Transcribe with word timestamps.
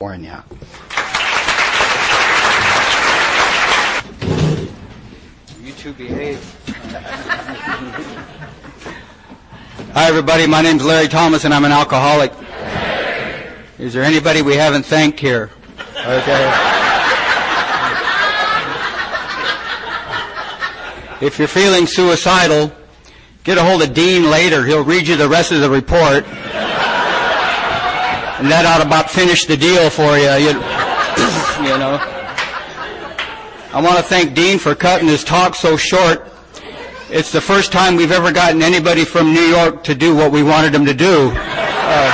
California. 0.00 0.42
You 5.62 5.72
two 5.72 5.92
behave. 5.92 6.40
Hi, 9.92 10.08
everybody. 10.08 10.46
My 10.46 10.62
name's 10.62 10.82
Larry 10.86 11.06
Thomas, 11.06 11.44
and 11.44 11.52
I'm 11.52 11.66
an 11.66 11.72
alcoholic. 11.72 12.32
Is 13.78 13.92
there 13.92 14.02
anybody 14.02 14.40
we 14.40 14.54
haven't 14.54 14.86
thanked 14.86 15.20
here? 15.20 15.50
Okay. 15.98 16.50
If 21.20 21.38
you're 21.38 21.46
feeling 21.46 21.86
suicidal, 21.86 22.72
get 23.44 23.58
a 23.58 23.62
hold 23.62 23.82
of 23.82 23.92
Dean 23.92 24.30
later. 24.30 24.64
He'll 24.64 24.82
read 24.82 25.06
you 25.06 25.16
the 25.16 25.28
rest 25.28 25.52
of 25.52 25.60
the 25.60 25.68
report. 25.68 26.24
And 28.40 28.50
that 28.50 28.64
ought 28.64 28.80
to 28.80 28.86
about 28.86 29.10
finish 29.10 29.44
the 29.44 29.54
deal 29.54 29.90
for 29.90 30.16
you. 30.16 30.32
You, 30.40 30.56
you 31.68 31.76
know. 31.76 32.00
I 33.68 33.82
want 33.84 33.98
to 33.98 34.02
thank 34.02 34.32
Dean 34.32 34.58
for 34.58 34.74
cutting 34.74 35.08
his 35.08 35.22
talk 35.22 35.54
so 35.54 35.76
short. 35.76 36.26
It's 37.10 37.32
the 37.32 37.40
first 37.42 37.70
time 37.70 37.96
we've 37.96 38.10
ever 38.10 38.32
gotten 38.32 38.62
anybody 38.62 39.04
from 39.04 39.34
New 39.34 39.42
York 39.42 39.84
to 39.84 39.94
do 39.94 40.16
what 40.16 40.32
we 40.32 40.42
wanted 40.42 40.72
them 40.72 40.86
to 40.86 40.94
do. 40.94 41.30
Uh, 41.34 42.10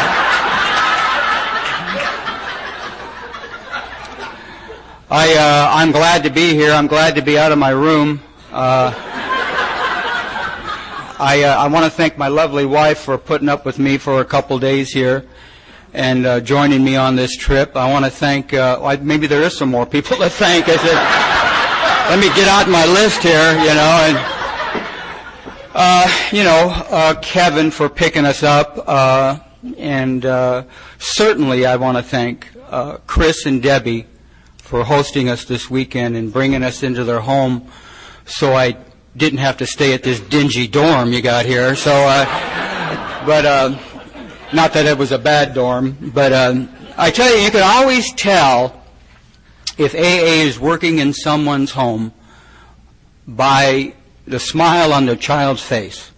I, 5.08 5.32
uh, 5.38 5.70
I'm 5.70 5.92
glad 5.92 6.24
to 6.24 6.30
be 6.30 6.54
here. 6.54 6.72
I'm 6.72 6.88
glad 6.88 7.14
to 7.14 7.22
be 7.22 7.38
out 7.38 7.52
of 7.52 7.58
my 7.58 7.70
room. 7.70 8.20
Uh, 8.50 8.92
I, 11.20 11.44
uh, 11.44 11.56
I 11.56 11.68
want 11.68 11.84
to 11.84 11.90
thank 11.90 12.18
my 12.18 12.26
lovely 12.26 12.66
wife 12.66 12.98
for 12.98 13.16
putting 13.16 13.48
up 13.48 13.64
with 13.64 13.78
me 13.78 13.96
for 13.96 14.20
a 14.20 14.24
couple 14.24 14.58
days 14.58 14.92
here 14.92 15.24
and 15.92 16.26
uh, 16.26 16.40
joining 16.40 16.84
me 16.84 16.96
on 16.96 17.16
this 17.16 17.36
trip. 17.36 17.76
I 17.76 17.90
want 17.90 18.04
to 18.04 18.10
thank, 18.10 18.52
uh, 18.52 18.96
maybe 19.00 19.26
there 19.26 19.42
is 19.42 19.56
some 19.56 19.70
more 19.70 19.86
people 19.86 20.16
to 20.18 20.28
thank. 20.28 20.66
I 20.68 20.76
said, 20.76 22.10
let 22.10 22.18
me 22.20 22.28
get 22.34 22.48
out 22.48 22.68
my 22.68 22.84
list 22.86 23.22
here, 23.22 23.52
you 23.58 23.74
know, 23.74 24.06
and, 24.06 24.18
uh, 25.74 26.08
you 26.32 26.44
know, 26.44 26.70
uh, 26.90 27.14
Kevin 27.20 27.70
for 27.70 27.88
picking 27.88 28.24
us 28.24 28.42
up, 28.42 28.78
uh, 28.86 29.38
and 29.76 30.24
uh, 30.24 30.64
certainly 30.98 31.66
I 31.66 31.76
want 31.76 31.96
to 31.96 32.02
thank 32.02 32.48
Chris 33.06 33.46
and 33.46 33.62
Debbie 33.62 34.06
for 34.58 34.84
hosting 34.84 35.28
us 35.28 35.44
this 35.44 35.70
weekend 35.70 36.16
and 36.16 36.32
bringing 36.32 36.62
us 36.62 36.82
into 36.82 37.04
their 37.04 37.20
home, 37.20 37.70
so 38.24 38.54
I 38.54 38.76
didn't 39.16 39.38
have 39.38 39.56
to 39.58 39.66
stay 39.66 39.94
at 39.94 40.02
this 40.02 40.20
dingy 40.20 40.66
dorm 40.66 41.12
you 41.12 41.22
got 41.22 41.46
here. 41.46 41.74
So, 41.74 41.90
but 43.24 43.44
uh, 43.46 43.78
not 44.52 44.72
that 44.74 44.86
it 44.86 44.96
was 44.96 45.12
a 45.12 45.18
bad 45.18 45.54
dorm, 45.54 45.96
but 46.14 46.32
um, 46.32 46.68
I 46.96 47.10
tell 47.10 47.34
you, 47.34 47.42
you 47.42 47.50
can 47.50 47.62
always 47.62 48.12
tell 48.12 48.82
if 49.78 49.94
AA 49.94 50.44
is 50.44 50.58
working 50.58 50.98
in 50.98 51.12
someone's 51.12 51.72
home 51.72 52.12
by 53.26 53.94
the 54.26 54.38
smile 54.38 54.92
on 54.92 55.06
the 55.06 55.16
child's 55.16 55.62
face. 55.62 56.10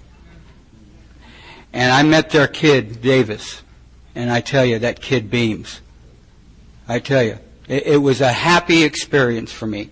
And 1.73 1.93
I 1.93 2.03
met 2.03 2.31
their 2.31 2.49
kid, 2.49 3.03
Davis, 3.03 3.63
and 4.15 4.31
I 4.31 4.41
tell 4.41 4.65
you, 4.65 4.79
that 4.81 5.01
kid 5.01 5.31
beams. 5.31 5.81
I 6.87 6.99
tell 6.99 7.23
you, 7.23 7.39
it, 7.69 7.87
it 7.87 7.97
was 7.99 8.21
a 8.21 8.33
happy 8.33 8.83
experience 8.85 9.53
for 9.53 9.67
me. 9.67 9.91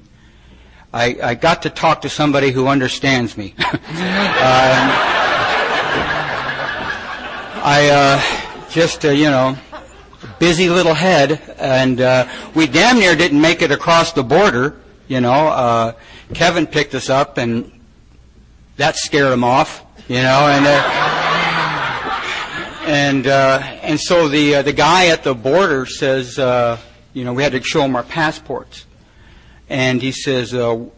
I, 0.92 1.18
I, 1.22 1.34
got 1.34 1.62
to 1.62 1.70
talk 1.70 2.02
to 2.02 2.08
somebody 2.08 2.52
who 2.52 2.68
understands 2.68 3.36
me. 3.36 3.54
um, 3.58 5.15
I 7.68 7.88
uh, 7.88 8.22
just, 8.70 9.04
uh, 9.04 9.10
you 9.10 9.24
know, 9.24 9.56
busy 10.38 10.68
little 10.68 10.94
head, 10.94 11.42
and 11.58 12.00
uh, 12.00 12.28
we 12.54 12.68
damn 12.68 13.00
near 13.00 13.16
didn't 13.16 13.40
make 13.40 13.60
it 13.60 13.72
across 13.72 14.12
the 14.12 14.22
border. 14.22 14.76
You 15.08 15.20
know, 15.20 15.32
uh, 15.32 15.94
Kevin 16.32 16.68
picked 16.68 16.94
us 16.94 17.10
up, 17.10 17.38
and 17.38 17.72
that 18.76 18.94
scared 18.94 19.32
him 19.32 19.42
off. 19.42 19.84
You 20.06 20.22
know, 20.22 20.46
and 20.46 20.64
uh, 20.64 20.82
and 22.86 23.26
uh, 23.26 23.58
and 23.82 23.98
so 23.98 24.28
the 24.28 24.62
the 24.62 24.72
guy 24.72 25.08
at 25.08 25.24
the 25.24 25.34
border 25.34 25.86
says, 25.86 26.38
you 27.14 27.24
know, 27.24 27.32
we 27.32 27.42
had 27.42 27.50
to 27.50 27.60
show 27.64 27.82
him 27.82 27.96
our 27.96 28.04
passports, 28.04 28.86
and 29.68 30.00
he 30.00 30.12
says, 30.12 30.52
"Where 30.52 30.88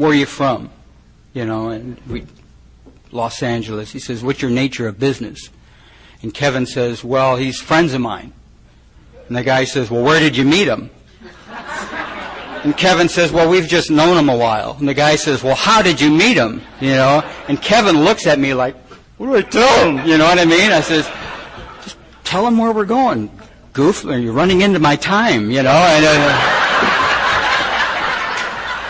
are 0.00 0.14
you 0.14 0.26
from?" 0.26 0.70
You 1.32 1.44
know, 1.44 1.70
and 1.70 2.00
we 2.08 2.24
Los 3.10 3.42
Angeles. 3.42 3.90
He 3.90 3.98
says, 3.98 4.22
"What's 4.22 4.42
your 4.42 4.52
nature 4.52 4.86
of 4.86 5.00
business?" 5.00 5.50
And 6.24 6.32
Kevin 6.32 6.64
says, 6.64 7.04
Well, 7.04 7.36
he's 7.36 7.60
friends 7.60 7.92
of 7.92 8.00
mine. 8.00 8.32
And 9.28 9.36
the 9.36 9.42
guy 9.42 9.64
says, 9.64 9.90
Well, 9.90 10.02
where 10.02 10.18
did 10.18 10.38
you 10.38 10.44
meet 10.46 10.66
him? 10.66 10.88
And 12.64 12.74
Kevin 12.74 13.10
says, 13.10 13.30
Well, 13.30 13.46
we've 13.50 13.68
just 13.68 13.90
known 13.90 14.16
him 14.16 14.30
a 14.30 14.36
while. 14.36 14.74
And 14.78 14.88
the 14.88 14.94
guy 14.94 15.16
says, 15.16 15.44
Well, 15.44 15.54
how 15.54 15.82
did 15.82 16.00
you 16.00 16.08
meet 16.08 16.38
him? 16.38 16.62
You 16.80 16.92
know? 16.92 17.22
And 17.46 17.60
Kevin 17.60 18.04
looks 18.04 18.26
at 18.26 18.38
me 18.38 18.54
like, 18.54 18.74
What 19.18 19.26
do 19.26 19.36
I 19.36 19.42
tell 19.42 19.86
him? 19.86 20.08
You 20.08 20.16
know 20.16 20.24
what 20.24 20.38
I 20.38 20.46
mean? 20.46 20.72
I 20.72 20.80
says, 20.80 21.06
Just 21.82 21.98
tell 22.24 22.46
him 22.46 22.56
where 22.56 22.72
we're 22.72 22.86
going. 22.86 23.30
Goof, 23.74 24.04
you're 24.04 24.32
running 24.32 24.62
into 24.62 24.78
my 24.78 24.96
time, 24.96 25.50
you 25.50 25.62
know? 25.62 25.72
And, 25.72 26.06
uh, 26.08 26.54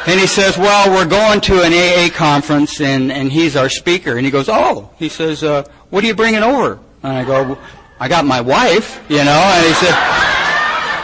and 0.06 0.20
he 0.20 0.26
says, 0.26 0.58
well, 0.58 0.90
we're 0.90 1.08
going 1.08 1.40
to 1.40 1.62
an 1.62 1.72
AA 1.72 2.14
conference 2.14 2.80
and, 2.80 3.10
and 3.10 3.32
he's 3.32 3.56
our 3.56 3.70
speaker. 3.70 4.16
And 4.16 4.24
he 4.24 4.30
goes, 4.30 4.48
oh, 4.48 4.90
he 4.98 5.08
says, 5.08 5.42
uh, 5.42 5.64
what 5.88 6.04
are 6.04 6.06
you 6.06 6.14
bringing 6.14 6.42
over? 6.42 6.78
And 7.04 7.12
I 7.12 7.22
go, 7.22 7.58
I 8.00 8.08
got 8.08 8.24
my 8.24 8.40
wife, 8.40 9.04
you 9.10 9.22
know. 9.22 9.42
And 9.54 9.66
he 9.66 9.74
said, 9.74 9.94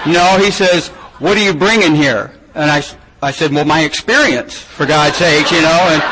no, 0.07 0.39
he 0.43 0.51
says, 0.51 0.89
what 1.19 1.37
are 1.37 1.45
you 1.45 1.53
bringing 1.53 1.95
here? 1.95 2.33
And 2.55 2.71
I, 2.71 2.83
I 3.23 3.31
said, 3.33 3.53
well, 3.53 3.67
my 3.67 3.83
experience, 3.83 4.59
for 4.59 4.87
God's 4.87 5.17
sake, 5.17 5.51
you 5.53 5.61
know. 5.61 5.69
And 5.69 6.03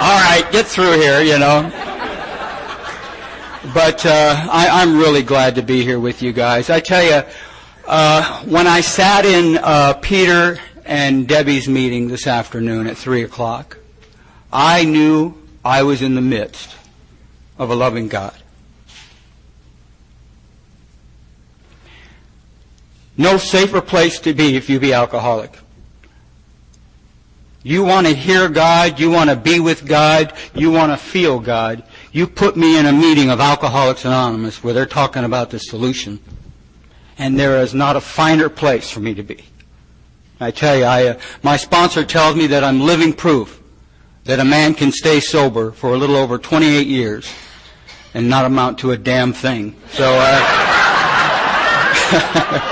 all 0.00 0.20
right, 0.22 0.46
get 0.52 0.64
through 0.64 0.92
here, 0.92 1.20
you 1.22 1.40
know. 1.40 1.62
But 3.74 4.06
uh, 4.06 4.46
I, 4.50 4.82
am 4.82 4.96
really 4.96 5.24
glad 5.24 5.56
to 5.56 5.62
be 5.62 5.82
here 5.82 5.98
with 5.98 6.22
you 6.22 6.32
guys. 6.32 6.70
I 6.70 6.78
tell 6.78 7.02
you, 7.02 7.28
uh, 7.88 8.44
when 8.44 8.68
I 8.68 8.80
sat 8.80 9.26
in 9.26 9.58
uh, 9.58 9.94
Peter 9.94 10.60
and 10.84 11.26
Debbie's 11.26 11.68
meeting 11.68 12.06
this 12.06 12.28
afternoon 12.28 12.86
at 12.86 12.96
three 12.96 13.24
o'clock, 13.24 13.76
I 14.52 14.84
knew 14.84 15.34
I 15.64 15.82
was 15.82 16.00
in 16.00 16.14
the 16.14 16.22
midst 16.22 16.76
of 17.58 17.70
a 17.70 17.74
loving 17.74 18.06
God. 18.06 18.34
No 23.20 23.36
safer 23.36 23.82
place 23.82 24.18
to 24.20 24.32
be 24.32 24.56
if 24.56 24.70
you 24.70 24.80
be 24.80 24.94
alcoholic. 24.94 25.52
You 27.62 27.84
want 27.84 28.06
to 28.06 28.14
hear 28.14 28.48
God, 28.48 28.98
you 28.98 29.10
want 29.10 29.28
to 29.28 29.36
be 29.36 29.60
with 29.60 29.86
God, 29.86 30.32
you 30.54 30.70
want 30.70 30.90
to 30.90 30.96
feel 30.96 31.38
God. 31.38 31.84
You 32.12 32.26
put 32.26 32.56
me 32.56 32.78
in 32.78 32.86
a 32.86 32.94
meeting 32.94 33.28
of 33.28 33.38
Alcoholics 33.38 34.06
Anonymous 34.06 34.64
where 34.64 34.72
they're 34.72 34.86
talking 34.86 35.24
about 35.24 35.50
the 35.50 35.58
solution. 35.58 36.18
And 37.18 37.38
there 37.38 37.58
is 37.58 37.74
not 37.74 37.94
a 37.94 38.00
finer 38.00 38.48
place 38.48 38.90
for 38.90 39.00
me 39.00 39.12
to 39.12 39.22
be. 39.22 39.44
I 40.40 40.50
tell 40.50 40.78
you, 40.78 40.84
I, 40.84 41.08
uh, 41.08 41.18
my 41.42 41.58
sponsor 41.58 42.06
tells 42.06 42.36
me 42.36 42.46
that 42.46 42.64
I'm 42.64 42.80
living 42.80 43.12
proof 43.12 43.62
that 44.24 44.40
a 44.40 44.44
man 44.46 44.72
can 44.72 44.92
stay 44.92 45.20
sober 45.20 45.72
for 45.72 45.92
a 45.92 45.98
little 45.98 46.16
over 46.16 46.38
28 46.38 46.86
years 46.86 47.30
and 48.14 48.30
not 48.30 48.46
amount 48.46 48.78
to 48.78 48.92
a 48.92 48.96
damn 48.96 49.34
thing. 49.34 49.76
So, 49.90 50.10
uh, 50.10 50.70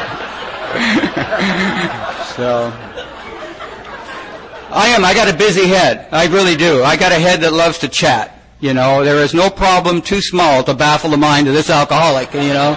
so 2.37 2.73
I 4.71 4.89
am. 4.89 5.05
I 5.05 5.15
got 5.15 5.33
a 5.33 5.37
busy 5.37 5.67
head. 5.67 6.09
I 6.13 6.27
really 6.27 6.55
do. 6.55 6.83
I 6.83 6.97
got 6.97 7.11
a 7.11 7.19
head 7.19 7.41
that 7.41 7.53
loves 7.53 7.79
to 7.79 7.89
chat. 7.89 8.35
You 8.61 8.75
know, 8.75 9.03
there 9.03 9.17
is 9.17 9.33
no 9.33 9.49
problem 9.49 10.03
too 10.03 10.21
small 10.21 10.63
to 10.65 10.75
baffle 10.75 11.11
the 11.11 11.17
mind 11.17 11.49
of 11.49 11.55
this 11.55 11.71
alcoholic. 11.71 12.35
You 12.35 12.53
know, 12.53 12.75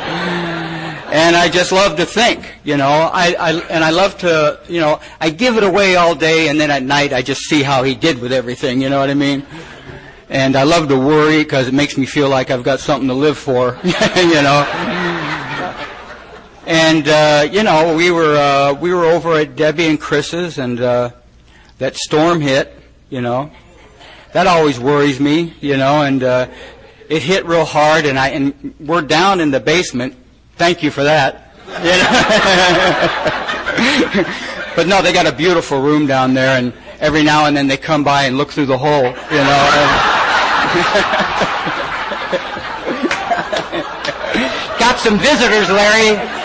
and 1.11 1.35
I 1.35 1.49
just 1.49 1.73
love 1.73 1.97
to 1.97 2.05
think. 2.05 2.55
You 2.63 2.77
know, 2.77 2.87
I, 2.87 3.35
I 3.37 3.51
and 3.69 3.83
I 3.83 3.89
love 3.89 4.17
to. 4.19 4.59
You 4.69 4.79
know, 4.79 5.01
I 5.19 5.31
give 5.31 5.57
it 5.57 5.63
away 5.63 5.97
all 5.97 6.15
day, 6.15 6.47
and 6.47 6.59
then 6.59 6.71
at 6.71 6.83
night 6.83 7.11
I 7.11 7.21
just 7.21 7.41
see 7.41 7.61
how 7.61 7.83
he 7.83 7.93
did 7.93 8.19
with 8.19 8.31
everything. 8.31 8.81
You 8.81 8.89
know 8.89 8.99
what 8.99 9.09
I 9.09 9.15
mean? 9.15 9.45
And 10.29 10.55
I 10.55 10.63
love 10.63 10.87
to 10.87 10.97
worry 10.97 11.43
because 11.43 11.67
it 11.67 11.73
makes 11.73 11.97
me 11.97 12.05
feel 12.05 12.29
like 12.29 12.51
I've 12.51 12.63
got 12.63 12.79
something 12.79 13.09
to 13.09 13.13
live 13.13 13.37
for. 13.37 13.77
you 13.83 14.41
know. 14.41 14.90
And 16.71 17.05
uh, 17.09 17.49
you 17.51 17.63
know, 17.63 17.97
we 17.97 18.11
were 18.11 18.37
uh, 18.37 18.71
we 18.75 18.93
were 18.93 19.03
over 19.03 19.33
at 19.33 19.57
Debbie 19.57 19.87
and 19.87 19.99
Chris's, 19.99 20.57
and 20.57 20.79
uh, 20.79 21.11
that 21.79 21.97
storm 21.97 22.39
hit. 22.39 22.73
You 23.09 23.19
know, 23.19 23.51
that 24.31 24.47
always 24.47 24.79
worries 24.79 25.19
me. 25.19 25.53
You 25.59 25.75
know, 25.75 26.03
and 26.03 26.23
uh, 26.23 26.47
it 27.09 27.23
hit 27.23 27.45
real 27.45 27.65
hard, 27.65 28.05
and 28.05 28.17
I 28.17 28.29
and 28.29 28.73
we're 28.79 29.01
down 29.01 29.41
in 29.41 29.51
the 29.51 29.59
basement. 29.59 30.15
Thank 30.55 30.81
you 30.81 30.91
for 30.91 31.03
that. 31.03 31.51
You 31.67 31.91
know? 31.91 32.07
but 34.77 34.87
no, 34.87 35.01
they 35.01 35.11
got 35.11 35.27
a 35.27 35.33
beautiful 35.33 35.81
room 35.81 36.07
down 36.07 36.33
there, 36.33 36.57
and 36.57 36.71
every 37.01 37.23
now 37.23 37.47
and 37.47 37.57
then 37.57 37.67
they 37.67 37.75
come 37.75 38.05
by 38.05 38.23
and 38.23 38.37
look 38.37 38.49
through 38.49 38.67
the 38.67 38.77
hole. 38.77 39.03
You 39.03 39.43
know. 39.43 39.67
got 44.79 44.99
some 44.99 45.19
visitors, 45.19 45.69
Larry. 45.69 46.40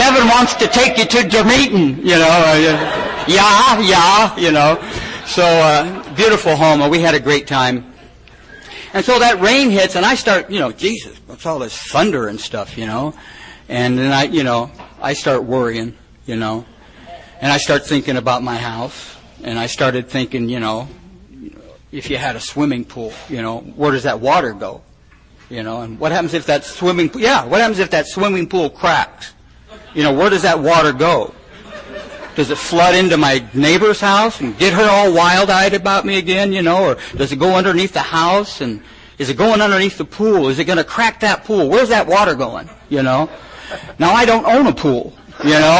Kevin 0.00 0.28
wants 0.28 0.54
to 0.54 0.66
take 0.66 0.96
you 0.96 1.04
to 1.04 1.28
Dermeton, 1.28 1.98
you 1.98 2.16
know. 2.16 2.26
Uh, 2.26 3.26
yeah, 3.28 3.78
yeah, 3.80 4.34
you 4.38 4.50
know. 4.50 4.82
So, 5.26 5.42
uh, 5.44 6.14
beautiful 6.14 6.56
home. 6.56 6.88
We 6.88 7.00
had 7.00 7.14
a 7.14 7.20
great 7.20 7.46
time. 7.46 7.92
And 8.94 9.04
so 9.04 9.18
that 9.18 9.42
rain 9.42 9.68
hits, 9.68 9.96
and 9.96 10.06
I 10.06 10.14
start, 10.14 10.50
you 10.50 10.58
know, 10.58 10.72
Jesus, 10.72 11.18
what's 11.26 11.44
all 11.44 11.58
this 11.58 11.76
thunder 11.76 12.28
and 12.28 12.40
stuff, 12.40 12.78
you 12.78 12.86
know? 12.86 13.12
And 13.68 13.98
then 13.98 14.10
I, 14.10 14.22
you 14.22 14.42
know, 14.42 14.70
I 15.02 15.12
start 15.12 15.44
worrying, 15.44 15.98
you 16.24 16.36
know. 16.36 16.64
And 17.42 17.52
I 17.52 17.58
start 17.58 17.84
thinking 17.84 18.16
about 18.16 18.42
my 18.42 18.56
house. 18.56 19.18
And 19.44 19.58
I 19.58 19.66
started 19.66 20.08
thinking, 20.08 20.48
you 20.48 20.60
know, 20.60 20.88
if 21.92 22.08
you 22.08 22.16
had 22.16 22.36
a 22.36 22.40
swimming 22.40 22.86
pool, 22.86 23.12
you 23.28 23.42
know, 23.42 23.58
where 23.58 23.92
does 23.92 24.04
that 24.04 24.20
water 24.20 24.54
go? 24.54 24.80
You 25.50 25.62
know, 25.62 25.82
and 25.82 26.00
what 26.00 26.10
happens 26.10 26.32
if 26.32 26.46
that 26.46 26.64
swimming 26.64 27.10
pool, 27.10 27.20
yeah, 27.20 27.44
what 27.44 27.60
happens 27.60 27.80
if 27.80 27.90
that 27.90 28.06
swimming 28.06 28.48
pool 28.48 28.70
cracks? 28.70 29.34
You 29.94 30.02
know, 30.04 30.12
where 30.12 30.30
does 30.30 30.42
that 30.42 30.60
water 30.60 30.92
go? 30.92 31.34
Does 32.36 32.50
it 32.50 32.58
flood 32.58 32.94
into 32.94 33.16
my 33.16 33.44
neighbor's 33.54 34.00
house 34.00 34.40
and 34.40 34.56
get 34.56 34.72
her 34.72 34.88
all 34.88 35.12
wild-eyed 35.12 35.74
about 35.74 36.06
me 36.06 36.16
again, 36.18 36.52
you 36.52 36.62
know, 36.62 36.90
or 36.90 36.96
does 37.16 37.32
it 37.32 37.38
go 37.38 37.56
underneath 37.56 37.92
the 37.92 38.00
house 38.00 38.60
and 38.60 38.82
is 39.18 39.28
it 39.28 39.36
going 39.36 39.60
underneath 39.60 39.98
the 39.98 40.04
pool? 40.04 40.48
Is 40.48 40.58
it 40.58 40.64
going 40.64 40.78
to 40.78 40.84
crack 40.84 41.20
that 41.20 41.44
pool? 41.44 41.68
Where's 41.68 41.88
that 41.90 42.06
water 42.06 42.34
going, 42.34 42.70
you 42.88 43.02
know? 43.02 43.28
Now 43.98 44.12
I 44.12 44.24
don't 44.24 44.46
own 44.46 44.66
a 44.66 44.72
pool, 44.72 45.12
you 45.44 45.50
know. 45.50 45.76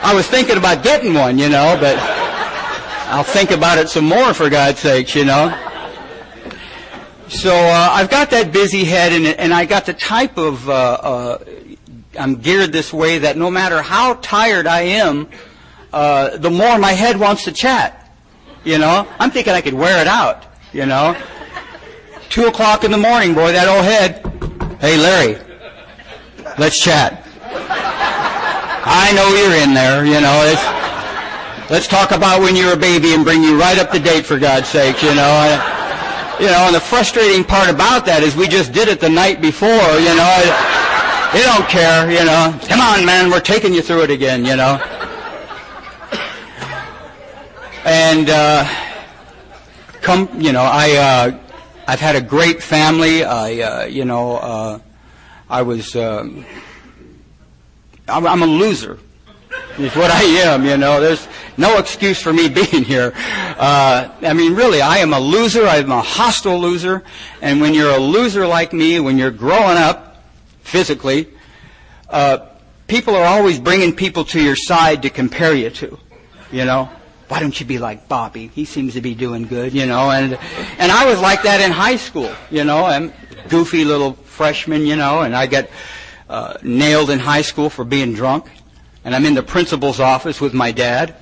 I 0.00 0.12
was 0.14 0.26
thinking 0.26 0.56
about 0.56 0.82
getting 0.82 1.14
one, 1.14 1.38
you 1.38 1.48
know, 1.48 1.76
but 1.78 1.96
I'll 3.08 3.24
think 3.24 3.50
about 3.50 3.78
it 3.78 3.88
some 3.88 4.04
more 4.04 4.34
for 4.34 4.50
God's 4.50 4.80
sakes, 4.80 5.14
you 5.14 5.24
know. 5.24 5.56
So 7.28 7.54
uh, 7.54 7.88
I've 7.92 8.10
got 8.10 8.30
that 8.30 8.52
busy 8.52 8.84
head, 8.84 9.12
and, 9.12 9.26
and 9.26 9.52
I 9.52 9.66
got 9.66 9.84
the 9.86 9.92
type 9.92 10.38
of 10.38 10.68
uh, 10.68 10.72
uh, 10.72 11.38
I'm 12.18 12.36
geared 12.36 12.72
this 12.72 12.92
way 12.92 13.18
that 13.18 13.36
no 13.36 13.50
matter 13.50 13.82
how 13.82 14.14
tired 14.14 14.66
I 14.66 14.80
am, 14.80 15.28
uh, 15.92 16.36
the 16.36 16.50
more 16.50 16.78
my 16.78 16.92
head 16.92 17.18
wants 17.18 17.44
to 17.44 17.52
chat. 17.52 18.12
You 18.64 18.78
know, 18.78 19.06
I'm 19.18 19.30
thinking 19.30 19.52
I 19.52 19.60
could 19.60 19.74
wear 19.74 20.00
it 20.00 20.06
out. 20.06 20.44
You 20.72 20.86
know, 20.86 21.16
two 22.28 22.46
o'clock 22.46 22.84
in 22.84 22.90
the 22.90 22.98
morning, 22.98 23.34
boy, 23.34 23.52
that 23.52 23.68
old 23.68 23.84
head. 23.84 24.24
Hey, 24.80 24.96
Larry, 24.98 25.38
let's 26.58 26.78
chat. 26.78 27.24
I 28.90 29.12
know 29.14 29.28
you're 29.36 29.62
in 29.62 29.74
there. 29.74 30.04
You 30.04 30.20
know, 30.20 30.54
let's 31.70 31.86
talk 31.86 32.10
about 32.10 32.40
when 32.40 32.56
you 32.56 32.66
were 32.66 32.72
a 32.72 32.76
baby 32.76 33.14
and 33.14 33.24
bring 33.24 33.42
you 33.42 33.58
right 33.58 33.78
up 33.78 33.90
to 33.92 33.98
date 33.98 34.26
for 34.26 34.38
God's 34.38 34.68
sake. 34.68 35.02
You 35.02 35.14
know. 35.14 35.24
I, 35.24 35.78
you 36.40 36.46
know, 36.46 36.66
and 36.66 36.74
the 36.74 36.80
frustrating 36.80 37.42
part 37.42 37.68
about 37.68 38.06
that 38.06 38.22
is 38.22 38.36
we 38.36 38.46
just 38.46 38.72
did 38.72 38.86
it 38.86 39.00
the 39.00 39.08
night 39.08 39.40
before, 39.40 39.98
you 39.98 40.14
know. 40.14 40.86
You 41.34 41.42
don't 41.42 41.68
care, 41.68 42.10
you 42.10 42.24
know. 42.24 42.58
Come 42.68 42.80
on, 42.80 43.04
man, 43.04 43.30
we're 43.30 43.40
taking 43.40 43.74
you 43.74 43.82
through 43.82 44.04
it 44.04 44.10
again, 44.10 44.46
you 44.46 44.56
know. 44.56 44.76
And 47.84 48.30
uh, 48.30 48.66
come, 50.00 50.30
you 50.40 50.52
know, 50.52 50.62
I 50.62 50.92
uh, 50.96 51.38
I've 51.86 52.00
had 52.00 52.16
a 52.16 52.22
great 52.22 52.62
family. 52.62 53.24
I, 53.24 53.60
uh, 53.60 53.84
you 53.84 54.06
know, 54.06 54.36
uh, 54.36 54.78
I 55.50 55.62
was. 55.62 55.94
Um, 55.94 56.46
I'm, 58.08 58.26
I'm 58.26 58.42
a 58.42 58.46
loser. 58.46 58.98
Is 59.78 59.94
what 59.94 60.10
I 60.10 60.22
am, 60.22 60.64
you 60.64 60.78
know. 60.78 60.98
There's 60.98 61.28
no 61.58 61.78
excuse 61.78 62.20
for 62.22 62.32
me 62.32 62.48
being 62.60 62.84
here. 62.84 63.12
Uh, 63.14 64.08
I 64.22 64.32
mean, 64.32 64.54
really, 64.54 64.80
I 64.80 64.98
am 64.98 65.12
a 65.12 65.20
loser. 65.20 65.66
I'm 65.66 65.90
a 65.90 66.00
hostile 66.00 66.58
loser. 66.58 67.04
And 67.42 67.60
when 67.60 67.74
you're 67.74 67.94
a 67.94 67.98
loser 67.98 68.46
like 68.46 68.72
me, 68.72 68.98
when 68.98 69.18
you're 69.18 69.30
growing 69.30 69.76
up, 69.76 70.07
physically, 70.68 71.26
uh, 72.10 72.38
people 72.86 73.16
are 73.16 73.24
always 73.24 73.58
bringing 73.58 73.94
people 73.94 74.24
to 74.24 74.42
your 74.42 74.56
side 74.56 75.02
to 75.02 75.10
compare 75.10 75.54
you 75.54 75.70
to. 75.70 75.98
You 76.52 76.64
know, 76.64 76.90
why 77.28 77.40
don't 77.40 77.58
you 77.58 77.66
be 77.66 77.78
like 77.78 78.08
Bobby? 78.08 78.48
He 78.48 78.64
seems 78.64 78.94
to 78.94 79.00
be 79.00 79.14
doing 79.14 79.46
good. 79.46 79.72
You 79.72 79.86
know, 79.86 80.10
and 80.10 80.38
and 80.78 80.92
I 80.92 81.06
was 81.06 81.20
like 81.20 81.42
that 81.42 81.60
in 81.60 81.72
high 81.72 81.96
school. 81.96 82.32
You 82.50 82.64
know, 82.64 82.84
I'm 82.84 83.12
goofy 83.48 83.84
little 83.84 84.12
freshman. 84.12 84.86
You 84.86 84.96
know, 84.96 85.22
and 85.22 85.34
I 85.34 85.46
got 85.46 85.68
uh, 86.28 86.58
nailed 86.62 87.10
in 87.10 87.18
high 87.18 87.42
school 87.42 87.70
for 87.70 87.84
being 87.84 88.14
drunk. 88.14 88.46
And 89.04 89.14
I'm 89.14 89.24
in 89.24 89.34
the 89.34 89.42
principal's 89.42 90.00
office 90.00 90.40
with 90.40 90.52
my 90.52 90.72
dad, 90.72 91.14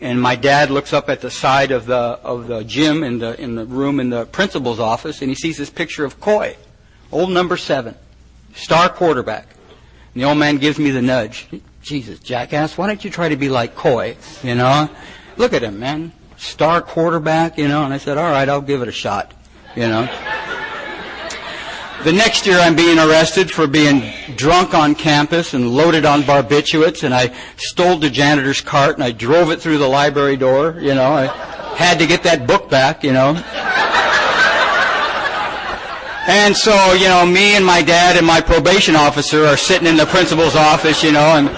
and 0.00 0.20
my 0.20 0.36
dad 0.36 0.70
looks 0.70 0.92
up 0.92 1.08
at 1.08 1.20
the 1.22 1.30
side 1.30 1.72
of 1.72 1.86
the 1.86 1.96
of 1.96 2.46
the 2.46 2.62
gym 2.62 3.02
in 3.02 3.18
the 3.18 3.40
in 3.40 3.56
the 3.56 3.64
room 3.64 3.98
in 3.98 4.10
the 4.10 4.26
principal's 4.26 4.78
office, 4.78 5.22
and 5.22 5.30
he 5.30 5.34
sees 5.34 5.56
this 5.56 5.70
picture 5.70 6.04
of 6.04 6.20
Coy, 6.20 6.56
old 7.10 7.30
number 7.30 7.56
seven 7.56 7.96
star 8.56 8.88
quarterback. 8.88 9.48
And 10.14 10.22
the 10.22 10.28
old 10.28 10.38
man 10.38 10.56
gives 10.56 10.78
me 10.78 10.90
the 10.90 11.02
nudge. 11.02 11.46
Jesus, 11.82 12.18
jackass, 12.18 12.76
why 12.76 12.88
don't 12.88 13.04
you 13.04 13.10
try 13.10 13.28
to 13.28 13.36
be 13.36 13.48
like 13.48 13.76
Coy? 13.76 14.16
You 14.42 14.56
know? 14.56 14.90
Look 15.36 15.52
at 15.52 15.62
him, 15.62 15.78
man. 15.78 16.12
Star 16.36 16.82
quarterback, 16.82 17.58
you 17.58 17.68
know? 17.68 17.84
And 17.84 17.94
I 17.94 17.98
said, 17.98 18.18
all 18.18 18.30
right, 18.30 18.48
I'll 18.48 18.60
give 18.60 18.82
it 18.82 18.88
a 18.88 18.92
shot. 18.92 19.32
You 19.76 19.88
know? 19.88 20.08
The 22.04 22.12
next 22.12 22.46
year 22.46 22.58
I'm 22.58 22.76
being 22.76 22.98
arrested 22.98 23.50
for 23.50 23.66
being 23.66 24.12
drunk 24.36 24.74
on 24.74 24.94
campus 24.94 25.54
and 25.54 25.70
loaded 25.74 26.04
on 26.04 26.22
barbiturates 26.22 27.02
and 27.02 27.12
I 27.12 27.34
stole 27.56 27.96
the 27.96 28.10
janitor's 28.10 28.60
cart 28.60 28.94
and 28.94 29.02
I 29.02 29.10
drove 29.10 29.50
it 29.50 29.60
through 29.60 29.78
the 29.78 29.88
library 29.88 30.36
door, 30.36 30.76
you 30.78 30.94
know. 30.94 31.12
I 31.12 31.26
had 31.76 31.98
to 31.98 32.06
get 32.06 32.22
that 32.22 32.46
book 32.46 32.70
back, 32.70 33.02
you 33.02 33.12
know. 33.12 33.32
And 36.28 36.56
so, 36.56 36.92
you 36.94 37.06
know, 37.06 37.24
me 37.24 37.54
and 37.54 37.64
my 37.64 37.82
dad 37.82 38.16
and 38.16 38.26
my 38.26 38.40
probation 38.40 38.96
officer 38.96 39.44
are 39.44 39.56
sitting 39.56 39.86
in 39.86 39.96
the 39.96 40.06
principal's 40.06 40.56
office, 40.56 41.04
you 41.04 41.12
know, 41.12 41.36
and 41.36 41.48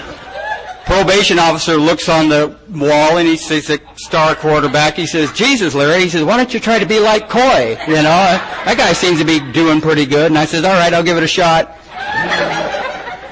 probation 0.85 1.39
officer 1.39 1.75
looks 1.75 2.07
on 2.07 2.29
the 2.29 2.55
wall 2.71 3.17
and 3.17 3.27
he 3.27 3.35
sees 3.35 3.69
a 3.69 3.79
star 3.95 4.35
quarterback. 4.35 4.95
He 4.95 5.07
says, 5.07 5.31
Jesus, 5.31 5.73
Larry, 5.73 6.03
he 6.03 6.09
says, 6.09 6.23
why 6.23 6.37
don't 6.37 6.53
you 6.53 6.59
try 6.59 6.77
to 6.77 6.85
be 6.85 6.99
like 6.99 7.29
Coy? 7.29 7.77
You 7.87 7.95
know, 7.95 8.03
that 8.03 8.75
guy 8.77 8.93
seems 8.93 9.19
to 9.19 9.25
be 9.25 9.39
doing 9.53 9.81
pretty 9.81 10.05
good. 10.05 10.27
And 10.27 10.37
I 10.37 10.45
says, 10.45 10.63
all 10.63 10.73
right, 10.73 10.93
I'll 10.93 11.03
give 11.03 11.17
it 11.17 11.23
a 11.23 11.27
shot. 11.27 11.75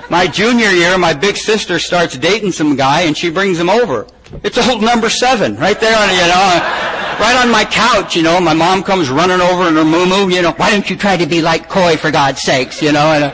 My 0.09 0.27
junior 0.27 0.69
year, 0.69 0.97
my 0.97 1.13
big 1.13 1.35
sister 1.35 1.79
starts 1.79 2.17
dating 2.17 2.53
some 2.53 2.75
guy 2.75 3.01
and 3.01 3.15
she 3.17 3.29
brings 3.29 3.59
him 3.59 3.69
over. 3.69 4.07
It's 4.43 4.57
old 4.57 4.81
number 4.81 5.09
seven 5.09 5.55
right 5.57 5.79
there, 5.79 5.97
on, 5.97 6.09
you 6.09 6.27
know 6.27 6.93
right 7.19 7.35
on 7.43 7.51
my 7.51 7.65
couch, 7.65 8.15
you 8.15 8.23
know. 8.23 8.39
My 8.39 8.53
mom 8.53 8.83
comes 8.83 9.09
running 9.09 9.41
over 9.41 9.67
in 9.67 9.75
her 9.75 9.83
moo 9.83 10.29
you 10.29 10.41
know, 10.41 10.51
why 10.53 10.71
don't 10.71 10.89
you 10.89 10.95
try 10.95 11.17
to 11.17 11.25
be 11.25 11.41
like 11.41 11.69
Coy 11.69 11.97
for 11.97 12.11
God's 12.11 12.41
sakes, 12.41 12.81
you 12.81 12.91
know? 12.91 13.11
And 13.11 13.25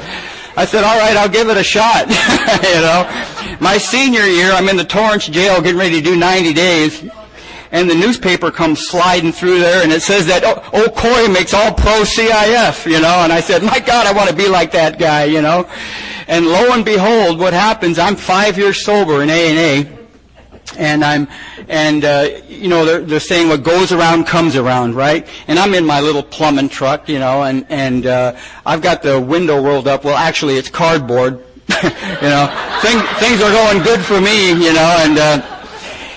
I 0.55 0.65
said, 0.65 0.83
all 0.83 0.97
right, 0.97 1.17
I'll 1.17 1.29
give 1.29 1.49
it 1.49 1.57
a 1.57 1.63
shot, 1.63 2.07
you 2.09 2.81
know. 2.81 3.57
My 3.59 3.77
senior 3.77 4.23
year, 4.23 4.51
I'm 4.51 4.69
in 4.69 4.77
the 4.77 4.85
Torrance 4.85 5.27
jail 5.27 5.61
getting 5.61 5.79
ready 5.79 6.01
to 6.01 6.01
do 6.01 6.15
90 6.15 6.53
days. 6.53 7.09
And 7.71 7.89
the 7.89 7.95
newspaper 7.95 8.51
comes 8.51 8.87
sliding 8.87 9.31
through 9.31 9.59
there 9.59 9.81
and 9.81 9.91
it 9.91 10.03
says 10.03 10.27
that, 10.27 10.43
oh, 10.45 10.61
oh 10.73 11.33
makes 11.33 11.55
all 11.55 11.73
pro 11.73 12.03
CIF, 12.03 12.85
you 12.85 13.01
know. 13.01 13.23
And 13.23 13.33
I 13.33 13.39
said, 13.39 13.63
my 13.63 13.79
God, 13.79 14.05
I 14.05 14.13
want 14.13 14.29
to 14.29 14.35
be 14.35 14.47
like 14.47 14.71
that 14.73 14.99
guy, 14.99 15.23
you 15.23 15.41
know. 15.41 15.67
And 16.27 16.47
lo 16.47 16.71
and 16.73 16.85
behold, 16.85 17.39
what 17.39 17.53
happens, 17.53 17.99
I'm 17.99 18.15
five 18.15 18.57
years 18.57 18.83
sober 18.83 19.21
in 19.21 19.29
A&A 19.29 20.03
and 20.77 21.03
I'm, 21.03 21.27
and 21.67 22.03
uh, 22.03 22.29
you 22.47 22.67
know, 22.67 22.85
they're, 22.85 23.01
they're 23.01 23.19
saying 23.19 23.49
what 23.49 23.63
goes 23.63 23.91
around 23.91 24.25
comes 24.25 24.55
around, 24.55 24.95
right? 24.95 25.27
And 25.47 25.59
I'm 25.59 25.73
in 25.73 25.85
my 25.85 25.99
little 25.99 26.23
plumbing 26.23 26.69
truck, 26.69 27.09
you 27.09 27.19
know, 27.19 27.43
and 27.43 27.65
and 27.69 28.05
uh, 28.05 28.37
I've 28.65 28.81
got 28.81 29.01
the 29.01 29.19
window 29.19 29.61
rolled 29.61 29.87
up. 29.87 30.03
Well, 30.03 30.15
actually, 30.15 30.57
it's 30.57 30.69
cardboard. 30.69 31.43
you 31.83 32.29
know, 32.29 32.79
things 32.81 33.01
things 33.19 33.41
are 33.41 33.51
going 33.51 33.83
good 33.83 34.01
for 34.01 34.19
me, 34.19 34.49
you 34.51 34.73
know, 34.73 34.97
and. 34.99 35.17
Uh, 35.17 35.59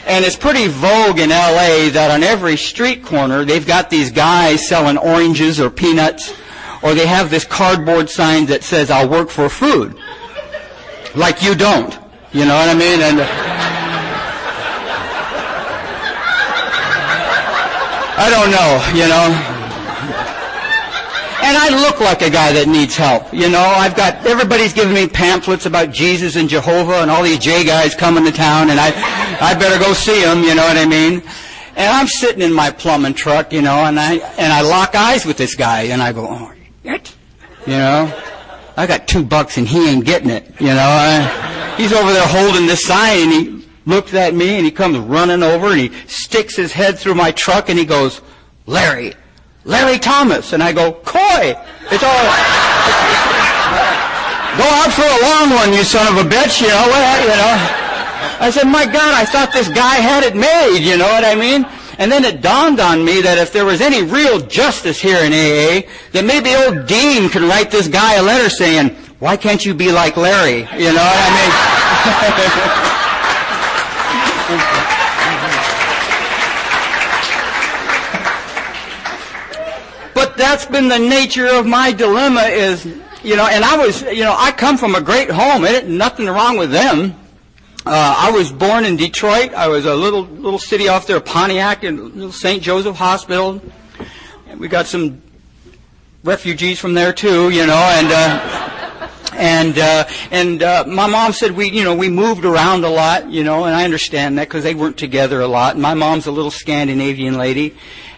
and 0.08 0.24
it's 0.24 0.36
pretty 0.36 0.68
vogue 0.68 1.18
in 1.18 1.30
LA 1.30 1.90
that 1.90 2.12
on 2.12 2.22
every 2.22 2.56
street 2.56 3.04
corner 3.04 3.44
they've 3.44 3.66
got 3.66 3.90
these 3.90 4.12
guys 4.12 4.68
selling 4.68 4.96
oranges 4.96 5.58
or 5.58 5.68
peanuts, 5.68 6.32
or 6.86 6.94
they 6.94 7.06
have 7.06 7.30
this 7.30 7.44
cardboard 7.44 8.08
sign 8.08 8.46
that 8.46 8.62
says 8.62 8.90
"I'll 8.90 9.08
work 9.08 9.28
for 9.28 9.48
food," 9.48 9.96
like 11.16 11.42
you 11.42 11.56
don't. 11.56 11.98
You 12.32 12.44
know 12.44 12.54
what 12.54 12.68
I 12.68 12.74
mean? 12.74 13.00
And 13.00 13.20
uh, 13.20 13.26
I 18.18 18.30
don't 18.30 18.50
know, 18.50 18.70
you 18.96 19.08
know. 19.08 19.52
And 21.46 21.56
I 21.56 21.68
look 21.80 22.00
like 22.00 22.22
a 22.22 22.30
guy 22.30 22.52
that 22.52 22.66
needs 22.66 22.96
help. 22.96 23.32
You 23.32 23.48
know, 23.48 23.60
I've 23.60 23.94
got, 23.94 24.26
everybody's 24.26 24.72
giving 24.72 24.94
me 24.94 25.06
pamphlets 25.06 25.66
about 25.66 25.92
Jesus 25.92 26.34
and 26.34 26.48
Jehovah 26.48 27.02
and 27.02 27.10
all 27.10 27.22
these 27.22 27.38
J 27.38 27.64
guys 27.64 27.94
coming 27.94 28.24
to 28.24 28.32
town 28.32 28.70
and 28.70 28.80
I, 28.80 28.88
I 29.40 29.54
better 29.54 29.78
go 29.78 29.92
see 29.92 30.22
them, 30.22 30.42
you 30.42 30.54
know 30.54 30.64
what 30.64 30.76
I 30.76 30.86
mean? 30.86 31.22
And 31.76 31.88
I'm 31.88 32.08
sitting 32.08 32.42
in 32.42 32.52
my 32.52 32.70
plumbing 32.70 33.14
truck, 33.14 33.52
you 33.52 33.62
know, 33.62 33.84
and 33.84 34.00
I, 34.00 34.14
and 34.38 34.52
I 34.52 34.62
lock 34.62 34.94
eyes 34.94 35.24
with 35.24 35.36
this 35.36 35.54
guy 35.54 35.82
and 35.82 36.02
I 36.02 36.12
go, 36.12 36.26
oh, 36.28 36.52
shit. 36.86 37.14
You 37.66 37.78
know? 37.78 38.22
I 38.76 38.86
got 38.86 39.08
two 39.08 39.24
bucks 39.24 39.56
and 39.58 39.66
he 39.66 39.88
ain't 39.88 40.04
getting 40.04 40.30
it, 40.30 40.60
you 40.60 40.68
know? 40.68 40.76
I, 40.78 41.74
he's 41.76 41.92
over 41.92 42.12
there 42.12 42.26
holding 42.26 42.66
this 42.66 42.84
sign 42.84 43.18
and 43.18 43.32
he, 43.32 43.56
looks 43.86 44.12
at 44.14 44.34
me 44.34 44.56
and 44.56 44.64
he 44.64 44.70
comes 44.72 44.98
running 44.98 45.44
over 45.44 45.68
and 45.68 45.80
he 45.80 45.88
sticks 46.08 46.56
his 46.56 46.72
head 46.72 46.98
through 46.98 47.14
my 47.14 47.30
truck 47.30 47.68
and 47.68 47.78
he 47.78 47.84
goes, 47.84 48.20
Larry, 48.66 49.14
Larry 49.64 50.00
Thomas. 50.00 50.52
And 50.52 50.60
I 50.60 50.72
go, 50.72 50.92
Coy. 50.92 51.54
It's 51.92 52.02
all, 52.02 52.26
Go 54.58 54.64
out 54.64 54.90
for 54.90 55.06
a 55.06 55.22
long 55.22 55.50
one, 55.54 55.72
you 55.72 55.84
son 55.84 56.08
of 56.08 56.26
a 56.26 56.28
bitch, 56.28 56.60
you 56.62 56.68
know, 56.68 56.88
what, 56.88 57.20
you 57.22 57.28
know. 57.28 57.54
I 58.40 58.50
said, 58.50 58.64
my 58.64 58.84
God, 58.86 59.14
I 59.14 59.24
thought 59.24 59.52
this 59.52 59.68
guy 59.68 59.96
had 59.96 60.24
it 60.24 60.34
made, 60.34 60.80
you 60.80 60.96
know 60.96 61.06
what 61.06 61.24
I 61.24 61.36
mean? 61.36 61.64
And 61.98 62.12
then 62.12 62.24
it 62.24 62.42
dawned 62.42 62.78
on 62.78 63.04
me 63.04 63.22
that 63.22 63.38
if 63.38 63.52
there 63.52 63.64
was 63.64 63.80
any 63.80 64.02
real 64.02 64.40
justice 64.40 65.00
here 65.00 65.24
in 65.24 65.32
AA, 65.32 65.88
that 66.12 66.24
maybe 66.24 66.54
old 66.54 66.86
Dean 66.86 67.30
could 67.30 67.42
write 67.42 67.70
this 67.70 67.88
guy 67.88 68.14
a 68.14 68.22
letter 68.22 68.50
saying, 68.50 68.94
why 69.18 69.36
can't 69.36 69.64
you 69.64 69.72
be 69.72 69.90
like 69.90 70.16
Larry? 70.16 70.58
You 70.58 70.92
know 70.92 71.00
what 71.00 71.18
I 71.18 71.30
mean? 71.32 71.52
but 80.14 80.36
that's 80.36 80.66
been 80.66 80.88
the 80.88 80.98
nature 80.98 81.46
of 81.46 81.64
my 81.66 81.92
dilemma 81.92 82.42
is, 82.42 82.84
you 83.22 83.36
know, 83.36 83.46
and 83.46 83.64
I 83.64 83.78
was, 83.78 84.02
you 84.02 84.22
know, 84.22 84.36
I 84.36 84.52
come 84.52 84.76
from 84.76 84.94
a 84.94 85.00
great 85.00 85.30
home. 85.30 85.64
It, 85.64 85.88
nothing 85.88 86.26
wrong 86.26 86.58
with 86.58 86.72
them. 86.72 87.14
Uh, 87.86 88.16
I 88.18 88.32
was 88.32 88.50
born 88.50 88.84
in 88.84 88.96
Detroit. 88.96 89.54
I 89.54 89.68
was 89.68 89.86
a 89.86 89.94
little 89.94 90.22
little 90.22 90.58
city 90.58 90.88
off 90.88 91.06
there, 91.06 91.20
Pontiac, 91.20 91.84
in 91.84 92.32
St. 92.32 92.60
Joseph 92.60 92.96
Hospital. 92.96 93.62
And 94.48 94.58
we 94.58 94.66
got 94.66 94.86
some 94.86 95.22
refugees 96.24 96.80
from 96.80 96.94
there 96.94 97.12
too, 97.12 97.50
you 97.50 97.64
know, 97.64 97.76
and 97.76 98.08
uh, 98.10 99.08
and 99.34 99.78
uh, 99.78 100.08
and 100.32 100.62
uh, 100.64 100.82
my 100.88 101.06
mom 101.06 101.32
said 101.32 101.52
we, 101.52 101.70
you 101.70 101.84
know, 101.84 101.94
we 101.94 102.08
moved 102.08 102.44
around 102.44 102.84
a 102.84 102.88
lot, 102.88 103.30
you 103.30 103.44
know, 103.44 103.66
and 103.66 103.74
I 103.76 103.84
understand 103.84 104.36
that 104.38 104.48
because 104.48 104.64
they 104.64 104.74
weren't 104.74 104.98
together 104.98 105.40
a 105.40 105.46
lot. 105.46 105.78
My 105.78 105.94
mom's 105.94 106.26
a 106.26 106.32
little 106.32 106.50
Scandinavian 106.50 107.38
lady, 107.38 107.76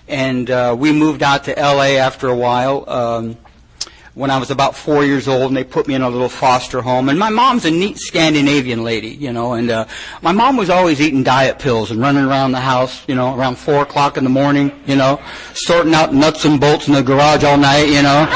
and 0.09 0.51
uh, 0.51 0.75
we 0.79 0.93
moved 0.93 1.23
out 1.23 1.45
to 1.45 1.59
L.A. 1.59 1.99
after 1.99 2.29
a 2.29 2.35
while. 2.35 2.89
Um, 2.89 3.37
when 4.19 4.33
I 4.33 4.39
was 4.39 4.51
about 4.51 4.75
four 4.75 5.05
years 5.05 5.29
old, 5.29 5.47
and 5.47 5.57
they 5.57 5.63
put 5.63 5.87
me 5.87 5.95
in 5.95 6.03
a 6.03 6.09
little 6.11 6.29
foster 6.29 6.83
home. 6.83 7.09
And 7.09 7.17
my 7.17 7.31
mom's 7.31 7.65
a 7.65 7.71
neat 7.71 7.99
Scandinavian 7.99 8.83
lady, 8.83 9.11
you 9.11 9.33
know, 9.33 9.53
and 9.53 9.71
uh, 9.71 9.87
my 10.23 10.33
mom 10.33 10.57
was 10.57 10.71
always 10.71 11.01
eating 11.01 11.23
diet 11.23 11.61
pills 11.61 11.93
and 11.93 12.01
running 12.01 12.25
around 12.25 12.51
the 12.51 12.61
house, 12.61 13.05
you 13.07 13.15
know, 13.15 13.37
around 13.37 13.57
four 13.57 13.83
o'clock 13.83 14.17
in 14.17 14.25
the 14.25 14.31
morning, 14.31 14.73
you 14.87 14.97
know, 14.97 15.21
sorting 15.55 15.95
out 15.95 16.13
nuts 16.13 16.45
and 16.45 16.61
bolts 16.61 16.89
in 16.89 16.95
the 16.95 17.03
garage 17.03 17.45
all 17.45 17.57
night, 17.57 17.87
you 17.87 18.03
know. 18.03 18.27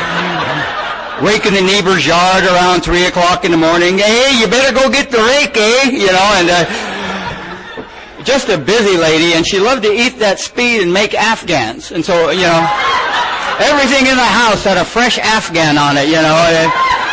Raking 1.20 1.54
the 1.54 1.62
neighbor's 1.62 2.06
yard 2.06 2.44
around 2.44 2.82
three 2.82 3.06
o'clock 3.06 3.44
in 3.44 3.50
the 3.50 3.56
morning. 3.56 3.98
Hey, 3.98 4.38
you 4.40 4.46
better 4.46 4.72
go 4.72 4.88
get 4.88 5.10
the 5.10 5.18
rake, 5.18 5.56
eh? 5.56 5.90
You 5.90 6.06
know, 6.06 6.32
and 6.36 6.48
uh, 6.48 8.22
just 8.22 8.48
a 8.48 8.56
busy 8.56 8.96
lady, 8.96 9.34
and 9.34 9.44
she 9.44 9.58
loved 9.58 9.82
to 9.82 9.92
eat 9.92 10.20
that 10.20 10.38
speed 10.38 10.80
and 10.80 10.92
make 10.92 11.12
Afghans. 11.14 11.90
And 11.90 12.04
so, 12.04 12.30
you 12.30 12.42
know. 12.42 13.31
Everything 13.60 14.06
in 14.06 14.16
the 14.16 14.32
house 14.40 14.64
had 14.64 14.78
a 14.78 14.84
fresh 14.84 15.18
Afghan 15.18 15.76
on 15.76 15.96
it, 15.96 16.06
you 16.06 16.20
know. 16.20 16.38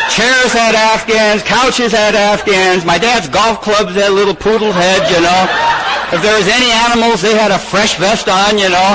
Chairs 0.10 0.52
had 0.54 0.74
Afghans, 0.74 1.44
couches 1.44 1.92
had 1.92 2.16
Afghans. 2.16 2.86
My 2.86 2.98
dad's 2.98 3.30
golf 3.30 3.62
clubs 3.62 3.94
had 3.94 4.12
little 4.12 4.34
poodle 4.34 4.72
heads, 4.72 5.10
you 5.12 5.22
know. 5.22 5.42
If 6.12 6.24
there 6.24 6.36
was 6.36 6.48
any 6.48 6.72
animals, 6.90 7.22
they 7.22 7.36
had 7.38 7.52
a 7.52 7.60
fresh 7.60 7.96
vest 7.98 8.28
on, 8.28 8.58
you 8.58 8.70
know. 8.70 8.92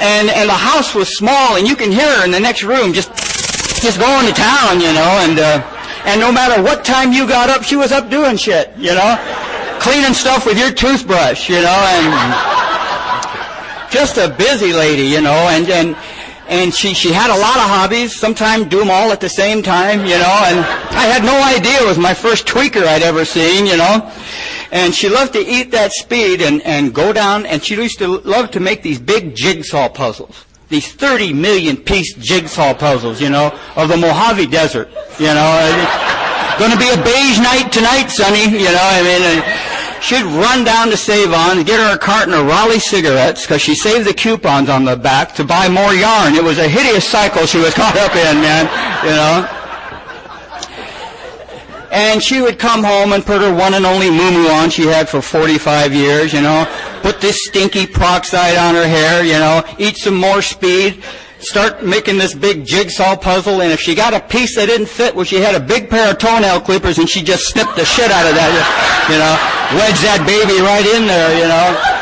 And 0.00 0.28
and 0.28 0.48
the 0.48 0.60
house 0.60 0.94
was 0.94 1.16
small, 1.16 1.56
and 1.56 1.66
you 1.66 1.76
can 1.76 1.90
hear 1.90 2.08
her 2.18 2.24
in 2.24 2.30
the 2.30 2.40
next 2.40 2.62
room 2.62 2.92
just 2.92 3.08
just 3.80 3.98
going 3.98 4.26
to 4.26 4.32
town, 4.32 4.80
you 4.80 4.92
know. 4.92 5.12
And 5.24 5.38
uh, 5.38 5.64
and 6.04 6.20
no 6.20 6.32
matter 6.32 6.62
what 6.62 6.84
time 6.84 7.12
you 7.12 7.26
got 7.26 7.48
up, 7.48 7.62
she 7.62 7.76
was 7.76 7.92
up 7.92 8.10
doing 8.10 8.36
shit, 8.36 8.72
you 8.76 8.92
know, 8.92 9.16
cleaning 9.80 10.12
stuff 10.12 10.44
with 10.44 10.58
your 10.58 10.72
toothbrush, 10.72 11.48
you 11.48 11.60
know, 11.60 11.80
and 11.96 12.69
just 13.90 14.16
a 14.16 14.28
busy 14.28 14.72
lady, 14.72 15.02
you 15.02 15.20
know, 15.20 15.48
and 15.50 15.68
and 15.68 15.96
and 16.48 16.74
she 16.74 16.94
she 16.94 17.12
had 17.12 17.30
a 17.30 17.38
lot 17.38 17.56
of 17.56 17.68
hobbies. 17.68 18.18
Sometimes 18.18 18.66
do 18.66 18.78
them 18.78 18.90
all 18.90 19.12
at 19.12 19.20
the 19.20 19.28
same 19.28 19.62
time, 19.62 20.00
you 20.00 20.18
know. 20.18 20.40
And 20.46 20.58
I 20.94 21.06
had 21.06 21.22
no 21.22 21.36
idea 21.42 21.82
it 21.82 21.86
was 21.86 21.98
my 21.98 22.14
first 22.14 22.46
tweaker 22.46 22.84
I'd 22.84 23.02
ever 23.02 23.24
seen, 23.24 23.66
you 23.66 23.76
know. 23.76 24.10
And 24.72 24.94
she 24.94 25.08
loved 25.08 25.32
to 25.34 25.40
eat 25.40 25.70
that 25.72 25.92
speed 25.92 26.40
and 26.40 26.62
and 26.62 26.94
go 26.94 27.12
down. 27.12 27.46
And 27.46 27.62
she 27.62 27.74
used 27.74 27.98
to 27.98 28.18
love 28.18 28.50
to 28.52 28.60
make 28.60 28.82
these 28.82 28.98
big 28.98 29.34
jigsaw 29.34 29.88
puzzles. 29.88 30.44
These 30.68 30.92
30 30.92 31.32
million 31.32 31.76
piece 31.76 32.14
jigsaw 32.14 32.74
puzzles, 32.74 33.20
you 33.20 33.28
know, 33.28 33.58
of 33.74 33.88
the 33.88 33.96
Mojave 33.96 34.46
Desert, 34.46 34.88
you 35.18 35.26
know. 35.26 36.16
To 36.60 36.76
be 36.76 36.90
a 36.90 37.02
beige 37.02 37.38
night 37.38 37.72
tonight, 37.72 38.08
Sonny, 38.08 38.44
you 38.44 38.70
know. 38.70 38.78
I 38.78 39.02
mean. 39.02 39.22
And, 39.22 39.79
she'd 40.00 40.24
run 40.24 40.64
down 40.64 40.88
to 40.88 40.96
Save-On 40.96 41.58
and 41.58 41.66
get 41.66 41.78
her 41.80 41.94
a 41.94 41.98
carton 41.98 42.34
of 42.34 42.46
Raleigh 42.46 42.78
cigarettes 42.78 43.42
because 43.42 43.62
she 43.62 43.74
saved 43.74 44.06
the 44.06 44.14
coupons 44.14 44.68
on 44.68 44.84
the 44.84 44.96
back 44.96 45.34
to 45.34 45.44
buy 45.44 45.68
more 45.68 45.94
yarn. 45.94 46.34
It 46.34 46.42
was 46.42 46.58
a 46.58 46.68
hideous 46.68 47.06
cycle 47.06 47.46
she 47.46 47.58
was 47.58 47.74
caught 47.80 47.96
up 47.96 48.14
in, 48.14 48.40
man, 48.40 48.66
you 49.04 49.10
know. 49.10 49.56
And 51.92 52.22
she 52.22 52.40
would 52.40 52.58
come 52.58 52.84
home 52.84 53.12
and 53.12 53.24
put 53.24 53.40
her 53.40 53.52
one 53.52 53.74
and 53.74 53.84
only 53.84 54.10
moo 54.10 54.46
on 54.48 54.70
she 54.70 54.86
had 54.86 55.08
for 55.08 55.20
45 55.20 55.92
years, 55.92 56.32
you 56.32 56.40
know. 56.40 56.66
Put 57.02 57.20
this 57.20 57.44
stinky 57.46 57.86
peroxide 57.86 58.56
on 58.56 58.74
her 58.74 58.86
hair, 58.86 59.24
you 59.24 59.32
know. 59.32 59.64
Eat 59.78 59.96
some 59.96 60.14
more 60.14 60.40
speed 60.40 61.02
start 61.42 61.84
making 61.84 62.18
this 62.18 62.34
big 62.34 62.64
jigsaw 62.64 63.16
puzzle, 63.16 63.62
and 63.62 63.72
if 63.72 63.80
she 63.80 63.94
got 63.94 64.14
a 64.14 64.20
piece 64.20 64.56
that 64.56 64.66
didn't 64.66 64.88
fit, 64.88 65.14
well, 65.14 65.24
she 65.24 65.36
had 65.36 65.54
a 65.54 65.60
big 65.60 65.90
pair 65.90 66.10
of 66.10 66.18
toenail 66.18 66.60
clippers, 66.60 66.98
and 66.98 67.08
she 67.08 67.22
just 67.22 67.48
snipped 67.48 67.76
the 67.76 67.84
shit 67.84 68.10
out 68.10 68.26
of 68.26 68.34
that, 68.34 68.52
you 69.08 69.18
know, 69.18 69.34
wedged 69.78 70.02
that 70.04 70.22
baby 70.26 70.60
right 70.60 70.86
in 70.96 71.06
there, 71.06 71.32
you 71.38 71.48
know. 71.48 72.00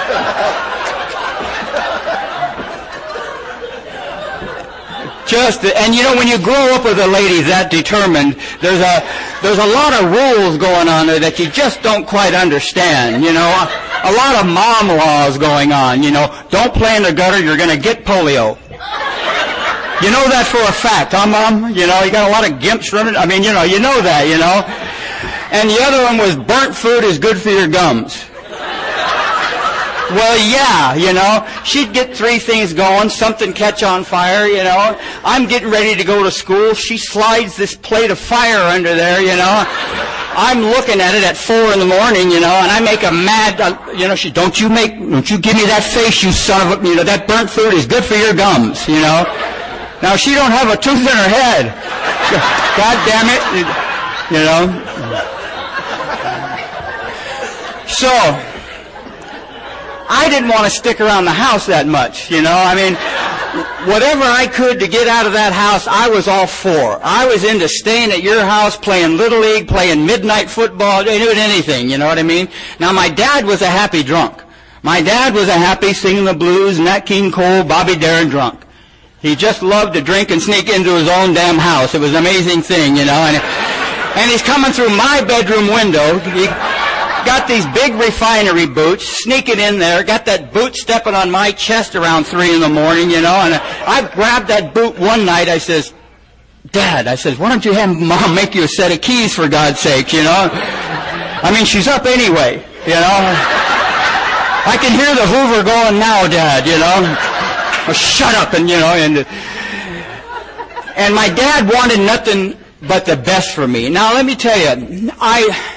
Just, 5.28 5.62
and 5.62 5.94
you 5.94 6.02
know, 6.02 6.16
when 6.16 6.26
you 6.26 6.38
grow 6.38 6.72
up 6.72 6.84
with 6.84 6.98
a 6.98 7.06
lady 7.06 7.42
that 7.42 7.70
determined, 7.70 8.32
there's 8.64 8.80
a, 8.80 9.04
there's 9.44 9.60
a 9.60 9.70
lot 9.76 9.92
of 9.92 10.08
rules 10.08 10.56
going 10.56 10.88
on 10.88 11.06
there 11.06 11.20
that 11.20 11.38
you 11.38 11.50
just 11.50 11.82
don't 11.82 12.08
quite 12.08 12.32
understand, 12.32 13.22
you 13.22 13.34
know. 13.36 13.52
A, 14.08 14.12
lot 14.12 14.40
of 14.40 14.48
mom 14.48 14.88
laws 14.88 15.36
going 15.36 15.70
on, 15.70 16.02
you 16.02 16.10
know. 16.10 16.32
Don't 16.48 16.72
play 16.72 16.96
in 16.96 17.02
the 17.02 17.12
gutter, 17.12 17.44
you're 17.44 17.58
gonna 17.58 17.76
get 17.76 18.06
polio. 18.06 18.56
You 20.02 20.12
know 20.14 20.28
that 20.30 20.46
for 20.46 20.62
a 20.62 20.70
fact, 20.72 21.10
huh, 21.10 21.26
Mom? 21.26 21.74
You 21.74 21.86
know, 21.86 22.02
you 22.04 22.12
got 22.12 22.28
a 22.28 22.32
lot 22.32 22.46
of 22.46 22.58
gimps 22.62 22.92
running. 22.92 23.16
I 23.16 23.26
mean, 23.26 23.42
you 23.42 23.52
know, 23.52 23.64
you 23.64 23.80
know 23.80 24.00
that, 24.00 24.30
you 24.30 24.38
know. 24.38 24.62
And 25.50 25.68
the 25.68 25.82
other 25.82 26.04
one 26.06 26.18
was 26.18 26.36
burnt 26.36 26.74
food 26.74 27.02
is 27.02 27.18
good 27.18 27.36
for 27.36 27.50
your 27.50 27.66
gums. 27.66 28.28
Well, 30.14 30.38
yeah, 30.38 30.94
you 30.94 31.12
know, 31.12 31.46
she'd 31.64 31.92
get 31.92 32.16
three 32.16 32.38
things 32.38 32.72
going, 32.72 33.10
something 33.10 33.52
catch 33.52 33.82
on 33.82 34.04
fire, 34.04 34.46
you 34.46 34.64
know. 34.64 34.96
I'm 35.24 35.46
getting 35.46 35.68
ready 35.68 35.94
to 35.96 36.04
go 36.04 36.22
to 36.22 36.30
school. 36.30 36.72
She 36.72 36.96
slides 36.96 37.56
this 37.56 37.76
plate 37.76 38.10
of 38.10 38.18
fire 38.18 38.62
under 38.70 38.94
there, 38.94 39.20
you 39.20 39.36
know. 39.36 39.64
I'm 40.38 40.62
looking 40.62 41.00
at 41.00 41.14
it 41.14 41.24
at 41.24 41.36
four 41.36 41.72
in 41.74 41.78
the 41.78 41.90
morning, 41.90 42.30
you 42.30 42.40
know, 42.40 42.54
and 42.54 42.70
I 42.70 42.80
make 42.80 43.02
a 43.02 43.10
mad, 43.10 43.60
uh, 43.60 43.76
you 43.92 44.06
know, 44.06 44.14
she, 44.14 44.30
don't 44.30 44.58
you 44.58 44.68
make, 44.68 44.96
don't 44.98 45.28
you 45.28 45.36
give 45.36 45.56
me 45.56 45.66
that 45.66 45.82
face, 45.82 46.22
you 46.22 46.30
son 46.32 46.72
of 46.72 46.78
a, 46.78 46.88
you 46.88 46.94
know, 46.94 47.04
that 47.04 47.26
burnt 47.26 47.50
food 47.50 47.74
is 47.74 47.84
good 47.84 48.04
for 48.04 48.14
your 48.14 48.32
gums, 48.32 48.86
you 48.86 49.02
know. 49.02 49.26
Now 50.02 50.16
she 50.16 50.34
don't 50.34 50.50
have 50.50 50.68
a 50.72 50.76
tooth 50.76 51.00
in 51.00 51.16
her 51.16 51.28
head. 51.28 51.74
God 52.76 52.96
damn 53.06 53.28
it. 53.28 53.42
You 54.30 54.44
know? 54.44 55.24
So, 57.88 58.12
I 60.10 60.28
didn't 60.30 60.48
want 60.50 60.64
to 60.64 60.70
stick 60.70 61.00
around 61.00 61.24
the 61.24 61.32
house 61.32 61.66
that 61.66 61.86
much, 61.86 62.30
you 62.30 62.42
know? 62.42 62.52
I 62.52 62.74
mean, 62.74 62.94
whatever 63.90 64.24
I 64.24 64.46
could 64.46 64.78
to 64.80 64.86
get 64.86 65.08
out 65.08 65.26
of 65.26 65.32
that 65.32 65.52
house, 65.52 65.86
I 65.88 66.08
was 66.08 66.28
all 66.28 66.46
for. 66.46 67.00
I 67.02 67.26
was 67.26 67.44
into 67.44 67.68
staying 67.68 68.12
at 68.12 68.22
your 68.22 68.44
house, 68.44 68.76
playing 68.76 69.16
Little 69.16 69.40
League, 69.40 69.68
playing 69.68 70.06
midnight 70.06 70.48
football, 70.48 71.02
doing 71.02 71.36
anything, 71.36 71.90
you 71.90 71.98
know 71.98 72.06
what 72.06 72.18
I 72.18 72.22
mean? 72.22 72.48
Now 72.78 72.92
my 72.92 73.08
dad 73.08 73.44
was 73.44 73.62
a 73.62 73.66
happy 73.66 74.02
drunk. 74.02 74.42
My 74.82 75.02
dad 75.02 75.34
was 75.34 75.48
a 75.48 75.52
happy 75.52 75.92
singing 75.92 76.24
the 76.24 76.34
blues, 76.34 76.78
Nat 76.78 77.00
King 77.00 77.32
Cole, 77.32 77.64
Bobby 77.64 77.96
Darin 77.96 78.28
drunk. 78.28 78.64
He 79.20 79.34
just 79.34 79.62
loved 79.62 79.94
to 79.94 80.00
drink 80.00 80.30
and 80.30 80.40
sneak 80.40 80.68
into 80.68 80.94
his 80.94 81.08
own 81.08 81.34
damn 81.34 81.58
house. 81.58 81.94
It 81.94 82.00
was 82.00 82.10
an 82.10 82.18
amazing 82.18 82.62
thing, 82.62 82.96
you 82.96 83.04
know. 83.04 83.18
And, 83.26 83.36
and 84.16 84.30
he's 84.30 84.42
coming 84.42 84.70
through 84.70 84.90
my 84.90 85.24
bedroom 85.26 85.66
window. 85.66 86.18
He 86.30 86.46
got 87.26 87.48
these 87.48 87.66
big 87.74 87.94
refinery 87.94 88.66
boots, 88.66 89.04
sneaking 89.04 89.58
in 89.58 89.78
there, 89.80 90.04
got 90.04 90.24
that 90.26 90.52
boot 90.52 90.76
stepping 90.76 91.14
on 91.14 91.30
my 91.30 91.50
chest 91.50 91.96
around 91.96 92.24
three 92.24 92.54
in 92.54 92.60
the 92.60 92.68
morning, 92.68 93.10
you 93.10 93.20
know. 93.20 93.42
And 93.42 93.54
I 93.54 94.08
grabbed 94.14 94.48
that 94.48 94.72
boot 94.72 94.96
one 94.98 95.26
night. 95.26 95.48
I 95.48 95.58
says, 95.58 95.92
Dad, 96.70 97.08
I 97.08 97.16
says, 97.16 97.38
why 97.38 97.48
don't 97.48 97.64
you 97.64 97.72
have 97.72 97.98
Mom 97.98 98.36
make 98.36 98.54
you 98.54 98.62
a 98.62 98.68
set 98.68 98.92
of 98.92 99.00
keys 99.00 99.34
for 99.34 99.48
God's 99.48 99.80
sake, 99.80 100.12
you 100.12 100.22
know? 100.22 100.48
I 100.52 101.50
mean, 101.52 101.64
she's 101.64 101.88
up 101.88 102.06
anyway, 102.06 102.62
you 102.86 102.94
know. 102.94 103.18
I 104.68 104.76
can 104.80 104.92
hear 104.92 105.14
the 105.14 105.26
Hoover 105.26 105.64
going 105.64 105.98
now, 105.98 106.28
Dad, 106.28 106.66
you 106.66 106.78
know 106.78 107.34
oh, 107.88 107.92
shut 107.92 108.34
up, 108.34 108.54
and 108.54 108.68
you 108.68 108.76
know, 108.76 108.94
and 108.94 109.26
and 110.96 111.14
my 111.14 111.28
dad 111.28 111.68
wanted 111.72 112.00
nothing 112.00 112.56
but 112.82 113.06
the 113.06 113.16
best 113.16 113.54
for 113.54 113.66
me. 113.66 113.88
Now 113.88 114.14
let 114.14 114.24
me 114.24 114.34
tell 114.34 114.58
you, 114.58 115.10
I, 115.20 115.76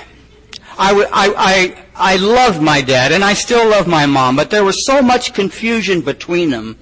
I, 0.78 0.94
I, 0.94 1.34
I, 1.38 1.86
I 1.96 2.16
loved 2.18 2.62
my 2.62 2.82
dad, 2.82 3.12
and 3.12 3.24
I 3.24 3.34
still 3.34 3.70
love 3.70 3.88
my 3.88 4.06
mom, 4.06 4.36
but 4.36 4.50
there 4.50 4.64
was 4.64 4.86
so 4.86 5.02
much 5.02 5.34
confusion 5.34 6.02
between 6.02 6.50
them 6.50 6.78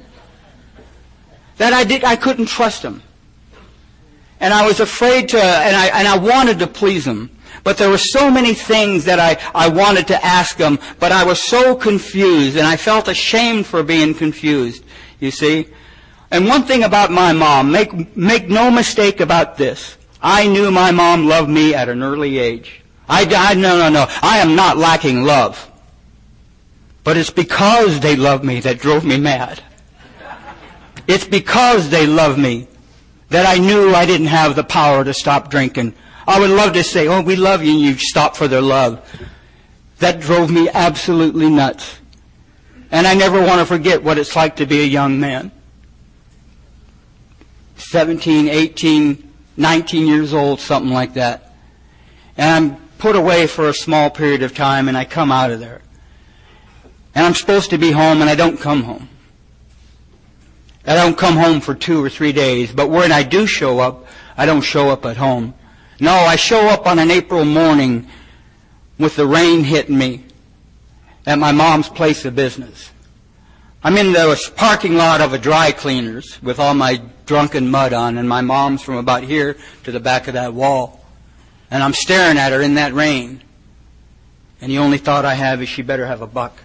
that 1.57 1.73
I 1.73 1.83
did, 1.83 2.03
I 2.03 2.15
couldn't 2.15 2.47
trust 2.47 2.81
them. 2.81 3.03
And 4.39 4.53
I 4.53 4.65
was 4.65 4.79
afraid 4.79 5.29
to, 5.29 5.41
and 5.41 5.75
I, 5.75 5.87
and 5.87 6.07
I 6.07 6.17
wanted 6.17 6.59
to 6.59 6.67
please 6.67 7.03
them. 7.03 7.29
But 7.65 7.77
there 7.77 7.89
were 7.89 7.97
so 7.97 8.31
many 8.31 8.53
things 8.53 9.03
that 9.03 9.19
I, 9.19 9.37
I 9.53 9.67
wanted 9.67 10.07
to 10.07 10.25
ask 10.25 10.55
them, 10.55 10.79
but 10.97 11.11
I 11.11 11.25
was 11.25 11.41
so 11.41 11.75
confused, 11.75 12.55
and 12.55 12.65
I 12.65 12.77
felt 12.77 13.09
ashamed 13.09 13.65
for 13.65 13.83
being 13.83 14.13
confused, 14.13 14.85
you 15.19 15.31
see. 15.31 15.67
And 16.31 16.47
one 16.47 16.63
thing 16.63 16.83
about 16.83 17.11
my 17.11 17.33
mom, 17.33 17.71
make, 17.71 18.15
make 18.15 18.49
no 18.49 18.69
mistake 18.69 19.19
about 19.19 19.57
this. 19.57 19.97
I 20.21 20.47
knew 20.47 20.69
my 20.69 20.91
mom 20.91 21.25
loved 21.27 21.49
me 21.49 21.73
at 21.73 21.89
an 21.89 22.03
early 22.03 22.37
age. 22.37 22.81
I, 23.07 23.25
I, 23.35 23.55
no, 23.55 23.77
no, 23.77 23.89
no. 23.89 24.05
I 24.21 24.37
am 24.39 24.55
not 24.55 24.77
lacking 24.77 25.23
love. 25.23 25.69
But 27.03 27.17
it's 27.17 27.31
because 27.31 27.99
they 28.01 28.15
love 28.15 28.43
me 28.43 28.59
that 28.59 28.79
drove 28.79 29.03
me 29.03 29.17
mad. 29.17 29.63
It's 31.07 31.25
because 31.25 31.89
they 31.89 32.05
love 32.05 32.37
me 32.37 32.67
that 33.29 33.47
I 33.47 33.57
knew 33.57 33.95
I 33.95 34.05
didn't 34.05 34.27
have 34.27 34.55
the 34.55 34.63
power 34.63 35.03
to 35.03 35.13
stop 35.13 35.49
drinking. 35.49 35.95
I 36.27 36.39
would 36.39 36.51
love 36.51 36.73
to 36.73 36.83
say, 36.83 37.07
oh, 37.07 37.21
we 37.21 37.35
love 37.35 37.63
you, 37.63 37.71
and 37.71 37.79
you 37.79 37.97
stop 37.97 38.35
for 38.35 38.47
their 38.47 38.61
love. 38.61 39.01
That 39.97 40.19
drove 40.19 40.51
me 40.51 40.69
absolutely 40.69 41.49
nuts. 41.49 41.99
And 42.91 43.05
I 43.05 43.13
never 43.13 43.39
want 43.39 43.59
to 43.59 43.65
forget 43.65 44.03
what 44.03 44.17
it's 44.17 44.35
like 44.35 44.57
to 44.57 44.65
be 44.65 44.81
a 44.81 44.85
young 44.85 45.19
man. 45.19 45.51
17, 47.77 48.49
18, 48.49 49.31
19 49.57 50.07
years 50.07 50.33
old, 50.33 50.59
something 50.59 50.91
like 50.91 51.13
that. 51.13 51.53
And 52.37 52.49
I'm 52.49 52.77
put 52.97 53.15
away 53.15 53.47
for 53.47 53.69
a 53.69 53.73
small 53.73 54.09
period 54.09 54.43
of 54.43 54.53
time 54.53 54.87
and 54.87 54.97
I 54.97 55.05
come 55.05 55.31
out 55.31 55.51
of 55.51 55.59
there. 55.59 55.81
And 57.15 57.25
I'm 57.25 57.33
supposed 57.33 57.69
to 57.71 57.77
be 57.77 57.91
home 57.91 58.21
and 58.21 58.29
I 58.29 58.35
don't 58.35 58.59
come 58.59 58.83
home. 58.83 59.09
I 60.85 60.95
don't 60.95 61.17
come 61.17 61.35
home 61.35 61.61
for 61.61 61.75
two 61.75 62.03
or 62.03 62.09
three 62.09 62.31
days, 62.31 62.71
but 62.71 62.89
when 62.89 63.11
I 63.11 63.23
do 63.23 63.45
show 63.45 63.79
up, 63.79 64.07
I 64.35 64.45
don't 64.45 64.61
show 64.61 64.89
up 64.89 65.05
at 65.05 65.17
home. 65.17 65.53
No, 65.99 66.13
I 66.13 66.35
show 66.35 66.67
up 66.67 66.87
on 66.87 66.97
an 66.97 67.11
April 67.11 67.45
morning 67.45 68.07
with 68.97 69.15
the 69.15 69.27
rain 69.27 69.63
hitting 69.63 69.97
me 69.97 70.23
at 71.29 71.37
my 71.37 71.51
mom's 71.51 71.87
place 71.87 72.25
of 72.25 72.35
business. 72.35 72.89
I'm 73.83 73.97
in 73.97 74.13
the 74.13 74.51
parking 74.55 74.95
lot 74.95 75.21
of 75.21 75.31
a 75.31 75.37
dry 75.37 75.71
cleaners 75.71 76.41
with 76.41 76.59
all 76.59 76.73
my 76.73 77.03
drunken 77.27 77.69
mud 77.69 77.93
on, 77.93 78.17
and 78.17 78.27
my 78.27 78.41
mom's 78.41 78.81
from 78.81 78.95
about 78.95 79.21
here 79.21 79.55
to 79.83 79.91
the 79.91 79.99
back 79.99 80.27
of 80.27 80.33
that 80.33 80.55
wall. 80.55 81.05
And 81.69 81.83
I'm 81.83 81.93
staring 81.93 82.39
at 82.39 82.51
her 82.51 82.63
in 82.63 82.73
that 82.73 82.95
rain. 82.95 83.43
And 84.59 84.71
the 84.71 84.79
only 84.79 84.97
thought 84.97 85.23
I 85.23 85.35
have 85.35 85.61
is 85.61 85.69
she 85.69 85.83
better 85.83 86.07
have 86.07 86.23
a 86.23 86.27
buck. 86.27 86.57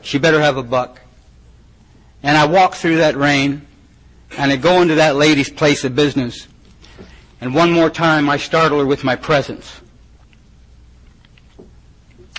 She 0.00 0.16
better 0.16 0.40
have 0.40 0.56
a 0.56 0.62
buck. 0.62 0.98
And 2.22 2.38
I 2.38 2.46
walk 2.46 2.74
through 2.74 2.96
that 2.96 3.16
rain, 3.16 3.66
and 4.38 4.50
I 4.50 4.56
go 4.56 4.80
into 4.80 4.94
that 4.94 5.16
lady's 5.16 5.50
place 5.50 5.84
of 5.84 5.94
business. 5.94 6.48
And 7.42 7.54
one 7.54 7.70
more 7.70 7.90
time 7.90 8.30
I 8.30 8.38
startle 8.38 8.78
her 8.78 8.86
with 8.86 9.04
my 9.04 9.14
presence, 9.14 9.82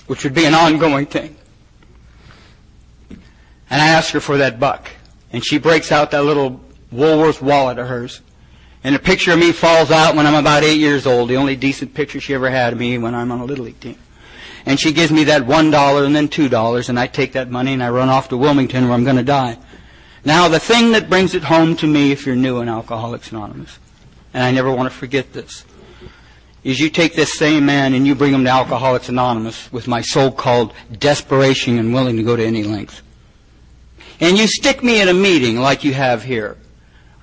which 0.06 0.24
would 0.24 0.34
be 0.34 0.44
an 0.44 0.54
ongoing 0.54 1.06
thing. 1.06 1.36
And 3.70 3.80
I 3.80 3.88
ask 3.88 4.12
her 4.12 4.20
for 4.20 4.36
that 4.38 4.60
buck. 4.60 4.90
And 5.32 5.44
she 5.44 5.58
breaks 5.58 5.90
out 5.90 6.10
that 6.10 6.24
little 6.24 6.60
Woolworth 6.90 7.40
wallet 7.40 7.78
of 7.78 7.88
hers. 7.88 8.20
And 8.84 8.94
a 8.94 8.98
picture 8.98 9.32
of 9.32 9.38
me 9.38 9.52
falls 9.52 9.90
out 9.90 10.14
when 10.14 10.26
I'm 10.26 10.34
about 10.34 10.62
eight 10.64 10.78
years 10.78 11.06
old, 11.06 11.30
the 11.30 11.36
only 11.36 11.56
decent 11.56 11.94
picture 11.94 12.20
she 12.20 12.34
ever 12.34 12.50
had 12.50 12.72
of 12.74 12.78
me 12.78 12.98
when 12.98 13.14
I'm 13.14 13.32
on 13.32 13.40
a 13.40 13.44
Little 13.44 13.64
League 13.64 13.80
team. 13.80 13.98
And 14.66 14.78
she 14.78 14.92
gives 14.92 15.10
me 15.10 15.24
that 15.24 15.46
one 15.46 15.70
dollar 15.70 16.04
and 16.04 16.14
then 16.14 16.28
two 16.28 16.48
dollars, 16.48 16.88
and 16.88 16.98
I 16.98 17.06
take 17.06 17.32
that 17.32 17.50
money 17.50 17.72
and 17.72 17.82
I 17.82 17.90
run 17.90 18.08
off 18.08 18.28
to 18.28 18.36
Wilmington 18.36 18.84
where 18.84 18.92
I'm 18.92 19.04
going 19.04 19.16
to 19.16 19.22
die. 19.22 19.56
Now, 20.24 20.48
the 20.48 20.60
thing 20.60 20.92
that 20.92 21.08
brings 21.08 21.34
it 21.34 21.42
home 21.42 21.76
to 21.76 21.86
me, 21.86 22.12
if 22.12 22.26
you're 22.26 22.36
new 22.36 22.60
in 22.60 22.68
Alcoholics 22.68 23.32
Anonymous, 23.32 23.78
and 24.34 24.42
I 24.44 24.50
never 24.52 24.72
want 24.72 24.92
to 24.92 24.96
forget 24.96 25.32
this, 25.32 25.64
is 26.64 26.78
you 26.78 26.90
take 26.90 27.14
this 27.14 27.34
same 27.38 27.66
man 27.66 27.92
and 27.94 28.06
you 28.06 28.14
bring 28.14 28.32
him 28.32 28.44
to 28.44 28.50
Alcoholics 28.50 29.08
Anonymous 29.08 29.72
with 29.72 29.88
my 29.88 30.00
so-called 30.00 30.72
desperation 30.98 31.78
and 31.78 31.92
willing 31.92 32.16
to 32.16 32.22
go 32.22 32.36
to 32.36 32.44
any 32.44 32.62
length. 32.62 33.02
And 34.20 34.38
you 34.38 34.46
stick 34.46 34.84
me 34.84 35.00
in 35.00 35.08
a 35.08 35.14
meeting 35.14 35.58
like 35.58 35.82
you 35.82 35.94
have 35.94 36.22
here, 36.22 36.56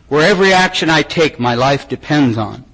where 0.10 0.30
every 0.30 0.52
action 0.52 0.90
I 0.90 1.04
take 1.04 1.40
my 1.40 1.56
life 1.56 1.88
depends 1.88 2.38
on, 2.38 2.66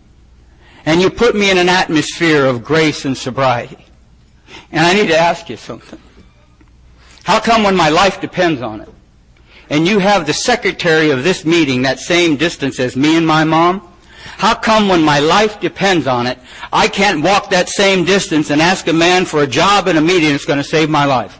and 0.85 1.01
you 1.01 1.11
put 1.11 1.35
me 1.35 1.51
in 1.51 1.57
an 1.59 1.69
atmosphere 1.69 2.45
of 2.45 2.63
grace 2.63 3.05
and 3.05 3.15
sobriety, 3.15 3.85
and 4.71 4.85
I 4.85 4.93
need 4.93 5.07
to 5.09 5.17
ask 5.17 5.49
you 5.49 5.57
something. 5.57 5.99
How 7.23 7.39
come 7.39 7.63
when 7.63 7.75
my 7.75 7.89
life 7.89 8.19
depends 8.21 8.63
on 8.63 8.81
it, 8.81 8.89
and 9.69 9.87
you 9.87 9.99
have 9.99 10.25
the 10.25 10.33
secretary 10.33 11.11
of 11.11 11.23
this 11.23 11.45
meeting 11.45 11.83
that 11.83 11.99
same 11.99 12.35
distance 12.35 12.79
as 12.79 12.95
me 12.95 13.17
and 13.17 13.27
my 13.27 13.43
mom, 13.43 13.87
how 14.37 14.55
come 14.55 14.89
when 14.89 15.03
my 15.03 15.19
life 15.19 15.59
depends 15.59 16.07
on 16.07 16.27
it, 16.27 16.37
I 16.73 16.87
can't 16.87 17.23
walk 17.23 17.51
that 17.51 17.69
same 17.69 18.03
distance 18.03 18.49
and 18.49 18.61
ask 18.61 18.87
a 18.87 18.93
man 18.93 19.25
for 19.25 19.43
a 19.43 19.47
job 19.47 19.87
in 19.87 19.97
a 19.97 20.01
meeting 20.01 20.31
that's 20.31 20.45
going 20.45 20.57
to 20.57 20.63
save 20.63 20.89
my 20.89 21.05
life? 21.05 21.39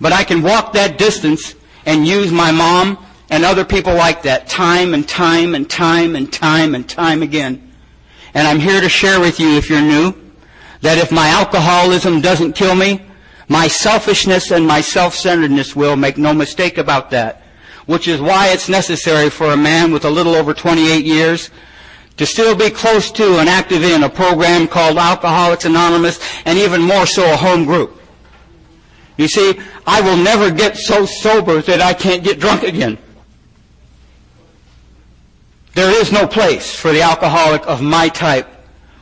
But 0.00 0.12
I 0.12 0.24
can 0.24 0.42
walk 0.42 0.72
that 0.74 0.98
distance 0.98 1.54
and 1.86 2.06
use 2.06 2.32
my 2.32 2.50
mom 2.50 2.98
and 3.30 3.44
other 3.44 3.64
people 3.64 3.94
like 3.94 4.22
that 4.22 4.48
time 4.48 4.92
and 4.92 5.08
time 5.08 5.54
and 5.54 5.68
time 5.68 6.16
and 6.16 6.30
time 6.32 6.74
and 6.74 6.88
time 6.88 7.22
again. 7.22 7.72
And 8.34 8.46
I'm 8.46 8.58
here 8.58 8.80
to 8.80 8.88
share 8.88 9.20
with 9.20 9.38
you, 9.38 9.50
if 9.56 9.70
you're 9.70 9.80
new, 9.80 10.14
that 10.80 10.98
if 10.98 11.12
my 11.12 11.28
alcoholism 11.28 12.20
doesn't 12.20 12.54
kill 12.54 12.74
me, 12.74 13.00
my 13.48 13.68
selfishness 13.68 14.50
and 14.50 14.66
my 14.66 14.80
self-centeredness 14.80 15.76
will, 15.76 15.96
make 15.96 16.18
no 16.18 16.34
mistake 16.34 16.78
about 16.78 17.10
that. 17.10 17.42
Which 17.86 18.08
is 18.08 18.20
why 18.20 18.48
it's 18.48 18.68
necessary 18.68 19.30
for 19.30 19.52
a 19.52 19.56
man 19.56 19.92
with 19.92 20.04
a 20.04 20.10
little 20.10 20.34
over 20.34 20.54
28 20.54 21.04
years 21.04 21.50
to 22.16 22.26
still 22.26 22.54
be 22.54 22.70
close 22.70 23.10
to 23.12 23.38
and 23.38 23.48
active 23.48 23.82
in 23.82 24.04
a 24.04 24.08
program 24.08 24.68
called 24.68 24.96
Alcoholics 24.96 25.64
Anonymous 25.64 26.20
and 26.44 26.58
even 26.58 26.80
more 26.80 27.06
so 27.06 27.32
a 27.32 27.36
home 27.36 27.64
group. 27.64 28.00
You 29.16 29.28
see, 29.28 29.58
I 29.86 30.00
will 30.00 30.16
never 30.16 30.50
get 30.50 30.76
so 30.76 31.06
sober 31.06 31.60
that 31.62 31.80
I 31.80 31.92
can't 31.92 32.24
get 32.24 32.40
drunk 32.40 32.62
again. 32.62 32.98
There 35.74 35.90
is 35.90 36.12
no 36.12 36.26
place 36.26 36.74
for 36.74 36.92
the 36.92 37.02
alcoholic 37.02 37.66
of 37.66 37.82
my 37.82 38.08
type 38.08 38.48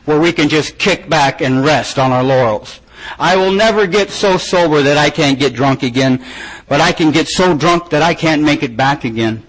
where 0.05 0.19
we 0.19 0.33
can 0.33 0.49
just 0.49 0.77
kick 0.77 1.07
back 1.07 1.41
and 1.41 1.63
rest 1.63 1.99
on 1.99 2.11
our 2.11 2.23
laurels. 2.23 2.79
I 3.19 3.35
will 3.35 3.51
never 3.51 3.85
get 3.85 4.09
so 4.09 4.37
sober 4.37 4.81
that 4.81 4.97
I 4.97 5.09
can't 5.09 5.37
get 5.37 5.53
drunk 5.53 5.83
again, 5.83 6.25
but 6.67 6.81
I 6.81 6.91
can 6.91 7.11
get 7.11 7.27
so 7.27 7.55
drunk 7.55 7.89
that 7.91 8.01
I 8.01 8.13
can't 8.13 8.41
make 8.41 8.63
it 8.63 8.75
back 8.75 9.03
again. 9.03 9.43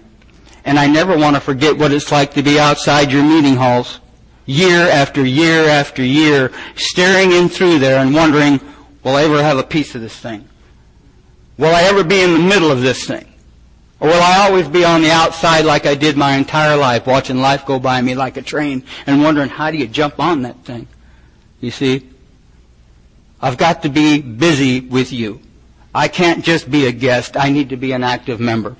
And 0.65 0.79
I 0.79 0.87
never 0.87 1.15
want 1.15 1.35
to 1.35 1.39
forget 1.39 1.77
what 1.77 1.91
it's 1.91 2.11
like 2.11 2.33
to 2.33 2.43
be 2.43 2.59
outside 2.59 3.11
your 3.11 3.23
meeting 3.23 3.55
halls, 3.55 3.99
year 4.45 4.89
after 4.89 5.23
year 5.23 5.67
after 5.67 6.03
year, 6.03 6.51
staring 6.75 7.31
in 7.31 7.49
through 7.49 7.79
there 7.79 7.99
and 7.99 8.13
wondering, 8.13 8.59
will 9.03 9.15
I 9.15 9.23
ever 9.23 9.41
have 9.41 9.59
a 9.59 9.63
piece 9.63 9.93
of 9.95 10.01
this 10.01 10.17
thing? 10.17 10.47
Will 11.57 11.73
I 11.73 11.83
ever 11.83 12.03
be 12.03 12.21
in 12.21 12.33
the 12.33 12.39
middle 12.39 12.71
of 12.71 12.81
this 12.81 13.05
thing? 13.05 13.31
Or 13.99 14.09
will 14.09 14.21
I 14.21 14.47
always 14.47 14.67
be 14.67 14.83
on 14.83 15.01
the 15.01 15.11
outside 15.11 15.63
like 15.63 15.85
I 15.85 15.95
did 15.95 16.17
my 16.17 16.35
entire 16.35 16.75
life, 16.75 17.07
watching 17.07 17.37
life 17.37 17.65
go 17.65 17.79
by 17.79 18.01
me 18.01 18.13
like 18.13 18.35
a 18.35 18.41
train 18.41 18.83
and 19.07 19.23
wondering 19.23 19.49
how 19.49 19.71
do 19.71 19.77
you 19.77 19.87
jump 19.87 20.19
on 20.19 20.41
that 20.41 20.65
thing? 20.65 20.87
You 21.61 21.71
see? 21.71 22.09
I've 23.41 23.57
got 23.57 23.83
to 23.83 23.89
be 23.89 24.21
busy 24.21 24.81
with 24.81 25.13
you. 25.13 25.39
I 25.93 26.07
can't 26.07 26.43
just 26.43 26.69
be 26.69 26.87
a 26.87 26.91
guest. 26.91 27.37
I 27.37 27.49
need 27.49 27.69
to 27.69 27.77
be 27.77 27.93
an 27.93 28.03
active 28.03 28.39
member. 28.39 28.75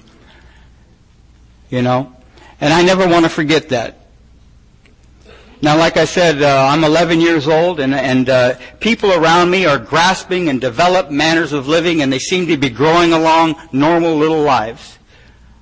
You 1.70 1.82
know? 1.82 2.14
And 2.62 2.74
I 2.74 2.84
never 2.84 3.08
want 3.08 3.26
to 3.26 3.30
forget 3.30 3.70
that. 3.70 4.06
Now, 5.62 5.78
like 5.78 5.98
I 5.98 6.06
said, 6.06 6.42
uh, 6.42 6.68
I'm 6.70 6.84
11 6.84 7.22
years 7.22 7.48
old, 7.48 7.80
and, 7.80 7.94
and 7.94 8.30
uh, 8.30 8.56
people 8.80 9.12
around 9.12 9.50
me 9.50 9.66
are 9.66 9.80
grasping 9.80 10.50
and 10.50 10.62
developed 10.62 11.12
manners 11.12 11.54
of 11.54 11.68
living, 11.68 12.02
and 12.02 12.12
they 12.12 12.20
seem 12.20 12.48
to 12.48 12.58
be 12.58 12.70
growing 12.70 13.14
along 13.14 13.56
normal 13.72 14.16
little 14.16 14.44
lives. 14.44 15.00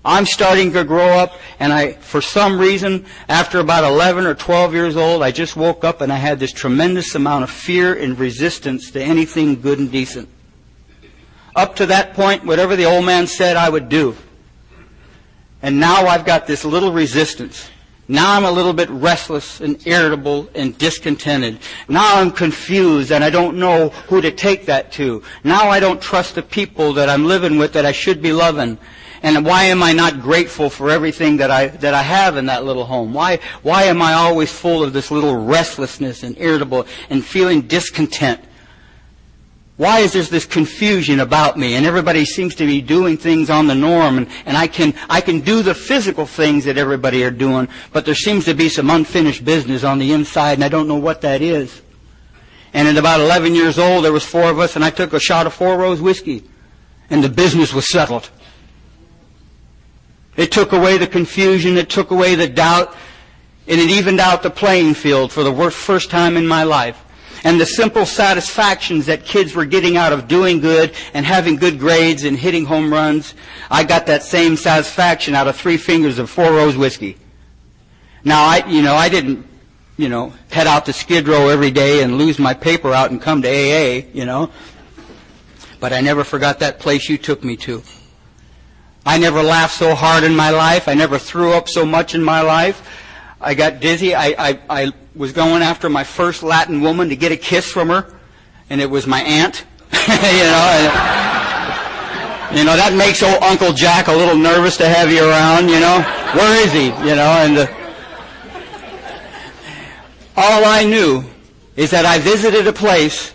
I'm 0.06 0.26
starting 0.26 0.74
to 0.74 0.84
grow 0.84 1.08
up, 1.08 1.40
and 1.60 1.72
I, 1.72 1.94
for 1.94 2.20
some 2.22 2.60
reason, 2.60 3.06
after 3.30 3.60
about 3.60 3.86
11 3.86 4.26
or 4.26 4.36
12 4.36 4.74
years 4.74 4.98
old, 4.98 5.24
I 5.24 5.32
just 5.32 5.56
woke 5.56 5.86
up 5.86 6.02
and 6.02 6.12
I 6.12 6.18
had 6.18 6.40
this 6.40 6.52
tremendous 6.52 7.16
amount 7.16 7.46
of 7.46 7.50
fear 7.50 7.94
and 7.94 8.20
resistance 8.20 8.92
to 8.92 9.02
anything 9.02 9.62
good 9.62 9.80
and 9.80 9.90
decent. 9.90 10.28
Up 11.56 11.78
to 11.78 11.86
that 11.86 12.16
point, 12.16 12.44
whatever 12.44 12.76
the 12.76 12.86
old 12.86 13.06
man 13.06 13.28
said, 13.28 13.56
I 13.56 13.70
would 13.70 13.88
do. 13.88 14.18
And 15.64 15.80
now 15.80 16.08
I've 16.08 16.26
got 16.26 16.46
this 16.46 16.66
little 16.66 16.92
resistance. 16.92 17.70
Now 18.10 18.36
I'm 18.36 18.44
a 18.44 18.52
little 18.52 18.74
bit 18.74 18.90
restless 18.90 19.62
and 19.62 19.82
irritable 19.88 20.50
and 20.54 20.78
discontented. 20.78 21.60
Now 21.88 22.20
I'm 22.20 22.32
confused 22.32 23.14
and 23.14 23.24
I 23.24 23.30
don't 23.30 23.58
know 23.58 23.90
who 24.10 24.20
to 24.20 24.30
take 24.30 24.66
that 24.66 24.92
to. 24.94 25.24
Now 25.46 25.70
I 25.70 25.80
don't 25.80 26.02
trust 26.02 26.36
the 26.36 26.42
people 26.42 26.92
that 26.94 27.08
I'm 27.08 27.26
living 27.26 27.58
with 27.58 27.72
that 27.74 27.86
I 27.86 27.94
should 27.94 28.22
be 28.22 28.34
loving. 28.34 28.78
And 29.22 29.46
why 29.46 29.64
am 29.64 29.82
I 29.82 29.94
not 29.94 30.22
grateful 30.22 30.70
for 30.70 30.90
everything 30.90 31.38
that 31.38 31.50
I, 31.50 31.68
that 31.68 31.94
I 31.94 32.04
have 32.04 32.36
in 32.36 32.48
that 32.48 32.66
little 32.66 32.84
home? 32.84 33.14
Why, 33.14 33.40
why 33.62 33.84
am 33.84 34.02
I 34.02 34.16
always 34.16 34.52
full 34.52 34.84
of 34.84 34.92
this 34.92 35.12
little 35.12 35.46
restlessness 35.46 36.24
and 36.24 36.38
irritable 36.38 36.86
and 37.10 37.24
feeling 37.24 37.62
discontent? 37.62 38.42
Why 39.76 40.00
is 40.02 40.14
there 40.14 40.22
this 40.22 40.46
confusion 40.46 41.20
about 41.20 41.58
me? 41.58 41.74
And 41.74 41.86
everybody 41.86 42.26
seems 42.26 42.54
to 42.56 42.66
be 42.66 42.80
doing 42.80 43.18
things 43.18 43.50
on 43.50 43.66
the 43.66 43.74
norm, 43.74 44.20
and, 44.20 44.28
and 44.46 44.56
I 44.56 44.68
can 44.68 44.94
I 45.10 45.20
can 45.20 45.40
do 45.40 45.64
the 45.64 45.74
physical 45.74 46.28
things 46.28 46.66
that 46.66 46.78
everybody 46.78 47.24
are 47.24 47.32
doing, 47.32 47.68
but 47.92 48.06
there 48.06 48.14
seems 48.14 48.46
to 48.46 48.54
be 48.54 48.70
some 48.70 48.92
unfinished 48.92 49.44
business 49.44 49.84
on 49.84 49.98
the 49.98 50.14
inside, 50.14 50.54
and 50.54 50.64
I 50.64 50.70
don't 50.70 50.88
know 50.88 50.98
what 50.98 51.22
that 51.22 51.42
is. 51.42 51.82
And 52.76 52.88
at 52.88 52.98
about 52.98 53.20
11 53.20 53.56
years 53.56 53.80
old, 53.80 54.06
there 54.06 54.12
was 54.12 54.24
four 54.24 54.50
of 54.50 54.60
us, 54.60 54.76
and 54.76 54.86
I 54.86 54.92
took 54.92 55.14
a 55.14 55.20
shot 55.20 55.48
of 55.48 55.54
Four 55.54 55.78
Rose 55.78 56.02
whiskey, 56.02 56.44
and 57.10 57.24
the 57.24 57.30
business 57.30 57.74
was 57.74 57.88
settled. 57.88 58.30
It 60.36 60.52
took 60.52 60.72
away 60.72 60.98
the 60.98 61.08
confusion, 61.08 61.78
it 61.78 61.90
took 61.90 62.12
away 62.12 62.36
the 62.36 62.48
doubt, 62.48 62.96
and 63.68 63.80
it 63.80 63.90
evened 63.90 64.20
out 64.20 64.44
the 64.44 64.50
playing 64.50 64.94
field 64.94 65.32
for 65.32 65.44
the 65.44 65.72
first 65.72 66.12
time 66.12 66.38
in 66.38 66.46
my 66.48 66.64
life 66.64 67.04
and 67.44 67.60
the 67.60 67.66
simple 67.66 68.06
satisfactions 68.06 69.06
that 69.08 69.26
kids 69.26 69.54
were 69.54 69.66
getting 69.66 69.98
out 69.98 70.14
of 70.14 70.28
doing 70.28 70.60
good 70.60 70.94
and 71.14 71.26
having 71.26 71.58
good 71.58 71.78
grades 71.78 72.24
and 72.24 72.38
hitting 72.38 72.66
home 72.66 72.92
runs, 72.92 73.34
I 73.70 73.84
got 73.84 74.06
that 74.06 74.24
same 74.24 74.56
satisfaction 74.56 75.36
out 75.36 75.48
of 75.48 75.56
three 75.58 75.78
fingers 75.78 76.20
of 76.20 76.30
Four 76.30 76.54
Rose 76.54 76.78
whiskey. 76.78 77.18
Now, 78.24 78.46
I, 78.46 78.66
you 78.68 78.82
know, 78.82 78.96
I 78.96 79.10
didn't, 79.10 79.46
you 79.98 80.08
know, 80.08 80.34
head 80.52 80.68
out 80.68 80.86
to 80.86 80.94
Skid 80.94 81.28
Row 81.28 81.50
every 81.50 81.72
day 81.72 82.02
and 82.02 82.18
lose 82.18 82.40
my 82.40 82.54
paper 82.54 82.94
out 82.94 83.12
and 83.12 83.22
come 83.22 83.42
to 83.42 83.50
AA, 83.50 84.06
you 84.14 84.26
know. 84.26 84.50
But 85.82 85.92
I 85.92 86.00
never 86.00 86.24
forgot 86.24 86.60
that 86.60 86.80
place 86.80 87.10
you 87.10 87.18
took 87.18 87.44
me 87.44 87.58
to. 87.58 87.84
I 89.06 89.18
never 89.18 89.44
laughed 89.44 89.76
so 89.76 89.96
hard 89.96 90.24
in 90.24 90.34
my 90.34 90.50
life. 90.50 90.88
I 90.88 90.94
never 90.94 91.20
threw 91.20 91.52
up 91.52 91.68
so 91.68 91.86
much 91.86 92.16
in 92.16 92.24
my 92.24 92.40
life. 92.40 92.90
I 93.42 93.54
got 93.54 93.82
dizzy. 93.82 94.16
I, 94.16 94.28
I, 94.40 94.60
I 94.70 94.94
was 95.16 95.32
going 95.32 95.62
after 95.62 95.90
my 95.90 96.04
first 96.04 96.44
Latin 96.44 96.82
woman 96.82 97.10
to 97.10 97.16
get 97.16 97.32
a 97.32 97.38
kiss 97.38 97.72
from 97.72 97.90
her, 97.90 98.14
and 98.70 98.82
it 98.82 98.90
was 98.90 99.06
my 99.06 99.22
aunt. 99.22 99.66
you 99.92 100.08
know, 100.10 100.68
and, 100.74 102.58
you 102.58 102.64
know 102.64 102.76
that 102.76 102.94
makes 102.96 103.22
old 103.24 103.42
Uncle 103.44 103.74
Jack 103.74 104.08
a 104.08 104.12
little 104.12 104.36
nervous 104.36 104.78
to 104.78 104.88
have 104.88 105.12
you 105.12 105.28
around. 105.28 105.70
You 105.70 105.80
know, 105.80 106.02
where 106.34 106.66
is 106.66 106.72
he? 106.74 106.86
You 107.08 107.16
know, 107.16 107.30
and 107.42 107.58
uh, 107.58 107.68
all 110.36 110.66
I 110.66 110.84
knew 110.84 111.24
is 111.76 111.92
that 111.92 112.06
I 112.06 112.20
visited 112.20 112.68
a 112.68 112.74
place 112.74 113.34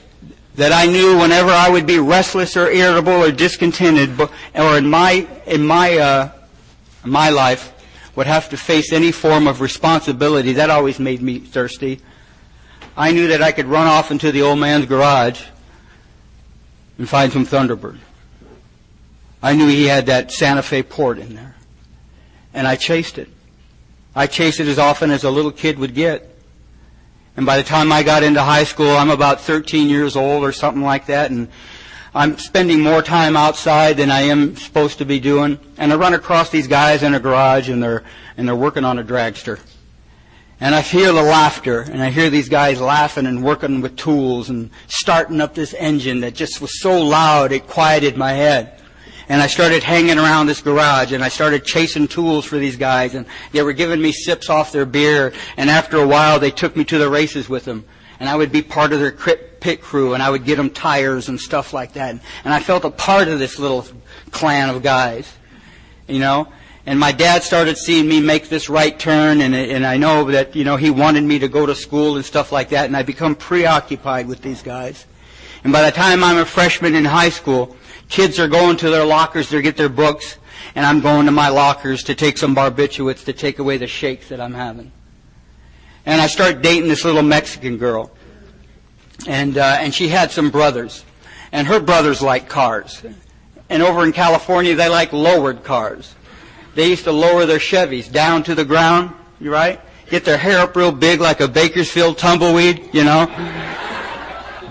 that 0.57 0.73
I 0.73 0.87
knew 0.87 1.19
whenever 1.19 1.51
I 1.51 1.71
would 1.71 1.87
be 1.87 2.01
restless 2.01 2.57
or 2.57 2.69
irritable 2.69 3.13
or 3.13 3.31
discontented, 3.31 4.21
or 4.21 4.79
in 4.79 4.91
my 4.91 5.27
in 5.47 5.65
my 5.65 5.97
uh, 5.99 6.31
my 7.05 7.31
life, 7.31 7.73
would 8.19 8.27
have 8.27 8.49
to 8.49 8.57
face 8.57 8.93
any 8.93 9.13
form 9.13 9.47
of 9.47 9.61
responsibility, 9.61 10.55
that 10.55 10.71
always 10.71 10.99
made 10.99 11.23
me 11.23 11.39
thirsty. 11.39 12.01
I 12.97 13.13
knew 13.13 13.29
that 13.29 13.43
I 13.43 13.53
could 13.53 13.67
run 13.67 13.87
off 13.87 14.11
into 14.11 14.33
the 14.33 14.43
old 14.43 14.59
man's 14.59 14.87
garage 14.87 15.41
and 16.99 17.09
find 17.09 17.33
some 17.33 17.47
Thunderbird. 17.47 17.99
I 19.41 19.55
knew 19.55 19.69
he 19.69 19.85
had 19.85 20.07
that 20.07 20.33
Santa 20.33 20.65
Fe 20.65 20.83
port 20.83 21.21
in 21.21 21.37
there. 21.37 21.55
And 22.53 22.67
I 22.67 22.75
chased 22.75 23.19
it. 23.19 23.29
I 24.17 24.27
chased 24.27 24.59
it 24.59 24.67
as 24.67 24.81
often 24.81 25.13
as 25.13 25.23
a 25.23 25.31
little 25.31 25.53
kid 25.53 25.79
would 25.79 25.95
get. 25.95 26.29
And 27.37 27.47
by 27.47 27.57
the 27.57 27.63
time 27.63 27.93
I 27.93 28.03
got 28.03 28.25
into 28.25 28.43
high 28.43 28.65
school, 28.65 28.91
I'm 28.91 29.11
about 29.11 29.43
13 29.43 29.89
years 29.89 30.17
old 30.17 30.43
or 30.43 30.51
something 30.51 30.83
like 30.83 31.07
that, 31.07 31.31
and 31.31 31.47
I'm 32.19 32.37
spending 32.37 32.81
more 32.81 33.01
time 33.01 33.37
outside 33.37 33.97
than 33.97 34.11
I 34.11 34.23
am 34.23 34.57
supposed 34.57 34.99
to 34.99 35.05
be 35.05 35.21
doing. 35.21 35.57
And 35.77 35.93
I 35.93 35.95
run 35.95 36.15
across 36.15 36.51
these 36.51 36.67
guys 36.67 37.05
in 37.05 37.15
a 37.15 37.21
garage 37.21 37.69
and 37.69 37.81
they're, 37.81 38.03
and 38.37 38.49
they're 38.49 38.57
working 38.57 38.85
on 38.85 38.99
a 38.99 39.05
dragster. 39.05 39.61
And 40.59 40.75
I 40.75 40.81
hear 40.81 41.13
the 41.13 41.23
laughter 41.23 41.83
and 41.83 42.03
I 42.03 42.11
hear 42.11 42.29
these 42.29 42.49
guys 42.49 42.81
laughing 42.81 43.27
and 43.27 43.45
working 43.45 43.83
with 43.83 43.95
tools 43.95 44.51
and 44.51 44.71
starting 44.89 45.41
up 45.41 45.55
this 45.55 45.75
engine 45.75 46.19
that 46.23 46.35
just 46.35 46.61
was 46.61 46.81
so 46.81 47.01
loud 47.01 47.53
it 47.53 47.69
quieted 47.69 48.17
my 48.17 48.33
head. 48.33 48.83
And 49.29 49.41
I 49.41 49.47
started 49.47 49.85
hanging 49.85 50.19
around 50.19 50.47
this 50.49 50.61
garage 50.61 51.13
and 51.13 51.23
I 51.23 51.29
started 51.29 51.65
chasing 51.65 52.09
tools 52.09 52.45
for 52.45 52.59
these 52.59 52.75
guys 52.75 53.15
and 53.15 53.27
they 53.53 53.63
were 53.63 53.73
giving 53.73 54.03
me 54.03 54.11
sips 54.11 54.51
off 54.51 54.73
their 54.73 54.87
beer 54.87 55.33
and 55.57 55.71
after 55.71 55.99
a 55.99 56.07
while 56.09 56.41
they 56.41 56.51
took 56.51 56.75
me 56.75 56.83
to 56.87 56.99
the 56.99 57.09
races 57.09 57.49
with 57.49 57.65
them 57.65 57.85
and 58.21 58.29
I 58.29 58.37
would 58.37 58.51
be 58.51 58.63
part 58.63 58.93
of 58.93 59.01
their 59.01 59.13
pit 59.13 59.81
crew, 59.81 60.15
and 60.15 60.23
I 60.23 60.31
would 60.31 60.45
get 60.45 60.57
them 60.57 60.71
tires 60.71 61.29
and 61.29 61.41
stuff 61.41 61.73
like 61.73 61.95
that. 61.95 62.11
And 62.45 62.55
I 62.55 62.61
felt 62.61 62.85
a 62.85 62.91
part 62.91 63.29
of 63.29 63.39
this 63.39 63.59
little 63.59 63.87
clan 64.31 64.71
of 64.71 64.83
guys, 64.83 65.33
you 66.07 66.19
know. 66.19 66.49
And 66.87 66.99
my 66.99 67.13
dad 67.13 67.43
started 67.43 67.77
seeing 67.77 68.09
me 68.09 68.21
make 68.21 68.49
this 68.49 68.69
right 68.69 68.99
turn, 68.99 69.43
and, 69.43 69.55
and 69.55 69.87
I 69.87 69.99
know 69.99 70.31
that, 70.31 70.57
you 70.57 70.65
know, 70.65 70.77
he 70.77 70.91
wanted 70.91 71.23
me 71.23 71.39
to 71.41 71.49
go 71.49 71.67
to 71.67 71.75
school 71.75 72.17
and 72.17 72.25
stuff 72.25 72.51
like 72.51 72.71
that, 72.71 72.87
and 72.87 72.97
I 72.97 73.03
become 73.03 73.35
preoccupied 73.35 74.27
with 74.27 74.41
these 74.41 74.63
guys. 74.63 75.05
And 75.65 75.73
by 75.73 75.83
the 75.83 75.91
time 75.91 76.25
I'm 76.25 76.39
a 76.39 76.47
freshman 76.47 76.95
in 76.95 77.05
high 77.05 77.29
school, 77.29 77.77
kids 78.09 78.39
are 78.39 78.49
going 78.49 78.79
to 78.79 78.91
their 78.91 79.05
lockers 79.05 79.51
to 79.51 79.61
get 79.61 79.77
their 79.77 79.91
books, 79.91 80.39
and 80.75 80.87
I'm 80.87 81.01
going 81.01 81.27
to 81.27 81.33
my 81.33 81.51
lockers 81.51 82.05
to 82.05 82.15
take 82.15 82.39
some 82.39 82.57
barbiturates 82.57 83.25
to 83.27 83.33
take 83.33 83.59
away 83.59 83.77
the 83.77 83.87
shakes 83.87 84.31
that 84.31 84.41
I'm 84.41 84.55
having 84.55 84.91
and 86.09 86.23
I 86.23 86.27
start 86.27 86.63
dating 86.63 86.89
this 86.89 87.05
little 87.05 87.23
Mexican 87.23 87.77
girl, 87.77 88.11
and 89.27 89.59
uh, 89.59 89.77
and 89.79 89.95
she 89.95 90.09
had 90.09 90.31
some 90.31 90.51
brothers, 90.51 91.05
and 91.53 91.67
her 91.67 91.81
brothers 91.81 92.23
like 92.23 92.49
cars, 92.49 93.03
and 93.69 93.83
over 93.83 94.05
in 94.07 94.13
California 94.13 94.75
they 94.75 94.89
like 94.89 95.13
lowered 95.13 95.65
cars. 95.65 96.15
They 96.75 96.89
used 96.89 97.05
to 97.05 97.13
lower 97.13 97.45
their 97.45 97.59
Chevys 97.59 98.11
down 98.11 98.43
to 98.45 98.55
the 98.55 98.65
ground, 98.65 99.15
you 99.39 99.53
right? 99.53 99.83
Get 100.09 100.25
their 100.25 100.39
hair 100.39 100.61
up 100.61 100.75
real 100.75 100.93
big 100.93 101.21
like 101.21 101.41
a 101.41 101.49
Bakersfield 101.49 102.17
tumbleweed, 102.17 102.89
you 102.95 103.05
know. 103.05 103.27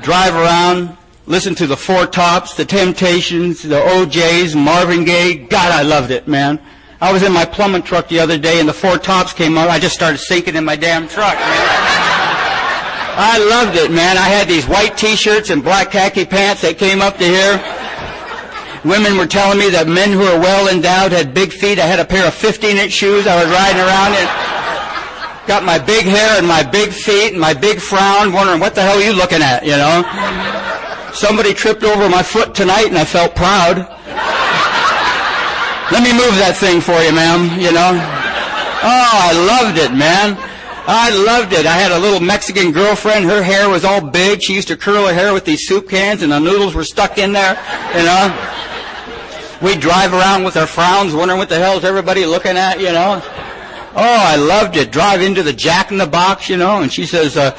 Drive 0.02 0.34
around, 0.34 0.98
listen 1.28 1.54
to 1.54 1.68
the 1.68 1.78
Four 1.78 2.08
Tops, 2.08 2.56
the 2.56 2.66
Temptations, 2.66 3.62
the 3.62 3.80
O'Jays, 3.80 4.56
Marvin 4.56 5.06
Gaye. 5.06 5.36
God, 5.36 5.72
I 5.72 5.84
loved 5.84 6.10
it, 6.10 6.28
man. 6.28 6.60
I 7.00 7.14
was 7.14 7.22
in 7.22 7.32
my 7.32 7.46
plumbing 7.46 7.84
truck 7.84 8.08
the 8.08 8.20
other 8.20 8.40
day 8.40 8.60
and 8.60 8.68
the 8.68 8.74
four 8.74 8.98
tops 8.98 9.32
came 9.32 9.58
out. 9.58 9.70
I 9.70 9.78
just 9.78 9.94
started 9.94 10.18
sinking 10.18 10.56
in 10.56 10.66
my 10.66 10.76
damn 10.76 11.08
truck, 11.08 11.36
man. 11.36 11.68
I 13.20 13.38
loved 13.38 13.78
it, 13.78 13.92
man. 13.92 14.18
I 14.18 14.30
had 14.30 14.48
these 14.48 14.68
white 14.68 14.98
t-shirts 14.98 15.50
and 15.50 15.64
black 15.64 15.92
khaki 15.92 16.26
pants 16.26 16.62
that 16.64 16.78
came 16.78 17.02
up 17.02 17.18
to 17.18 17.26
here. 17.26 17.62
Women 18.86 19.18
were 19.18 19.28
telling 19.28 19.60
me 19.60 19.70
that 19.70 19.88
men 19.88 20.12
who 20.12 20.24
are 20.24 20.40
well 20.40 20.74
endowed 20.74 21.12
had 21.12 21.34
big 21.34 21.52
feet. 21.52 21.78
I 21.78 21.86
had 21.86 22.00
a 22.00 22.06
pair 22.06 22.26
of 22.28 22.34
15-inch 22.34 22.92
shoes. 22.92 23.28
I 23.28 23.38
was 23.38 23.52
riding 23.54 23.82
around 23.82 24.14
in. 24.18 24.26
Got 25.46 25.66
my 25.66 25.78
big 25.78 26.06
hair 26.06 26.38
and 26.38 26.48
my 26.48 26.62
big 26.62 26.90
feet 26.90 27.32
and 27.32 27.40
my 27.40 27.54
big 27.54 27.80
frown, 27.80 28.34
wondering 28.34 28.60
what 28.60 28.76
the 28.76 28.82
hell 28.82 28.98
are 28.98 29.04
you 29.04 29.14
looking 29.14 29.42
at, 29.42 29.66
you 29.66 29.78
know? 29.78 30.02
Somebody 31.14 31.54
tripped 31.54 31.84
over 31.84 32.10
my 32.10 32.22
foot 32.22 32.54
tonight 32.54 32.88
and 32.88 32.98
I 32.98 33.06
felt 33.06 33.36
proud. 33.36 33.86
Let 35.92 36.04
me 36.04 36.12
move 36.12 36.36
that 36.44 36.58
thing 36.60 36.82
for 36.82 37.00
you, 37.00 37.14
ma'am, 37.14 37.60
you 37.60 37.72
know. 37.72 37.96
Oh, 37.96 39.12
I 39.24 39.32
loved 39.34 39.78
it, 39.78 39.96
man. 39.96 40.38
I 40.90 41.10
loved 41.12 41.54
it. 41.54 41.66
I 41.66 41.74
had 41.74 41.92
a 41.92 42.00
little 42.00 42.20
Mexican 42.20 42.72
girlfriend. 42.72 43.26
Her 43.26 43.42
hair 43.42 43.70
was 43.70 43.84
all 43.84 44.02
big. 44.02 44.42
She 44.42 44.54
used 44.54 44.68
to 44.70 44.78
curl 44.78 45.08
her 45.08 45.14
hair 45.14 45.34
with 45.34 45.44
these 45.46 45.68
soup 45.68 45.90
cans 45.90 46.22
and 46.22 46.32
the 46.32 46.40
noodles 46.40 46.76
were 46.76 46.84
stuck 46.84 47.18
in 47.18 47.34
there, 47.34 47.56
you 47.96 48.04
know. 48.04 48.32
We'd 49.62 49.80
drive 49.80 50.14
around 50.14 50.44
with 50.44 50.56
our 50.56 50.68
frowns 50.68 51.14
wondering 51.14 51.40
what 51.40 51.50
the 51.50 51.58
hell 51.58 51.78
is 51.78 51.84
everybody 51.84 52.26
looking 52.26 52.58
at, 52.58 52.80
you 52.80 52.92
know. 52.92 53.22
Oh, 53.96 54.18
I 54.20 54.36
loved 54.36 54.78
it. 54.78 54.92
Drive 54.92 55.22
into 55.22 55.42
the 55.42 55.54
Jack 55.54 55.92
in 55.92 55.98
the 55.98 56.06
Box, 56.06 56.50
you 56.50 56.58
know, 56.58 56.82
and 56.82 56.92
she 56.92 57.06
says, 57.06 57.36
uh, 57.36 57.58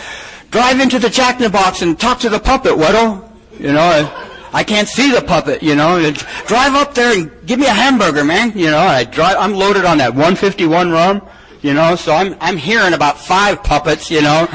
drive 0.51 0.81
into 0.81 0.99
the 0.99 1.11
Jack 1.11 1.37
in 1.37 1.43
the 1.43 1.51
Box 1.51 1.83
and 1.83 1.99
talk 1.99 2.21
to 2.21 2.29
the 2.29 2.39
puppet, 2.39 2.73
Weddle. 2.73 3.29
You 3.59 3.73
know, 3.73 4.28
I 4.53 4.65
can't 4.65 4.89
see 4.89 5.13
the 5.13 5.21
puppet, 5.21 5.63
you 5.63 5.75
know. 5.75 6.11
Drive 6.47 6.75
up 6.75 6.95
there 6.95 7.19
and 7.19 7.31
give 7.47 7.59
me 7.59 7.67
a 7.67 7.73
hamburger, 7.73 8.25
man. 8.25 8.53
You 8.57 8.71
know, 8.71 8.79
I 8.79 9.05
drive, 9.05 9.37
I'm 9.39 9.53
loaded 9.53 9.85
on 9.85 9.99
that 9.99 10.11
151 10.11 10.91
rum, 10.91 11.23
you 11.61 11.75
know, 11.75 11.97
so 11.97 12.13
I'm, 12.13 12.37
I'm 12.41 12.57
hearing 12.57 12.95
about 12.95 13.19
five 13.19 13.63
puppets, 13.63 14.11
you 14.11 14.23
know. 14.23 14.47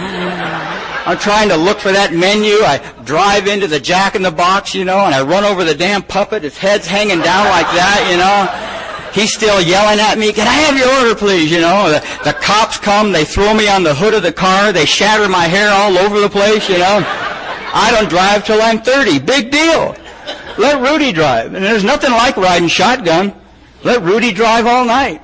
I'm 1.06 1.18
trying 1.18 1.50
to 1.50 1.58
look 1.58 1.80
for 1.80 1.92
that 1.92 2.14
menu. 2.14 2.64
I 2.64 2.80
drive 3.04 3.48
into 3.48 3.68
the 3.68 3.80
Jack 3.80 4.16
in 4.16 4.22
the 4.22 4.32
Box, 4.32 4.74
you 4.74 4.86
know, 4.86 5.00
and 5.00 5.14
I 5.14 5.22
run 5.22 5.44
over 5.44 5.66
the 5.66 5.76
damn 5.76 6.02
puppet. 6.02 6.44
His 6.44 6.58
head's 6.58 6.88
hanging 6.88 7.20
down 7.20 7.46
like 7.50 7.68
that, 7.76 8.08
you 8.10 8.18
know. 8.18 8.48
He's 9.14 9.32
still 9.32 9.62
yelling 9.62 10.00
at 10.00 10.18
me, 10.18 10.34
can 10.34 10.48
I 10.48 10.54
have 10.54 10.78
your 10.78 10.90
order, 10.90 11.14
please? 11.14 11.52
You 11.52 11.62
know, 11.62 11.92
the, 11.92 12.00
the 12.24 12.34
cops 12.34 12.80
come, 12.80 13.12
they 13.12 13.26
throw 13.26 13.54
me 13.54 13.68
on 13.70 13.84
the 13.84 13.94
hood 13.94 14.16
of 14.16 14.24
the 14.24 14.34
car, 14.34 14.72
they 14.72 14.86
shatter 14.86 15.30
my 15.30 15.44
hair 15.44 15.70
all 15.70 15.98
over 16.00 16.20
the 16.20 16.30
place, 16.30 16.68
you 16.68 16.80
know. 16.80 17.06
I 17.74 17.92
don't 17.92 18.08
drive 18.08 18.46
till 18.46 18.62
I'm 18.62 18.82
30. 18.82 19.20
Big 19.20 19.52
deal. 19.52 19.96
Let 20.58 20.80
Rudy 20.80 21.12
drive. 21.12 21.56
And 21.56 21.66
there's 21.66 21.84
nothing 21.84 22.12
like 22.12 22.38
riding 22.38 22.68
shotgun. 22.68 23.34
Let 23.84 24.04
Rudy 24.04 24.32
drive 24.32 24.68
all 24.68 24.86
night. 24.86 25.22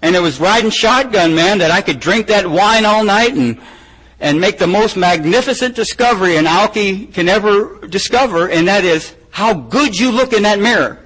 And 0.00 0.14
it 0.14 0.20
was 0.20 0.38
riding 0.38 0.70
shotgun, 0.70 1.34
man, 1.34 1.58
that 1.58 1.70
I 1.70 1.80
could 1.80 1.98
drink 1.98 2.28
that 2.28 2.46
wine 2.48 2.84
all 2.84 3.02
night 3.02 3.34
and, 3.34 3.60
and 4.20 4.40
make 4.40 4.58
the 4.58 4.66
most 4.66 4.96
magnificent 4.96 5.74
discovery 5.74 6.36
an 6.36 6.44
alky 6.44 7.12
can 7.12 7.28
ever 7.28 7.86
discover, 7.88 8.48
and 8.48 8.68
that 8.68 8.84
is 8.84 9.14
how 9.30 9.54
good 9.54 9.98
you 9.98 10.12
look 10.12 10.32
in 10.32 10.44
that 10.44 10.60
mirror. 10.60 11.00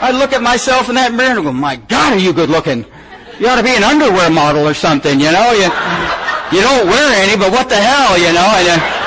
I 0.00 0.12
look 0.12 0.32
at 0.32 0.40
myself 0.40 0.88
in 0.88 0.94
that 0.94 1.12
mirror 1.12 1.36
and 1.36 1.44
go, 1.44 1.52
my 1.52 1.76
God, 1.76 2.14
are 2.14 2.18
you 2.18 2.32
good 2.32 2.48
looking? 2.48 2.86
You 3.40 3.48
ought 3.48 3.56
to 3.56 3.62
be 3.62 3.74
an 3.74 3.84
underwear 3.84 4.30
model 4.30 4.66
or 4.66 4.74
something, 4.74 5.20
you 5.20 5.30
know? 5.30 5.52
You, 5.52 5.68
you 6.54 6.62
don't 6.62 6.86
wear 6.86 7.22
any, 7.22 7.36
but 7.36 7.52
what 7.52 7.68
the 7.68 7.76
hell, 7.76 8.16
you 8.16 8.32
know? 8.32 8.48
And, 8.56 8.80
uh, 8.80 8.97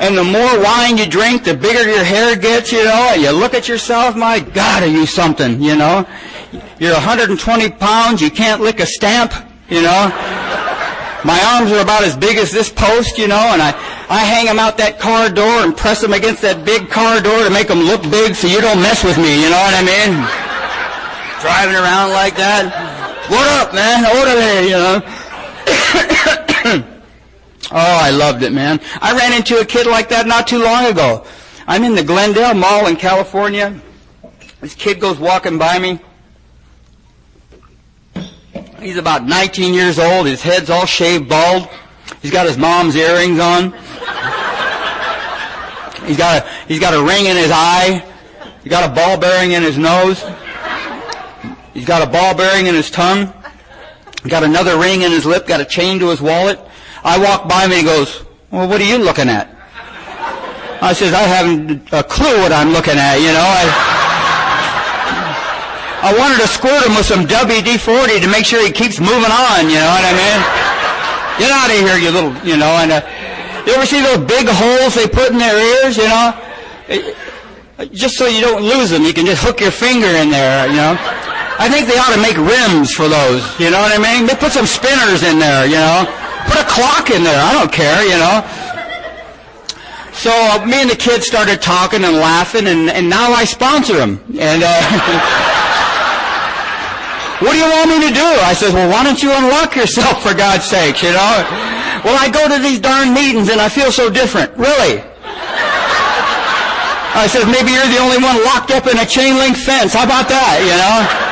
And 0.00 0.16
the 0.16 0.22
more 0.22 0.62
wine 0.62 0.96
you 0.96 1.06
drink, 1.06 1.42
the 1.42 1.54
bigger 1.54 1.82
your 1.88 2.04
hair 2.04 2.36
gets, 2.36 2.70
you 2.70 2.84
know, 2.84 3.10
and 3.12 3.20
you 3.20 3.32
look 3.32 3.52
at 3.52 3.68
yourself, 3.68 4.14
my 4.14 4.38
God, 4.38 4.84
are 4.84 4.86
you 4.86 5.06
something, 5.06 5.60
you 5.60 5.74
know? 5.74 6.06
You're 6.78 6.94
120 6.94 7.70
pounds, 7.72 8.22
you 8.22 8.30
can't 8.30 8.60
lick 8.60 8.78
a 8.78 8.86
stamp, 8.86 9.32
you 9.68 9.82
know? 9.82 10.08
My 11.24 11.42
arms 11.52 11.72
are 11.72 11.80
about 11.80 12.04
as 12.04 12.16
big 12.16 12.36
as 12.38 12.52
this 12.52 12.70
post, 12.70 13.18
you 13.18 13.26
know, 13.26 13.50
and 13.50 13.60
I, 13.60 13.74
I 14.08 14.20
hang 14.20 14.46
them 14.46 14.60
out 14.60 14.78
that 14.78 15.00
car 15.00 15.28
door 15.28 15.66
and 15.66 15.76
press 15.76 16.00
them 16.00 16.12
against 16.12 16.42
that 16.42 16.64
big 16.64 16.88
car 16.90 17.20
door 17.20 17.42
to 17.42 17.50
make 17.50 17.66
them 17.66 17.80
look 17.80 18.02
big 18.02 18.36
so 18.36 18.46
you 18.46 18.60
don't 18.60 18.80
mess 18.80 19.02
with 19.02 19.18
me, 19.18 19.34
you 19.42 19.50
know 19.50 19.58
what 19.58 19.74
I 19.74 19.82
mean? 19.82 20.14
Driving 21.42 21.74
around 21.74 22.10
like 22.14 22.36
that. 22.36 22.70
What 23.26 23.48
up, 23.58 23.74
man? 23.74 24.06
Orderly, 24.14 24.70
you 24.70 24.78
know? 26.86 26.94
oh, 27.70 27.98
I 28.02 28.10
loved 28.10 28.42
it, 28.42 28.52
man. 28.52 28.80
I 29.00 29.16
ran 29.16 29.32
into 29.32 29.58
a 29.58 29.64
kid 29.64 29.86
like 29.86 30.08
that 30.10 30.26
not 30.26 30.46
too 30.46 30.62
long 30.62 30.86
ago. 30.86 31.26
I'm 31.66 31.84
in 31.84 31.94
the 31.94 32.02
Glendale 32.02 32.54
Mall 32.54 32.86
in 32.86 32.96
California. 32.96 33.78
This 34.60 34.74
kid 34.74 35.00
goes 35.00 35.18
walking 35.18 35.58
by 35.58 35.78
me. 35.78 36.00
He's 38.80 38.96
about 38.96 39.24
19 39.24 39.74
years 39.74 39.98
old. 39.98 40.26
His 40.26 40.42
head's 40.42 40.70
all 40.70 40.86
shaved 40.86 41.28
bald. 41.28 41.68
He's 42.22 42.30
got 42.30 42.46
his 42.46 42.56
mom's 42.56 42.96
earrings 42.96 43.38
on. 43.38 43.72
He's 46.06 46.16
got 46.16 46.42
a, 46.42 46.48
he's 46.66 46.80
got 46.80 46.94
a 46.94 47.02
ring 47.02 47.26
in 47.26 47.36
his 47.36 47.50
eye. 47.52 48.04
He's 48.62 48.70
got 48.70 48.90
a 48.90 48.94
ball 48.94 49.18
bearing 49.18 49.52
in 49.52 49.62
his 49.62 49.76
nose. 49.76 50.24
He's 51.74 51.84
got 51.84 52.06
a 52.06 52.10
ball 52.10 52.34
bearing 52.34 52.66
in 52.66 52.74
his 52.74 52.90
tongue. 52.90 53.32
He's 54.22 54.30
got 54.30 54.42
another 54.42 54.78
ring 54.78 55.02
in 55.02 55.12
his 55.12 55.26
lip, 55.26 55.46
got 55.46 55.60
a 55.60 55.64
chain 55.64 55.98
to 56.00 56.08
his 56.08 56.20
wallet. 56.20 56.58
I 57.08 57.16
walk 57.16 57.48
by 57.48 57.64
him 57.64 57.72
and 57.72 57.80
he 57.80 57.84
goes, 57.88 58.20
well, 58.52 58.68
what 58.68 58.80
are 58.80 58.84
you 58.84 58.98
looking 58.98 59.32
at? 59.32 59.48
I 60.84 60.92
says, 60.92 61.16
I 61.16 61.24
haven't 61.24 61.88
a 61.90 62.04
clue 62.04 62.36
what 62.44 62.52
I'm 62.52 62.68
looking 62.70 63.00
at, 63.00 63.16
you 63.16 63.32
know. 63.32 63.48
I, 63.48 63.64
I 66.04 66.10
wanted 66.12 66.38
to 66.44 66.46
squirt 66.46 66.84
him 66.84 66.94
with 66.94 67.08
some 67.08 67.24
WD-40 67.24 68.20
to 68.20 68.28
make 68.28 68.44
sure 68.44 68.60
he 68.60 68.70
keeps 68.70 69.00
moving 69.00 69.32
on, 69.32 69.72
you 69.72 69.80
know 69.80 69.88
what 69.88 70.04
I 70.04 70.14
mean? 70.14 70.40
Get 71.40 71.50
out 71.50 71.72
of 71.72 71.80
here, 71.80 71.96
you 71.96 72.12
little, 72.12 72.36
you 72.44 72.60
know, 72.60 72.76
and 72.76 72.92
uh, 72.92 73.00
you 73.64 73.72
ever 73.72 73.88
see 73.88 74.04
those 74.04 74.20
big 74.28 74.44
holes 74.46 74.94
they 74.94 75.08
put 75.08 75.32
in 75.32 75.38
their 75.40 75.56
ears, 75.56 75.96
you 75.96 76.06
know? 76.06 76.36
just 77.90 78.20
so 78.20 78.26
you 78.26 78.40
don't 78.40 78.62
lose 78.62 78.90
them, 78.90 79.02
you 79.02 79.14
can 79.14 79.24
just 79.24 79.42
hook 79.42 79.60
your 79.60 79.72
finger 79.72 80.12
in 80.12 80.28
there, 80.28 80.68
you 80.68 80.76
know? 80.76 80.92
I 81.58 81.72
think 81.72 81.88
they 81.88 81.98
ought 81.98 82.14
to 82.14 82.20
make 82.20 82.36
rims 82.36 82.92
for 82.92 83.08
those, 83.08 83.42
you 83.58 83.72
know 83.72 83.80
what 83.80 83.96
I 83.96 83.98
mean? 83.98 84.28
They 84.28 84.36
put 84.36 84.52
some 84.52 84.66
spinners 84.66 85.24
in 85.24 85.40
there, 85.40 85.64
you 85.66 85.80
know? 85.80 86.04
Put 86.48 86.60
a 86.60 86.68
clock 86.68 87.10
in 87.10 87.22
there, 87.22 87.38
I 87.38 87.52
don't 87.52 87.72
care, 87.72 88.02
you 88.02 88.18
know? 88.18 88.42
So 90.12 90.30
uh, 90.32 90.66
me 90.66 90.82
and 90.82 90.90
the 90.90 90.96
kids 90.96 91.26
started 91.26 91.62
talking 91.62 92.02
and 92.02 92.16
laughing, 92.16 92.66
and, 92.66 92.90
and 92.90 93.08
now 93.08 93.32
I 93.32 93.44
sponsor 93.44 93.94
them. 93.94 94.20
And 94.38 94.62
uh, 94.64 95.54
What 97.38 97.52
do 97.52 97.58
you 97.58 97.70
want 97.70 97.86
me 97.86 98.08
to 98.08 98.12
do? 98.12 98.26
I 98.42 98.52
said, 98.52 98.74
well, 98.74 98.90
why 98.90 99.04
don't 99.04 99.22
you 99.22 99.30
unlock 99.30 99.76
yourself 99.76 100.26
for 100.26 100.34
God's 100.34 100.64
sake, 100.64 101.02
you 101.06 101.14
know? 101.14 101.46
Well, 102.02 102.18
I 102.18 102.28
go 102.34 102.50
to 102.50 102.58
these 102.60 102.80
darn 102.80 103.14
meetings 103.14 103.48
and 103.48 103.60
I 103.60 103.68
feel 103.68 103.92
so 103.92 104.10
different. 104.10 104.50
Really? 104.58 104.98
I 107.14 107.30
said, 107.30 107.46
maybe 107.46 107.70
you're 107.70 107.86
the 107.86 108.02
only 108.02 108.18
one 108.18 108.42
locked 108.42 108.72
up 108.72 108.90
in 108.90 108.98
a 108.98 109.06
chain 109.06 109.38
link 109.38 109.56
fence. 109.56 109.94
How 109.94 110.02
about 110.02 110.28
that, 110.28 110.58
you 110.66 110.74
know? 110.74 111.27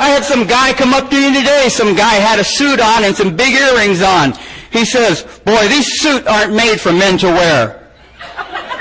I 0.00 0.08
had 0.08 0.24
some 0.24 0.46
guy 0.46 0.72
come 0.72 0.94
up 0.94 1.10
to 1.10 1.16
me 1.16 1.28
today. 1.38 1.68
Some 1.68 1.94
guy 1.94 2.14
had 2.14 2.38
a 2.40 2.44
suit 2.44 2.80
on 2.80 3.04
and 3.04 3.14
some 3.14 3.36
big 3.36 3.52
earrings 3.52 4.00
on. 4.00 4.32
He 4.72 4.86
says, 4.86 5.28
boy, 5.44 5.68
these 5.68 6.00
suits 6.00 6.26
aren't 6.26 6.54
made 6.56 6.80
for 6.80 6.90
men 6.90 7.18
to 7.18 7.26
wear. 7.26 7.84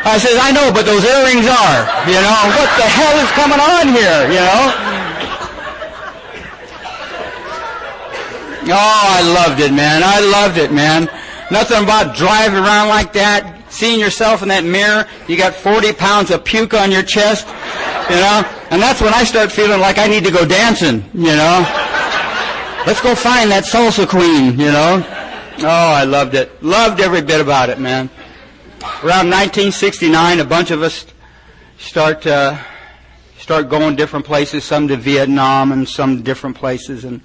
I 0.07 0.17
says, 0.17 0.39
I 0.39 0.55
know, 0.55 0.71
but 0.71 0.87
those 0.87 1.03
earrings 1.03 1.43
are. 1.43 1.79
You 2.07 2.23
know, 2.23 2.39
what 2.55 2.71
the 2.79 2.87
hell 2.87 3.19
is 3.19 3.29
coming 3.35 3.59
on 3.59 3.91
here, 3.91 4.31
you 4.31 4.39
know? 4.39 4.63
Oh, 8.71 9.01
I 9.11 9.21
loved 9.21 9.59
it, 9.59 9.73
man. 9.73 10.01
I 10.05 10.21
loved 10.21 10.57
it, 10.57 10.71
man. 10.71 11.09
Nothing 11.51 11.83
about 11.83 12.15
driving 12.15 12.59
around 12.59 12.87
like 12.87 13.11
that, 13.13 13.58
seeing 13.69 13.99
yourself 13.99 14.41
in 14.41 14.49
that 14.49 14.63
mirror. 14.63 15.07
You 15.27 15.37
got 15.37 15.53
40 15.53 15.93
pounds 15.93 16.31
of 16.31 16.43
puke 16.43 16.73
on 16.73 16.91
your 16.91 17.03
chest, 17.03 17.47
you 18.09 18.15
know? 18.15 18.43
And 18.71 18.81
that's 18.81 19.01
when 19.01 19.13
I 19.13 19.23
start 19.23 19.51
feeling 19.51 19.79
like 19.79 19.97
I 19.97 20.07
need 20.07 20.23
to 20.25 20.31
go 20.31 20.45
dancing, 20.45 21.03
you 21.13 21.35
know? 21.35 21.65
Let's 22.85 23.01
go 23.01 23.15
find 23.15 23.51
that 23.51 23.65
salsa 23.65 24.07
queen, 24.07 24.59
you 24.59 24.71
know? 24.71 25.03
Oh, 25.61 25.67
I 25.67 26.05
loved 26.05 26.35
it. 26.35 26.63
Loved 26.63 27.01
every 27.01 27.21
bit 27.21 27.41
about 27.41 27.69
it, 27.69 27.79
man. 27.79 28.09
Around 29.03 29.29
1969, 29.29 30.39
a 30.39 30.45
bunch 30.45 30.71
of 30.71 30.81
us 30.81 31.05
start, 31.77 32.25
uh, 32.25 32.57
start 33.37 33.69
going 33.69 33.95
different 33.95 34.25
places, 34.25 34.63
some 34.63 34.87
to 34.87 34.95
Vietnam 34.95 35.71
and 35.71 35.87
some 35.87 36.21
different 36.21 36.55
places. 36.55 37.03
And 37.03 37.21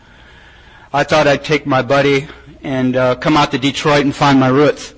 I 0.93 1.05
thought 1.05 1.27
I'd 1.27 1.45
take 1.45 1.67
my 1.67 1.83
buddy 1.83 2.27
and 2.63 2.97
uh, 2.97 3.15
come 3.17 3.37
out 3.37 3.51
to 3.53 3.59
Detroit 3.59 4.05
and 4.05 4.15
find 4.15 4.41
my 4.41 4.49
roots. 4.49 4.94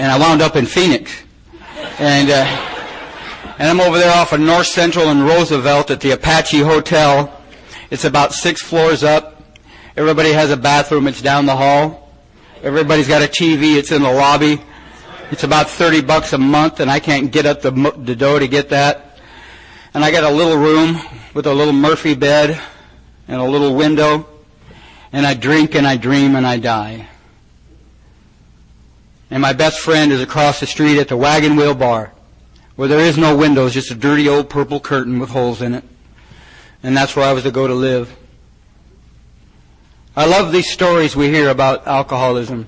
And 0.00 0.10
I 0.10 0.18
wound 0.18 0.40
up 0.40 0.56
in 0.56 0.64
Phoenix. 0.64 1.12
And, 1.98 2.30
uh, 2.30 2.46
and 3.58 3.68
I'm 3.68 3.82
over 3.82 3.98
there 3.98 4.10
off 4.10 4.32
of 4.32 4.40
North 4.40 4.66
Central 4.66 5.10
and 5.10 5.26
Roosevelt 5.26 5.90
at 5.90 6.00
the 6.00 6.12
Apache 6.12 6.60
Hotel. 6.60 7.38
It's 7.90 8.06
about 8.06 8.32
six 8.32 8.62
floors 8.62 9.04
up. 9.04 9.42
Everybody 9.98 10.32
has 10.32 10.50
a 10.50 10.56
bathroom. 10.56 11.06
It's 11.06 11.20
down 11.20 11.44
the 11.44 11.54
hall. 11.54 12.14
Everybody's 12.62 13.08
got 13.08 13.20
a 13.20 13.26
TV. 13.26 13.76
It's 13.76 13.92
in 13.92 14.00
the 14.00 14.10
lobby. 14.10 14.62
It's 15.32 15.44
about 15.44 15.68
30 15.68 16.00
bucks 16.00 16.32
a 16.32 16.38
month 16.38 16.80
and 16.80 16.90
I 16.90 16.98
can't 16.98 17.30
get 17.30 17.44
up 17.44 17.60
the, 17.60 17.70
the 17.98 18.16
door 18.16 18.38
to 18.38 18.48
get 18.48 18.70
that. 18.70 19.18
And 19.92 20.02
I 20.02 20.10
got 20.10 20.24
a 20.24 20.34
little 20.34 20.56
room 20.56 20.98
with 21.34 21.44
a 21.44 21.52
little 21.52 21.74
Murphy 21.74 22.14
bed 22.14 22.58
and 23.28 23.38
a 23.38 23.44
little 23.44 23.76
window 23.76 24.26
and 25.12 25.26
I 25.26 25.34
drink 25.34 25.74
and 25.74 25.86
I 25.86 25.98
dream 25.98 26.36
and 26.36 26.46
I 26.46 26.56
die. 26.56 27.09
And 29.30 29.40
my 29.40 29.52
best 29.52 29.80
friend 29.80 30.12
is 30.12 30.20
across 30.20 30.60
the 30.60 30.66
street 30.66 30.98
at 30.98 31.08
the 31.08 31.16
Wagon 31.16 31.56
Wheel 31.56 31.74
Bar, 31.74 32.12
where 32.76 32.88
there 32.88 33.00
is 33.00 33.16
no 33.16 33.36
windows, 33.36 33.74
just 33.74 33.90
a 33.90 33.94
dirty 33.94 34.28
old 34.28 34.50
purple 34.50 34.80
curtain 34.80 35.18
with 35.20 35.30
holes 35.30 35.62
in 35.62 35.74
it. 35.74 35.84
And 36.82 36.96
that's 36.96 37.14
where 37.14 37.24
I 37.24 37.32
was 37.32 37.44
to 37.44 37.50
go 37.50 37.66
to 37.66 37.74
live. 37.74 38.16
I 40.16 40.26
love 40.26 40.50
these 40.50 40.68
stories 40.68 41.14
we 41.14 41.28
hear 41.28 41.50
about 41.50 41.86
alcoholism. 41.86 42.66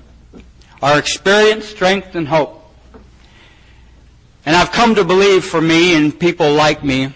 Our 0.81 0.97
experience, 0.97 1.65
strength, 1.65 2.15
and 2.15 2.27
hope. 2.27 2.61
And 4.45 4.55
I've 4.55 4.71
come 4.71 4.95
to 4.95 5.03
believe 5.03 5.43
for 5.43 5.61
me 5.61 5.95
and 5.95 6.17
people 6.17 6.53
like 6.53 6.83
me, 6.83 7.13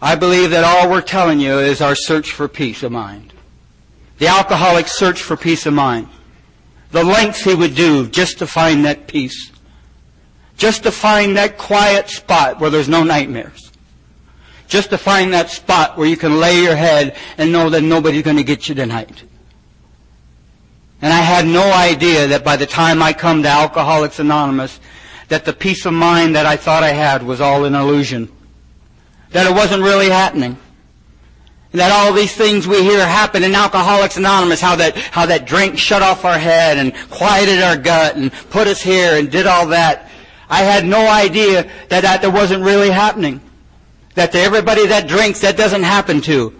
I 0.00 0.14
believe 0.14 0.50
that 0.50 0.64
all 0.64 0.90
we're 0.90 1.00
telling 1.00 1.40
you 1.40 1.58
is 1.58 1.80
our 1.80 1.94
search 1.94 2.32
for 2.32 2.48
peace 2.48 2.82
of 2.82 2.92
mind. 2.92 3.32
The 4.18 4.28
alcoholic 4.28 4.88
search 4.88 5.22
for 5.22 5.36
peace 5.36 5.66
of 5.66 5.74
mind. 5.74 6.08
The 6.90 7.04
lengths 7.04 7.42
he 7.42 7.54
would 7.54 7.74
do 7.74 8.08
just 8.08 8.38
to 8.38 8.46
find 8.46 8.84
that 8.84 9.06
peace. 9.06 9.50
Just 10.56 10.84
to 10.84 10.92
find 10.92 11.36
that 11.36 11.58
quiet 11.58 12.08
spot 12.08 12.60
where 12.60 12.70
there's 12.70 12.88
no 12.88 13.02
nightmares. 13.02 13.70
Just 14.68 14.90
to 14.90 14.98
find 14.98 15.32
that 15.32 15.50
spot 15.50 15.96
where 15.96 16.08
you 16.08 16.16
can 16.16 16.40
lay 16.40 16.62
your 16.62 16.76
head 16.76 17.16
and 17.38 17.52
know 17.52 17.70
that 17.70 17.82
nobody's 17.82 18.22
going 18.22 18.36
to 18.36 18.44
get 18.44 18.68
you 18.68 18.74
tonight. 18.74 19.22
And 21.02 21.12
I 21.12 21.20
had 21.20 21.46
no 21.46 21.72
idea 21.72 22.26
that 22.28 22.42
by 22.42 22.56
the 22.56 22.66
time 22.66 23.02
I 23.02 23.12
come 23.12 23.42
to 23.42 23.48
Alcoholics 23.48 24.18
Anonymous, 24.18 24.80
that 25.28 25.44
the 25.44 25.52
peace 25.52 25.84
of 25.86 25.92
mind 25.92 26.34
that 26.36 26.46
I 26.46 26.56
thought 26.56 26.82
I 26.82 26.92
had 26.92 27.22
was 27.22 27.40
all 27.40 27.64
an 27.64 27.74
illusion. 27.74 28.32
That 29.30 29.46
it 29.46 29.54
wasn't 29.54 29.82
really 29.82 30.08
happening 30.08 30.56
that 31.72 31.92
all 31.92 32.12
these 32.12 32.34
things 32.34 32.66
we 32.66 32.82
hear 32.82 33.04
happen 33.06 33.44
in 33.44 33.54
Alcoholics 33.54 34.16
Anonymous, 34.16 34.60
how 34.60 34.76
that, 34.76 34.96
how 34.96 35.26
that 35.26 35.46
drink 35.46 35.78
shut 35.78 36.02
off 36.02 36.24
our 36.24 36.38
head 36.38 36.78
and 36.78 36.94
quieted 37.10 37.62
our 37.62 37.76
gut 37.76 38.16
and 38.16 38.32
put 38.50 38.66
us 38.66 38.80
here 38.80 39.18
and 39.18 39.30
did 39.30 39.46
all 39.46 39.66
that. 39.68 40.08
I 40.48 40.62
had 40.62 40.86
no 40.86 41.08
idea 41.08 41.64
that 41.88 42.02
that, 42.02 42.22
that 42.22 42.32
wasn't 42.32 42.62
really 42.62 42.90
happening. 42.90 43.40
That 44.14 44.32
to 44.32 44.38
everybody 44.38 44.86
that 44.86 45.08
drinks, 45.08 45.40
that 45.40 45.56
doesn't 45.56 45.82
happen 45.82 46.20
to. 46.22 46.54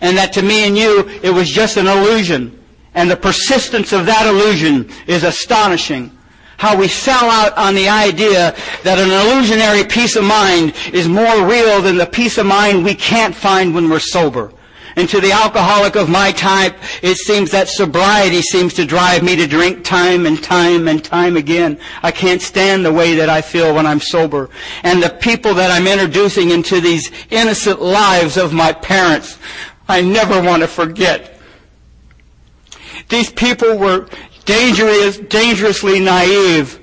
And 0.00 0.16
that 0.16 0.32
to 0.34 0.42
me 0.42 0.66
and 0.66 0.76
you, 0.76 1.08
it 1.22 1.30
was 1.30 1.50
just 1.50 1.76
an 1.76 1.86
illusion. 1.86 2.56
And 2.94 3.10
the 3.10 3.16
persistence 3.16 3.92
of 3.92 4.06
that 4.06 4.26
illusion 4.26 4.90
is 5.06 5.24
astonishing 5.24 6.16
how 6.60 6.76
we 6.76 6.86
sell 6.88 7.30
out 7.30 7.56
on 7.56 7.74
the 7.74 7.88
idea 7.88 8.54
that 8.84 8.98
an 8.98 9.10
illusionary 9.10 9.82
peace 9.82 10.14
of 10.14 10.24
mind 10.24 10.74
is 10.92 11.08
more 11.08 11.46
real 11.46 11.80
than 11.80 11.96
the 11.96 12.04
peace 12.04 12.36
of 12.36 12.44
mind 12.44 12.84
we 12.84 12.94
can't 12.94 13.34
find 13.34 13.74
when 13.74 13.88
we're 13.88 13.98
sober. 13.98 14.52
And 14.94 15.08
to 15.08 15.22
the 15.22 15.32
alcoholic 15.32 15.96
of 15.96 16.10
my 16.10 16.32
type, 16.32 16.76
it 17.02 17.16
seems 17.16 17.50
that 17.52 17.70
sobriety 17.70 18.42
seems 18.42 18.74
to 18.74 18.84
drive 18.84 19.22
me 19.22 19.36
to 19.36 19.46
drink 19.46 19.84
time 19.84 20.26
and 20.26 20.42
time 20.44 20.86
and 20.86 21.02
time 21.02 21.38
again. 21.38 21.80
I 22.02 22.10
can't 22.10 22.42
stand 22.42 22.84
the 22.84 22.92
way 22.92 23.14
that 23.14 23.30
I 23.30 23.40
feel 23.40 23.74
when 23.74 23.86
I'm 23.86 24.00
sober. 24.00 24.50
And 24.82 25.02
the 25.02 25.08
people 25.08 25.54
that 25.54 25.70
I'm 25.70 25.86
introducing 25.86 26.50
into 26.50 26.82
these 26.82 27.10
innocent 27.30 27.80
lives 27.80 28.36
of 28.36 28.52
my 28.52 28.74
parents, 28.74 29.38
I 29.88 30.02
never 30.02 30.42
want 30.42 30.60
to 30.60 30.68
forget. 30.68 31.40
These 33.08 33.32
people 33.32 33.78
were 33.78 34.08
dangerous, 34.50 35.16
dangerously 35.16 36.00
naive 36.00 36.80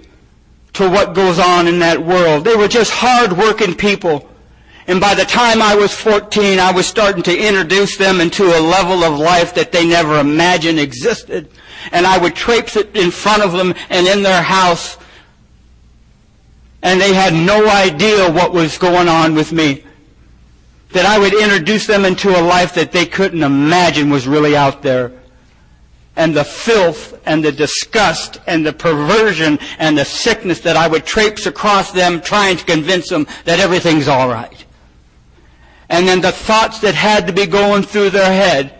to 0.71 0.89
what 0.89 1.13
goes 1.13 1.37
on 1.37 1.67
in 1.67 1.79
that 1.79 2.01
world. 2.01 2.45
They 2.45 2.55
were 2.55 2.69
just 2.69 2.91
hard-working 2.91 3.75
people. 3.75 4.29
And 4.87 5.01
by 5.01 5.13
the 5.13 5.25
time 5.25 5.61
I 5.61 5.75
was 5.75 5.93
14, 5.93 6.59
I 6.59 6.71
was 6.71 6.87
starting 6.87 7.23
to 7.23 7.37
introduce 7.37 7.97
them 7.97 8.21
into 8.21 8.45
a 8.45 8.61
level 8.61 9.03
of 9.03 9.19
life 9.19 9.53
that 9.55 9.73
they 9.73 9.85
never 9.85 10.17
imagined 10.17 10.79
existed. 10.79 11.49
And 11.91 12.07
I 12.07 12.17
would 12.17 12.35
traipse 12.35 12.77
it 12.77 12.95
in 12.95 13.11
front 13.11 13.43
of 13.43 13.51
them 13.51 13.73
and 13.89 14.07
in 14.07 14.23
their 14.23 14.41
house. 14.41 14.97
And 16.83 17.01
they 17.01 17.13
had 17.13 17.33
no 17.33 17.67
idea 17.67 18.31
what 18.31 18.53
was 18.53 18.77
going 18.77 19.09
on 19.09 19.35
with 19.35 19.51
me. 19.51 19.83
That 20.91 21.05
I 21.05 21.19
would 21.19 21.33
introduce 21.33 21.85
them 21.85 22.05
into 22.05 22.29
a 22.29 22.39
life 22.39 22.75
that 22.75 22.93
they 22.93 23.05
couldn't 23.05 23.43
imagine 23.43 24.09
was 24.09 24.25
really 24.25 24.55
out 24.55 24.81
there 24.83 25.16
and 26.17 26.35
the 26.35 26.43
filth 26.43 27.17
and 27.25 27.45
the 27.45 27.51
disgust 27.51 28.41
and 28.47 28.65
the 28.65 28.73
perversion 28.73 29.57
and 29.77 29.97
the 29.97 30.03
sickness 30.03 30.59
that 30.61 30.75
I 30.75 30.87
would 30.87 31.05
traipse 31.05 31.45
across 31.45 31.91
them 31.91 32.19
trying 32.19 32.57
to 32.57 32.65
convince 32.65 33.07
them 33.07 33.27
that 33.45 33.59
everything's 33.59 34.09
all 34.09 34.27
right. 34.27 34.65
And 35.89 36.07
then 36.07 36.19
the 36.19 36.33
thoughts 36.33 36.79
that 36.79 36.95
had 36.95 37.27
to 37.27 37.33
be 37.33 37.45
going 37.45 37.83
through 37.83 38.09
their 38.09 38.33
head 38.33 38.73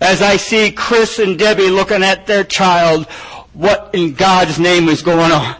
as 0.00 0.20
I 0.20 0.36
see 0.36 0.70
Chris 0.70 1.18
and 1.18 1.38
Debbie 1.38 1.70
looking 1.70 2.02
at 2.02 2.26
their 2.26 2.44
child, 2.44 3.06
what 3.54 3.90
in 3.94 4.12
God's 4.12 4.58
name 4.58 4.88
is 4.88 5.02
going 5.02 5.32
on? 5.32 5.56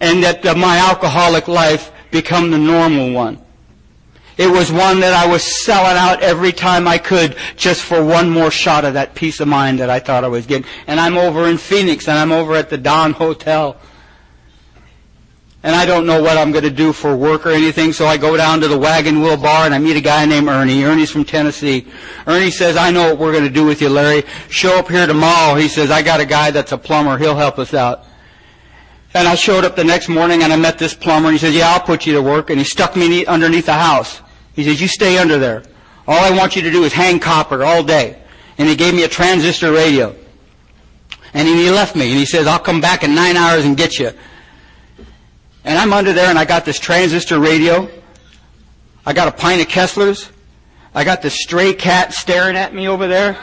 And 0.00 0.22
that 0.22 0.42
the, 0.42 0.54
my 0.54 0.78
alcoholic 0.78 1.48
life 1.48 1.90
become 2.10 2.50
the 2.50 2.58
normal 2.58 3.12
one. 3.12 3.40
It 4.38 4.48
was 4.48 4.70
one 4.70 5.00
that 5.00 5.12
I 5.14 5.26
was 5.26 5.42
selling 5.42 5.98
out 5.98 6.22
every 6.22 6.52
time 6.52 6.86
I 6.86 6.96
could 6.96 7.36
just 7.56 7.82
for 7.82 8.04
one 8.04 8.30
more 8.30 8.52
shot 8.52 8.84
of 8.84 8.94
that 8.94 9.16
peace 9.16 9.40
of 9.40 9.48
mind 9.48 9.80
that 9.80 9.90
I 9.90 9.98
thought 9.98 10.22
I 10.22 10.28
was 10.28 10.46
getting. 10.46 10.64
And 10.86 11.00
I'm 11.00 11.18
over 11.18 11.48
in 11.48 11.58
Phoenix 11.58 12.06
and 12.06 12.16
I'm 12.16 12.30
over 12.30 12.54
at 12.54 12.70
the 12.70 12.78
Don 12.78 13.12
Hotel. 13.12 13.76
And 15.64 15.74
I 15.74 15.84
don't 15.84 16.06
know 16.06 16.22
what 16.22 16.38
I'm 16.38 16.52
going 16.52 16.62
to 16.62 16.70
do 16.70 16.92
for 16.92 17.16
work 17.16 17.46
or 17.46 17.50
anything, 17.50 17.92
so 17.92 18.06
I 18.06 18.16
go 18.16 18.36
down 18.36 18.60
to 18.60 18.68
the 18.68 18.78
Wagon 18.78 19.20
Wheel 19.22 19.36
Bar 19.36 19.66
and 19.66 19.74
I 19.74 19.78
meet 19.80 19.96
a 19.96 20.00
guy 20.00 20.24
named 20.24 20.46
Ernie. 20.46 20.84
Ernie's 20.84 21.10
from 21.10 21.24
Tennessee. 21.24 21.88
Ernie 22.28 22.52
says, 22.52 22.76
I 22.76 22.92
know 22.92 23.10
what 23.10 23.18
we're 23.18 23.32
going 23.32 23.42
to 23.42 23.50
do 23.50 23.66
with 23.66 23.82
you, 23.82 23.88
Larry. 23.88 24.22
Show 24.48 24.78
up 24.78 24.88
here 24.88 25.08
tomorrow. 25.08 25.56
He 25.56 25.66
says, 25.66 25.90
I 25.90 26.00
got 26.00 26.20
a 26.20 26.24
guy 26.24 26.52
that's 26.52 26.70
a 26.70 26.78
plumber. 26.78 27.18
He'll 27.18 27.34
help 27.34 27.58
us 27.58 27.74
out. 27.74 28.04
And 29.14 29.26
I 29.26 29.34
showed 29.34 29.64
up 29.64 29.74
the 29.74 29.82
next 29.82 30.08
morning 30.08 30.44
and 30.44 30.52
I 30.52 30.56
met 30.56 30.78
this 30.78 30.94
plumber 30.94 31.28
and 31.28 31.34
he 31.34 31.40
says, 31.40 31.56
yeah, 31.56 31.70
I'll 31.70 31.80
put 31.80 32.06
you 32.06 32.12
to 32.12 32.22
work. 32.22 32.50
And 32.50 32.58
he 32.60 32.64
stuck 32.64 32.94
me 32.94 33.26
underneath 33.26 33.66
the 33.66 33.72
house. 33.72 34.22
He 34.58 34.64
says, 34.64 34.80
you 34.80 34.88
stay 34.88 35.18
under 35.18 35.38
there. 35.38 35.62
All 36.08 36.18
I 36.18 36.36
want 36.36 36.56
you 36.56 36.62
to 36.62 36.70
do 36.72 36.82
is 36.82 36.92
hang 36.92 37.20
copper 37.20 37.62
all 37.62 37.84
day. 37.84 38.20
And 38.58 38.68
he 38.68 38.74
gave 38.74 38.92
me 38.92 39.04
a 39.04 39.08
transistor 39.08 39.70
radio. 39.70 40.16
And 41.32 41.46
he 41.46 41.70
left 41.70 41.94
me. 41.94 42.10
And 42.10 42.18
he 42.18 42.26
says, 42.26 42.48
I'll 42.48 42.58
come 42.58 42.80
back 42.80 43.04
in 43.04 43.14
nine 43.14 43.36
hours 43.36 43.64
and 43.64 43.76
get 43.76 44.00
you. 44.00 44.10
And 45.62 45.78
I'm 45.78 45.92
under 45.92 46.12
there 46.12 46.28
and 46.28 46.36
I 46.36 46.44
got 46.44 46.64
this 46.64 46.80
transistor 46.80 47.38
radio. 47.38 47.88
I 49.06 49.12
got 49.12 49.28
a 49.28 49.30
pint 49.30 49.60
of 49.60 49.68
Kessler's. 49.68 50.28
I 50.92 51.04
got 51.04 51.22
this 51.22 51.34
stray 51.34 51.72
cat 51.72 52.12
staring 52.12 52.56
at 52.56 52.74
me 52.74 52.88
over 52.88 53.06
there. 53.06 53.38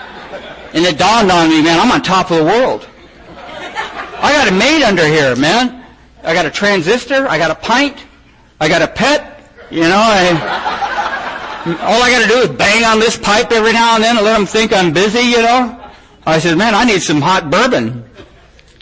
And 0.73 0.84
it 0.84 0.97
dawned 0.97 1.32
on 1.32 1.47
me, 1.47 1.62
man, 1.62 1.80
I'm 1.80 1.93
on 1.93 2.01
top 2.01 2.30
of 2.30 2.39
the 2.39 2.43
world. 2.43 2.86
I 3.30 4.34
got 4.34 4.49
a 4.49 4.54
maid 4.54 4.84
under 4.84 5.08
here, 5.08 5.34
man. 5.38 5.86
I 6.25 6.34
got 6.34 6.45
a 6.45 6.51
transistor. 6.51 7.25
I 7.25 7.38
got 7.38 7.51
a 7.51 7.56
pint. 7.56 8.06
I 8.60 8.67
got 8.67 8.82
a 8.82 8.88
pet. 8.89 9.32
You 9.71 9.82
know, 9.82 9.97
I, 9.97 10.30
all 11.82 12.01
I 12.01 12.12
got 12.12 12.21
to 12.21 12.28
do 12.28 12.38
is 12.39 12.58
bang 12.58 12.84
on 12.84 12.99
this 12.99 13.17
pipe 13.17 13.51
every 13.51 13.73
now 13.73 13.95
and 13.95 14.04
then 14.04 14.17
and 14.17 14.25
let 14.25 14.38
them 14.38 14.45
think 14.45 14.71
I'm 14.71 14.93
busy, 14.93 15.19
you 15.19 15.41
know. 15.41 15.82
I 16.25 16.39
said, 16.39 16.58
man, 16.58 16.75
I 16.75 16.86
need 16.86 17.01
some 17.01 17.21
hot 17.21 17.49
bourbon. 17.49 18.04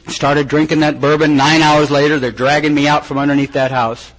Started 0.08 0.48
drinking 0.48 0.82
that 0.82 1.00
bourbon. 1.00 1.38
Nine 1.38 1.62
hours 1.62 1.90
later, 1.90 2.20
they're 2.20 2.32
dragging 2.32 2.74
me 2.74 2.88
out 2.88 3.06
from 3.06 3.18
underneath 3.18 3.54
that 3.54 3.72
house. 3.72 4.12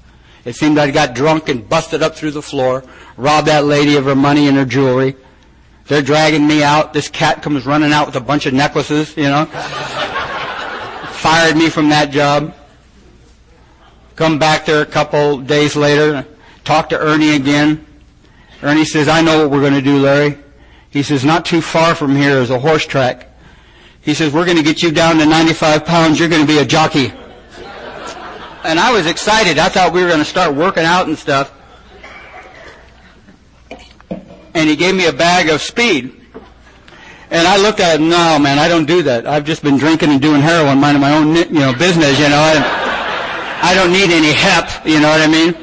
It 0.45 0.55
seemed 0.55 0.79
I 0.79 0.91
got 0.91 1.15
drunk 1.15 1.49
and 1.49 1.67
busted 1.69 2.03
up 2.03 2.15
through 2.17 2.33
the 2.33 2.43
floor, 2.43 2.85
robbed 3.17 3.49
that 3.49 3.65
lady 3.65 3.97
of 3.97 4.05
her 4.05 4.15
money 4.15 4.49
and 4.49 4.57
her 4.57 4.65
jewelry. 4.65 5.17
They're 5.87 6.03
dragging 6.03 6.47
me 6.47 6.63
out. 6.63 6.93
This 6.93 7.09
cat 7.09 7.43
comes 7.43 7.67
running 7.67 7.93
out 7.93 8.07
with 8.07 8.17
a 8.17 8.21
bunch 8.21 8.47
of 8.47 8.55
necklaces, 8.55 9.17
you 9.17 9.25
know. 9.25 9.47
Fired 11.17 11.57
me 11.57 11.69
from 11.69 11.91
that 11.91 12.11
job. 12.11 12.55
Come 14.17 14.39
back 14.39 14.67
there 14.67 14.83
a 14.83 14.87
couple 14.87 15.39
days 15.39 15.77
later, 15.77 16.27
talk 16.65 16.89
to 16.89 16.99
Ernie 16.99 17.37
again. 17.37 17.87
Ernie 18.63 18.85
says, 18.85 19.09
I 19.09 19.21
know 19.21 19.43
what 19.43 19.51
we're 19.51 19.61
going 19.61 19.75
to 19.75 19.83
do, 19.83 19.99
Larry. 19.99 20.39
He 20.91 21.03
says, 21.03 21.25
not 21.25 21.45
too 21.45 21.61
far 21.61 21.95
from 21.95 22.17
here 22.17 22.39
is 22.39 22.51
a 22.51 22.59
horse 22.59 22.87
track. 22.87 23.29
He 24.01 24.15
says, 24.15 24.33
we're 24.33 24.45
going 24.45 24.57
to 24.57 24.63
get 24.63 24.83
you 24.83 24.91
down 24.91 25.19
to 25.19 25.27
95 25.27 25.85
pounds. 25.85 26.19
You're 26.19 26.29
going 26.29 26.47
to 26.47 26.47
be 26.47 26.59
a 26.59 26.65
jockey. 26.65 27.13
And 28.65 28.81
I 28.81 28.93
was 28.93 29.07
excited. 29.07 29.59
I 29.59 29.69
thought 29.69 29.93
we 29.93 30.03
were 30.03 30.09
going 30.09 30.21
to 30.21 30.25
start 30.25 30.55
working 30.55 30.85
out 30.85 31.07
and 31.07 31.19
stuff. 31.19 31.53
And 34.55 34.69
he 34.71 34.77
gave 34.77 34.95
me 34.95 35.07
a 35.07 35.13
bag 35.13 35.49
of 35.49 35.61
speed. 35.61 36.21
And 37.31 37.49
I 37.49 37.57
looked 37.57 37.81
at 37.81 37.99
him, 37.99 38.09
no, 38.09 38.39
man, 38.39 38.59
I 38.59 38.69
don't 38.69 38.87
do 38.87 39.03
that. 39.03 39.27
I've 39.27 39.45
just 39.45 39.63
been 39.63 39.77
drinking 39.77 40.11
and 40.11 40.21
doing 40.21 40.41
heroin, 40.41 40.79
minding 40.79 41.01
my 41.01 41.13
own, 41.17 41.35
you 41.35 41.61
know, 41.61 41.73
business, 41.73 42.19
you 42.19 42.29
know. 42.29 42.39
I, 42.39 43.61
I 43.63 43.75
don't 43.75 43.93
need 43.93 44.11
any 44.11 44.33
hep, 44.33 44.87
you 44.87 45.01
know 45.01 45.09
what 45.09 45.21
I 45.21 45.27
mean? 45.27 45.57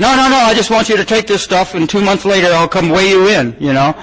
No, 0.00 0.16
no, 0.16 0.30
no, 0.30 0.36
I 0.36 0.54
just 0.54 0.70
want 0.70 0.88
you 0.88 0.96
to 0.96 1.04
take 1.04 1.26
this 1.26 1.42
stuff 1.42 1.74
and 1.74 1.88
two 1.88 2.00
months 2.00 2.24
later 2.24 2.46
I'll 2.46 2.66
come 2.66 2.88
weigh 2.88 3.10
you 3.10 3.28
in, 3.28 3.54
you 3.60 3.74
know. 3.74 3.94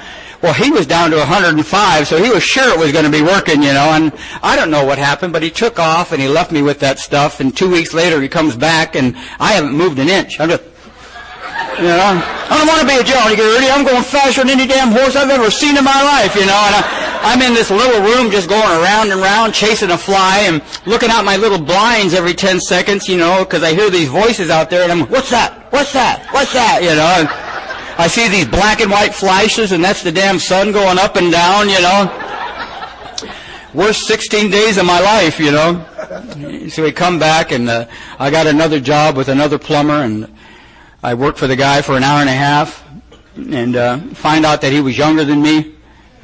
Well, 0.43 0.53
he 0.53 0.69
was 0.69 0.85
down 0.85 1.09
to 1.09 1.17
105, 1.17 2.07
so 2.07 2.23
he 2.23 2.29
was 2.29 2.43
sure 2.43 2.71
it 2.71 2.77
was 2.77 2.91
going 2.91 3.05
to 3.05 3.11
be 3.11 3.23
working, 3.23 3.63
you 3.63 3.73
know, 3.73 3.89
and 3.97 4.13
I 4.43 4.55
don't 4.55 4.69
know 4.69 4.85
what 4.85 4.99
happened, 4.99 5.33
but 5.33 5.41
he 5.41 5.49
took 5.49 5.79
off 5.79 6.11
and 6.11 6.21
he 6.21 6.27
left 6.27 6.51
me 6.51 6.61
with 6.61 6.79
that 6.81 6.99
stuff, 6.99 7.39
and 7.39 7.57
two 7.57 7.71
weeks 7.71 7.95
later 7.95 8.21
he 8.21 8.29
comes 8.29 8.55
back 8.55 8.95
and 8.95 9.17
I 9.39 9.53
haven't 9.53 9.73
moved 9.73 9.97
an 9.97 10.07
inch. 10.07 10.39
I'm 10.39 10.49
just, 10.49 10.61
you 11.79 11.89
know, 11.89 12.13
I 12.13 12.53
don't 12.53 12.67
want 12.67 12.81
to 12.81 12.87
be 12.87 13.01
a 13.01 13.03
Johnny 13.03 13.35
Gertie. 13.35 13.65
I'm 13.65 13.83
going 13.83 14.03
faster 14.03 14.41
than 14.41 14.51
any 14.51 14.67
damn 14.67 14.91
horse 14.91 15.15
I've 15.15 15.31
ever 15.31 15.49
seen 15.49 15.75
in 15.75 15.83
my 15.83 16.03
life, 16.03 16.35
you 16.35 16.45
know. 16.45 16.61
And 16.61 16.75
I, 16.77 17.06
I'm 17.21 17.41
in 17.41 17.53
this 17.53 17.69
little 17.69 18.01
room 18.01 18.31
just 18.31 18.49
going 18.49 18.61
around 18.63 19.11
and 19.11 19.21
around 19.21 19.53
chasing 19.53 19.91
a 19.91 19.97
fly 19.97 20.39
and 20.41 20.61
looking 20.85 21.09
out 21.09 21.25
my 21.25 21.37
little 21.37 21.59
blinds 21.59 22.13
every 22.13 22.33
10 22.33 22.59
seconds, 22.59 23.07
you 23.07 23.17
know, 23.17 23.43
because 23.43 23.63
I 23.63 23.73
hear 23.73 23.89
these 23.89 24.09
voices 24.09 24.49
out 24.49 24.69
there 24.69 24.83
and 24.83 24.91
I'm, 24.91 25.07
what's 25.09 25.29
that? 25.31 25.71
What's 25.71 25.93
that? 25.93 26.27
What's 26.31 26.53
that? 26.53 26.81
You 26.81 26.95
know. 26.95 27.13
And 27.19 27.27
I 27.99 28.07
see 28.07 28.27
these 28.27 28.47
black 28.47 28.81
and 28.81 28.91
white 28.91 29.13
flashes 29.13 29.71
and 29.71 29.83
that's 29.83 30.03
the 30.03 30.11
damn 30.11 30.39
sun 30.39 30.71
going 30.71 30.99
up 30.99 31.15
and 31.15 31.31
down, 31.31 31.69
you 31.69 31.81
know. 31.81 32.23
Worst 33.73 34.07
16 34.07 34.49
days 34.49 34.77
of 34.77 34.85
my 34.85 34.99
life, 34.99 35.39
you 35.39 35.51
know. 35.51 35.85
So 36.69 36.83
we 36.83 36.91
come 36.91 37.19
back 37.19 37.51
and 37.51 37.69
uh, 37.69 37.87
I 38.19 38.31
got 38.31 38.47
another 38.47 38.79
job 38.79 39.17
with 39.17 39.29
another 39.29 39.57
plumber 39.57 40.03
and 40.03 40.33
I 41.03 41.13
worked 41.13 41.37
for 41.37 41.47
the 41.47 41.55
guy 41.55 41.81
for 41.81 41.95
an 41.95 42.03
hour 42.03 42.21
and 42.21 42.29
a 42.29 42.33
half 42.33 42.83
and 43.35 43.75
uh, 43.75 43.99
find 44.15 44.45
out 44.45 44.61
that 44.61 44.71
he 44.71 44.81
was 44.81 44.97
younger 44.97 45.23
than 45.23 45.41
me, 45.41 45.75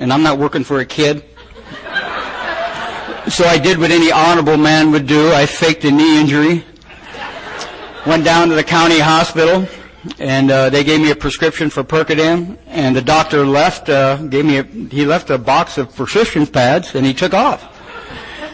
and 0.04 0.12
I'm 0.12 0.22
not 0.22 0.38
working 0.38 0.66
for 0.66 0.82
a 0.82 0.86
kid. 0.86 1.24
So 3.30 3.46
I 3.46 3.58
did 3.58 3.78
what 3.78 3.90
any 3.90 4.12
honorable 4.12 4.58
man 4.58 4.92
would 4.92 5.08
do. 5.08 5.32
I 5.32 5.46
faked 5.46 5.86
a 5.86 5.92
knee 5.92 6.20
injury, 6.20 6.66
went 8.06 8.26
down 8.26 8.50
to 8.50 8.56
the 8.56 8.66
county 8.66 9.00
hospital, 9.00 9.66
and 10.20 10.52
uh, 10.52 10.70
they 10.70 10.84
gave 10.84 11.00
me 11.00 11.12
a 11.12 11.16
prescription 11.16 11.70
for 11.70 11.86
Percodan. 11.86 12.58
And 12.68 12.94
the 12.94 13.02
doctor 13.02 13.46
left, 13.46 13.88
uh, 13.88 14.18
gave 14.18 14.44
me 14.44 14.58
a, 14.58 14.64
he 14.64 15.06
left 15.06 15.30
a 15.30 15.38
box 15.38 15.78
of 15.78 15.96
prescription 15.96 16.46
pads, 16.48 16.96
and 16.96 17.06
he 17.06 17.14
took 17.14 17.34
off. 17.34 17.64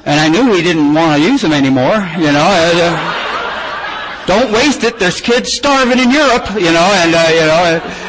And 0.06 0.20
I 0.20 0.30
knew 0.30 0.54
he 0.54 0.62
didn't 0.62 0.94
want 0.94 1.20
to 1.20 1.28
use 1.28 1.42
them 1.42 1.52
anymore, 1.52 1.98
you 2.16 2.32
know. 2.32 2.46
Uh, 2.46 4.26
don't 4.28 4.54
waste 4.54 4.84
it. 4.84 5.00
There's 5.00 5.20
kids 5.20 5.52
starving 5.52 5.98
in 5.98 6.12
Europe, 6.12 6.48
you 6.54 6.72
know, 6.72 6.90
and 6.94 7.16
uh, 7.16 7.28
you 7.34 7.46
know. 7.50 8.06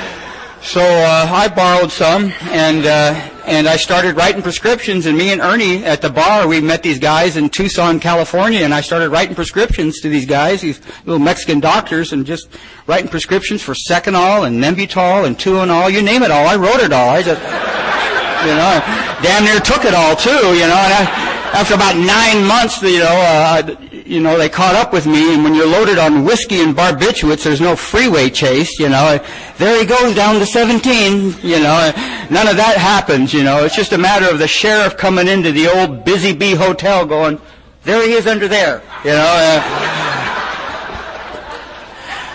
So 0.63 0.81
uh, 0.81 1.27
I 1.31 1.49
borrowed 1.49 1.91
some, 1.91 2.33
and 2.43 2.85
uh, 2.85 3.15
and 3.47 3.67
I 3.67 3.77
started 3.77 4.15
writing 4.15 4.43
prescriptions. 4.43 5.07
And 5.07 5.17
me 5.17 5.33
and 5.33 5.41
Ernie 5.41 5.85
at 5.85 6.03
the 6.03 6.11
bar, 6.11 6.47
we 6.47 6.61
met 6.61 6.83
these 6.83 6.99
guys 6.99 7.39
in 7.39 7.49
Tucson, 7.49 7.99
California, 7.99 8.61
and 8.61 8.75
I 8.75 8.83
started 8.83 9.09
writing 9.09 9.35
prescriptions 9.35 10.01
to 10.01 10.11
these 10.11 10.27
guys, 10.27 10.61
these 10.61 10.81
little 11.07 11.19
Mexican 11.19 11.61
doctors, 11.61 12.13
and 12.13 12.27
just 12.27 12.49
writing 12.87 13.09
prescriptions 13.09 13.63
for 13.63 13.73
Seconal 13.75 14.47
and 14.47 14.63
Nembutal 14.63 15.27
and 15.27 15.37
Tuinal, 15.37 15.91
you 15.91 16.03
name 16.03 16.23
it 16.23 16.31
all. 16.31 16.47
I 16.47 16.57
wrote 16.57 16.81
it 16.81 16.93
all. 16.93 17.09
I 17.09 17.23
just, 17.23 17.41
you 18.45 18.55
know, 18.55 18.81
damn 19.23 19.45
near 19.45 19.61
took 19.61 19.87
it 19.87 19.95
all 19.95 20.15
too, 20.15 20.31
you 20.31 20.69
know. 20.69 20.77
And 20.77 20.93
I, 20.93 21.40
after 21.53 21.75
about 21.75 21.97
nine 21.97 22.47
months, 22.47 22.81
you 22.83 23.01
know, 23.01 23.07
uh, 23.07 23.77
you 23.93 24.21
know, 24.21 24.39
they 24.39 24.49
caught 24.49 24.75
up 24.75 24.93
with 24.93 25.07
me. 25.07 25.35
And 25.35 25.43
when 25.43 25.55
you're 25.55 25.67
loaded 25.67 25.99
on 25.99 26.25
whiskey 26.25 26.61
and 26.61 26.75
barbiturates, 26.77 27.45
there's 27.45 27.61
no 27.61 27.75
freeway 27.75 28.31
chase. 28.31 28.79
You 28.79 28.89
know, 28.89 29.19
there 29.59 29.79
he 29.79 29.87
goes 29.87 30.15
down 30.15 30.39
to 30.39 30.47
17. 30.47 31.35
You 31.43 31.61
know, 31.61 31.93
none 32.31 32.49
of 32.49 32.57
that 32.57 32.77
happens. 32.79 33.35
You 33.35 33.43
know, 33.43 33.65
it's 33.65 33.75
just 33.75 33.93
a 33.93 33.99
matter 33.99 34.31
of 34.31 34.39
the 34.39 34.49
sheriff 34.49 34.97
coming 34.97 35.29
into 35.29 35.53
the 35.53 35.69
old 35.69 36.05
Busy 36.05 36.33
Bee 36.33 36.55
Hotel, 36.55 37.05
going, 37.05 37.41
"There 37.85 38.07
he 38.07 38.13
is 38.13 38.27
under 38.27 38.49
there." 38.49 38.83
You 39.05 39.11
know. 39.11 39.27
Uh, 39.27 40.07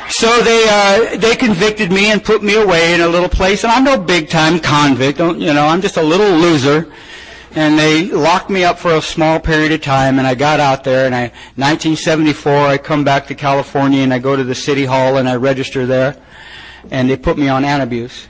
so 0.10 0.42
they 0.42 0.66
uh, 0.70 1.18
they 1.18 1.36
convicted 1.36 1.92
me 1.92 2.12
and 2.12 2.24
put 2.24 2.44
me 2.44 2.56
away 2.56 2.94
in 2.94 3.02
a 3.02 3.08
little 3.08 3.30
place, 3.30 3.64
and 3.64 3.72
I'm 3.72 3.84
no 3.84 3.98
big 3.98 4.30
time 4.30 4.60
convict. 4.60 5.20
You 5.20 5.54
know? 5.54 5.66
I'm 5.66 5.82
just 5.82 5.98
a 5.98 6.04
little 6.04 6.32
loser 6.38 6.92
and 7.56 7.80
they 7.80 8.08
locked 8.08 8.50
me 8.50 8.66
up 8.66 8.78
for 8.78 8.92
a 8.96 9.02
small 9.02 9.40
period 9.40 9.72
of 9.72 9.82
time 9.82 10.20
and 10.20 10.28
I 10.28 10.36
got 10.36 10.60
out 10.60 10.84
there 10.84 11.06
and 11.06 11.16
I 11.16 11.32
1974 11.56 12.54
I 12.54 12.78
come 12.78 13.06
back 13.06 13.28
to 13.28 13.36
California 13.36 14.02
and 14.02 14.14
I 14.14 14.20
go 14.20 14.36
to 14.36 14.44
the 14.44 14.54
city 14.54 14.84
hall 14.84 15.18
and 15.18 15.28
I 15.28 15.36
register 15.38 15.86
there 15.86 16.22
and 16.92 17.10
they 17.10 17.16
put 17.16 17.38
me 17.38 17.48
on 17.48 17.64
antabuse 17.64 18.28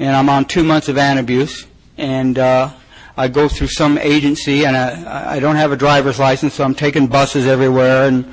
and 0.00 0.16
I'm 0.16 0.28
on 0.28 0.44
two 0.44 0.64
months 0.64 0.88
of 0.88 0.96
antabuse 0.96 1.66
and 1.96 2.38
uh, 2.38 2.70
I 3.16 3.28
go 3.28 3.48
through 3.48 3.68
some 3.68 3.98
agency 3.98 4.64
and 4.66 4.76
I, 4.76 5.36
I 5.36 5.40
don't 5.40 5.56
have 5.56 5.70
a 5.70 5.76
driver's 5.76 6.18
license 6.18 6.54
so 6.54 6.64
I'm 6.64 6.74
taking 6.74 7.06
buses 7.06 7.46
everywhere 7.46 8.08
and 8.08 8.24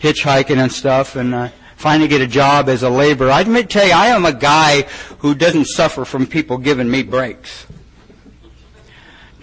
hitchhiking 0.00 0.58
and 0.58 0.70
stuff 0.70 1.16
and 1.16 1.34
I 1.34 1.52
finally 1.76 2.08
get 2.08 2.20
a 2.20 2.26
job 2.26 2.68
as 2.68 2.82
a 2.82 2.90
laborer. 2.90 3.30
I 3.30 3.40
admit 3.40 3.70
tell 3.70 3.86
you 3.86 3.94
I 3.94 4.08
am 4.08 4.26
a 4.26 4.34
guy 4.34 4.82
who 5.20 5.34
doesn't 5.34 5.64
suffer 5.64 6.04
from 6.04 6.26
people 6.26 6.58
giving 6.58 6.90
me 6.90 7.02
breaks. 7.02 7.66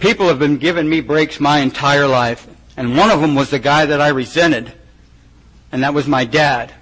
People 0.00 0.28
have 0.28 0.38
been 0.38 0.56
giving 0.56 0.88
me 0.88 1.02
breaks 1.02 1.38
my 1.38 1.58
entire 1.58 2.06
life, 2.06 2.48
and 2.76 2.96
one 2.96 3.10
of 3.10 3.20
them 3.20 3.34
was 3.34 3.50
the 3.50 3.58
guy 3.58 3.84
that 3.84 4.00
I 4.00 4.08
resented, 4.08 4.72
and 5.70 5.82
that 5.82 5.92
was 5.92 6.08
my 6.08 6.24
dad. 6.24 6.72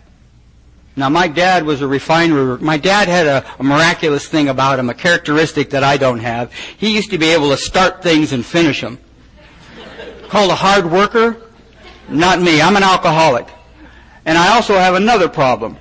Now, 0.95 1.09
my 1.09 1.29
dad 1.29 1.65
was 1.65 1.81
a 1.81 1.87
refiner. 1.87 2.59
My 2.59 2.77
dad 2.77 3.09
had 3.09 3.27
a, 3.27 3.45
a, 3.59 3.63
miraculous 3.63 4.27
thing 4.27 4.49
about 4.49 4.81
him, 4.81 4.91
a 4.91 4.95
characteristic 4.95 5.71
that 5.71 5.85
I 5.85 5.97
don't 5.97 6.19
have. 6.19 6.53
He 6.53 6.95
used 6.95 7.11
to 7.11 7.19
be 7.19 7.29
able 7.29 7.51
to 7.51 7.57
start 7.57 8.03
things 8.03 8.33
and 8.33 8.45
finish 8.45 8.81
them. 8.81 8.99
Called 10.29 10.51
a 10.51 10.57
hard 10.57 10.91
worker? 10.91 11.37
Not 12.09 12.41
me. 12.41 12.61
I'm 12.61 12.77
an 12.77 12.83
alcoholic. 12.83 13.47
And 14.25 14.37
I 14.37 14.55
also 14.55 14.75
have 14.75 14.95
another 14.95 15.29
problem. 15.29 15.77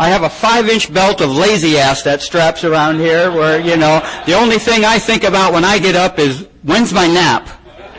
I 0.00 0.08
have 0.08 0.22
a 0.22 0.30
five 0.30 0.66
inch 0.70 0.90
belt 0.90 1.20
of 1.20 1.30
lazy 1.30 1.76
ass 1.76 2.04
that 2.04 2.22
straps 2.22 2.64
around 2.64 3.00
here 3.00 3.30
where, 3.30 3.60
you 3.60 3.76
know, 3.76 4.00
the 4.24 4.32
only 4.32 4.56
thing 4.56 4.82
I 4.82 4.98
think 4.98 5.24
about 5.24 5.52
when 5.52 5.62
I 5.62 5.78
get 5.78 5.94
up 5.94 6.18
is 6.18 6.48
when's 6.62 6.94
my 6.94 7.06
nap? 7.06 7.46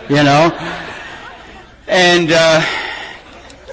You 0.10 0.24
know? 0.24 0.50
And, 1.88 2.32
uh, 2.32 2.66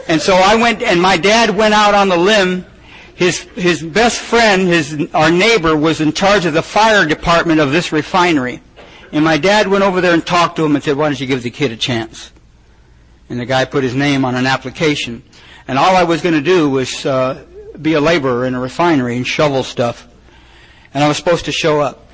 and 0.08 0.20
so 0.20 0.34
I 0.34 0.56
went, 0.56 0.82
and 0.82 1.00
my 1.00 1.16
dad 1.16 1.56
went 1.56 1.72
out 1.72 1.94
on 1.94 2.10
the 2.10 2.18
limb. 2.18 2.66
His, 3.14 3.40
his 3.54 3.82
best 3.82 4.20
friend, 4.20 4.68
his, 4.68 5.08
our 5.14 5.30
neighbor, 5.30 5.74
was 5.74 6.02
in 6.02 6.12
charge 6.12 6.44
of 6.44 6.52
the 6.52 6.62
fire 6.62 7.06
department 7.06 7.60
of 7.60 7.72
this 7.72 7.92
refinery. 7.92 8.60
And 9.10 9.24
my 9.24 9.38
dad 9.38 9.68
went 9.68 9.84
over 9.84 10.02
there 10.02 10.12
and 10.12 10.24
talked 10.24 10.56
to 10.56 10.66
him 10.66 10.74
and 10.74 10.84
said, 10.84 10.98
why 10.98 11.06
don't 11.06 11.18
you 11.18 11.26
give 11.26 11.42
the 11.42 11.50
kid 11.50 11.72
a 11.72 11.78
chance? 11.78 12.30
And 13.30 13.40
the 13.40 13.46
guy 13.46 13.64
put 13.64 13.84
his 13.84 13.94
name 13.94 14.26
on 14.26 14.34
an 14.34 14.44
application. 14.44 15.22
And 15.66 15.78
all 15.78 15.96
I 15.96 16.02
was 16.04 16.20
going 16.20 16.34
to 16.34 16.42
do 16.42 16.68
was 16.68 17.06
uh, 17.06 17.46
be 17.80 17.94
a 17.94 18.00
laborer 18.00 18.46
in 18.46 18.54
a 18.54 18.60
refinery 18.60 19.16
and 19.16 19.26
shovel 19.26 19.62
stuff. 19.62 20.06
And 20.92 21.04
I 21.04 21.08
was 21.08 21.16
supposed 21.16 21.44
to 21.46 21.52
show 21.52 21.80
up. 21.80 22.06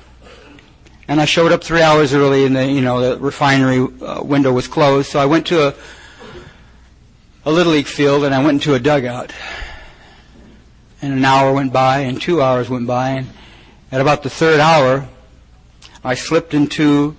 And 1.07 1.21
I 1.21 1.25
showed 1.25 1.51
up 1.51 1.63
three 1.63 1.81
hours 1.81 2.13
early, 2.13 2.45
and 2.45 2.55
the 2.55 2.65
you 2.65 2.81
know 2.81 2.99
the 2.99 3.19
refinery 3.19 3.87
uh, 4.01 4.23
window 4.23 4.51
was 4.51 4.67
closed. 4.67 5.11
So 5.11 5.19
I 5.19 5.25
went 5.25 5.45
to 5.47 5.67
a 5.67 5.75
a 7.45 7.51
little 7.51 7.73
league 7.73 7.85
field, 7.85 8.23
and 8.23 8.33
I 8.33 8.43
went 8.43 8.55
into 8.55 8.73
a 8.73 8.79
dugout. 8.79 9.31
And 11.01 11.13
an 11.13 11.23
hour 11.23 11.53
went 11.53 11.71
by, 11.71 11.99
and 11.99 12.19
two 12.19 12.41
hours 12.41 12.69
went 12.69 12.87
by, 12.87 13.09
and 13.09 13.27
at 13.91 14.01
about 14.01 14.23
the 14.23 14.29
third 14.29 14.59
hour, 14.59 15.07
I 16.03 16.15
slipped 16.15 16.55
into 16.55 17.15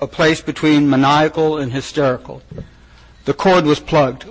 a 0.00 0.06
place 0.06 0.42
between 0.42 0.90
maniacal 0.90 1.56
and 1.56 1.72
hysterical. 1.72 2.42
The 3.24 3.32
cord 3.32 3.64
was 3.64 3.80
plugged. 3.80 4.26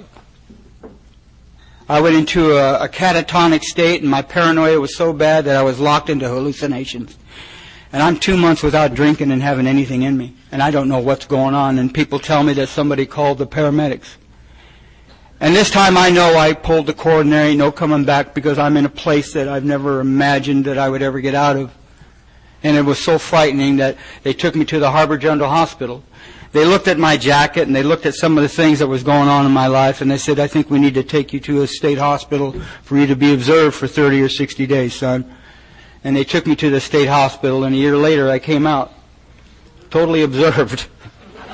I 1.92 2.00
went 2.00 2.16
into 2.16 2.54
a, 2.54 2.86
a 2.86 2.88
catatonic 2.88 3.64
state, 3.64 4.02
and 4.02 4.10
my 4.10 4.22
paranoia 4.22 4.80
was 4.80 4.96
so 4.96 5.12
bad 5.12 5.44
that 5.44 5.58
I 5.58 5.62
was 5.62 5.78
locked 5.78 6.10
into 6.10 6.30
hallucinations. 6.30 7.18
And 7.92 8.02
I'm 8.02 8.18
two 8.18 8.38
months 8.38 8.64
without 8.64 8.94
drinking 8.94 9.30
and 9.30 9.42
having 9.42 9.68
anything 9.68 10.04
in 10.04 10.18
me. 10.18 10.34
And 10.54 10.64
I 10.64 10.72
don't 10.72 10.88
know 10.88 11.00
what's 11.00 11.26
going 11.26 11.54
on. 11.54 11.80
And 11.80 11.94
people 11.94 12.18
tell 12.18 12.44
me 12.44 12.54
that 12.54 12.70
somebody 12.70 13.06
called 13.06 13.40
the 13.40 13.46
paramedics. 13.46 14.16
And 15.42 15.54
this 15.54 15.70
time 15.70 15.98
I 15.98 16.10
know 16.10 16.38
I 16.38 16.54
pulled 16.54 16.86
the 16.86 16.96
ain't 17.36 17.60
no 17.60 17.74
coming 17.74 18.06
back 18.06 18.34
because 18.34 18.58
I'm 18.58 18.78
in 18.78 18.86
a 18.86 18.90
place 18.90 19.34
that 19.34 19.50
I've 19.50 19.66
never 19.66 20.00
imagined 20.00 20.64
that 20.68 20.78
I 20.78 20.88
would 20.88 21.02
ever 21.02 21.20
get 21.20 21.36
out 21.36 21.58
of. 21.58 21.76
And 22.64 22.78
it 22.78 22.84
was 22.84 23.00
so 23.00 23.18
frightening 23.20 23.76
that 23.78 23.98
they 24.24 24.32
took 24.32 24.56
me 24.56 24.64
to 24.64 24.80
the 24.80 24.92
Harbor 24.92 25.18
General 25.18 25.50
Hospital. 25.50 26.06
They 26.52 26.66
looked 26.66 26.88
at 26.88 26.98
my 26.98 27.16
jacket 27.16 27.68
and 27.68 27.76
they 27.76 27.84
looked 27.84 28.06
at 28.06 28.14
some 28.16 28.38
of 28.38 28.42
the 28.42 28.50
things 28.50 28.80
that 28.80 28.88
was 28.88 29.04
going 29.04 29.30
on 29.30 29.46
in 29.46 29.52
my 29.52 29.68
life 29.68 30.02
and 30.02 30.12
they 30.12 30.18
said, 30.18 30.40
I 30.40 30.48
think 30.48 30.70
we 30.70 30.80
need 30.80 30.96
to 30.96 31.04
take 31.04 31.32
you 31.32 31.40
to 31.42 31.62
a 31.62 31.68
state 31.68 31.98
hospital 31.98 32.60
for 32.84 32.98
you 32.98 33.08
to 33.08 33.16
be 33.16 33.34
observed 33.34 33.76
for 33.76 33.88
30 33.88 34.22
or 34.22 34.30
60 34.30 34.68
days, 34.68 34.94
son 34.94 35.38
and 36.04 36.16
they 36.16 36.24
took 36.24 36.48
me 36.48 36.56
to 36.56 36.70
the 36.70 36.80
state 36.80 37.08
hospital, 37.08 37.64
and 37.64 37.76
a 37.76 37.78
year 37.78 37.96
later 37.96 38.30
I 38.30 38.40
came 38.40 38.66
out 38.66 38.92
totally 39.90 40.24
observed. 40.24 40.88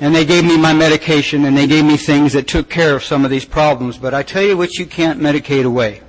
and 0.00 0.14
they 0.14 0.24
gave 0.24 0.44
me 0.44 0.58
my 0.58 0.74
medication, 0.74 1.44
and 1.46 1.56
they 1.56 1.66
gave 1.66 1.84
me 1.84 1.96
things 1.96 2.34
that 2.34 2.46
took 2.46 2.68
care 2.68 2.94
of 2.94 3.02
some 3.02 3.24
of 3.24 3.30
these 3.30 3.44
problems. 3.44 3.96
But 3.96 4.12
I 4.14 4.22
tell 4.22 4.42
you 4.42 4.56
what, 4.56 4.74
you 4.74 4.86
can't 4.86 5.20
medicate 5.20 5.64
away. 5.64 6.02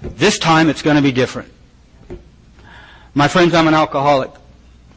This 0.00 0.38
time 0.38 0.68
it's 0.68 0.82
going 0.82 0.96
to 0.96 1.02
be 1.02 1.12
different. 1.12 1.50
My 3.14 3.26
friends, 3.28 3.54
I'm 3.54 3.68
an 3.68 3.74
alcoholic. 3.74 4.30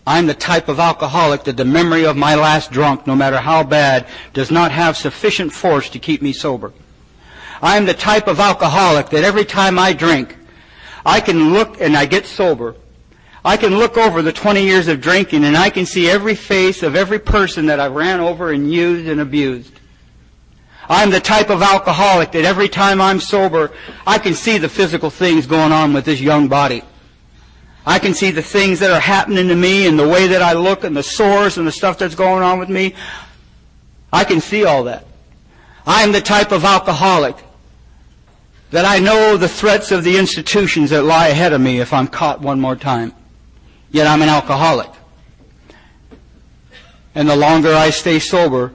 I'm 0.08 0.26
the 0.26 0.34
type 0.34 0.70
of 0.70 0.80
alcoholic 0.80 1.44
that 1.44 1.58
the 1.58 1.66
memory 1.66 2.06
of 2.06 2.16
my 2.16 2.36
last 2.36 2.72
drunk, 2.72 3.06
no 3.06 3.14
matter 3.14 3.36
how 3.36 3.62
bad, 3.62 4.08
does 4.32 4.50
not 4.50 4.72
have 4.72 4.96
sufficient 4.96 5.52
force 5.52 5.90
to 5.90 6.00
keep 6.00 6.22
me 6.22 6.32
sober. 6.32 6.72
I'm 7.62 7.86
the 7.86 7.94
type 7.94 8.28
of 8.28 8.40
alcoholic 8.40 9.10
that 9.10 9.26
every 9.26 9.44
time 9.44 9.78
I 9.78 9.92
drink, 9.92 10.38
I 11.06 11.20
can 11.20 11.52
look 11.52 11.82
and 11.82 11.98
I 11.98 12.06
get 12.06 12.26
sober. 12.26 12.76
I 13.44 13.58
can 13.58 13.78
look 13.78 13.98
over 13.98 14.22
the 14.22 14.32
20 14.32 14.64
years 14.64 14.88
of 14.88 15.02
drinking 15.02 15.44
and 15.44 15.58
I 15.58 15.70
can 15.70 15.86
see 15.86 16.10
every 16.10 16.36
face 16.36 16.84
of 16.84 16.96
every 16.96 17.20
person 17.20 17.66
that 17.66 17.82
I 17.82 17.88
ran 17.88 18.22
over 18.22 18.52
and 18.52 18.72
used 18.72 19.10
and 19.10 19.20
abused. 19.20 19.78
I'm 20.88 21.10
the 21.10 21.20
type 21.20 21.50
of 21.50 21.62
alcoholic 21.62 22.32
that 22.32 22.46
every 22.46 22.70
time 22.70 23.02
I'm 23.02 23.20
sober, 23.20 23.72
I 24.06 24.20
can 24.20 24.36
see 24.36 24.58
the 24.58 24.70
physical 24.70 25.10
things 25.10 25.46
going 25.46 25.74
on 25.74 25.92
with 25.92 26.06
this 26.06 26.22
young 26.22 26.48
body. 26.48 26.84
I 27.88 28.00
can 28.00 28.14
see 28.14 28.32
the 28.32 28.42
things 28.42 28.80
that 28.80 28.92
are 28.92 29.00
happening 29.00 29.48
to 29.48 29.56
me 29.56 29.88
and 29.88 29.98
the 29.98 30.06
way 30.06 30.28
that 30.28 30.42
I 30.42 30.52
look 30.52 30.84
and 30.84 30.94
the 30.96 31.02
sores 31.02 31.58
and 31.58 31.66
the 31.66 31.72
stuff 31.72 31.98
that's 31.98 32.16
going 32.16 32.44
on 32.44 32.60
with 32.60 32.68
me. 32.68 32.96
I 34.12 34.26
can 34.26 34.42
see 34.42 34.66
all 34.66 34.84
that. 34.84 35.06
I'm 35.86 36.12
the 36.12 36.20
type 36.20 36.52
of 36.52 36.66
alcoholic 36.66 37.38
that 38.72 38.84
I 38.84 39.00
know 39.00 39.38
the 39.38 39.48
threats 39.48 39.94
of 39.94 40.04
the 40.04 40.18
institutions 40.18 40.90
that 40.90 41.04
lie 41.04 41.30
ahead 41.30 41.54
of 41.54 41.62
me 41.62 41.80
if 41.80 41.94
I'm 41.94 42.08
caught 42.08 42.42
one 42.42 42.60
more 42.60 42.76
time. 42.76 43.14
Yet 43.90 44.06
I'm 44.06 44.22
an 44.22 44.28
alcoholic. 44.28 44.92
And 47.16 47.30
the 47.30 47.38
longer 47.38 47.74
I 47.74 47.92
stay 47.92 48.20
sober, 48.20 48.74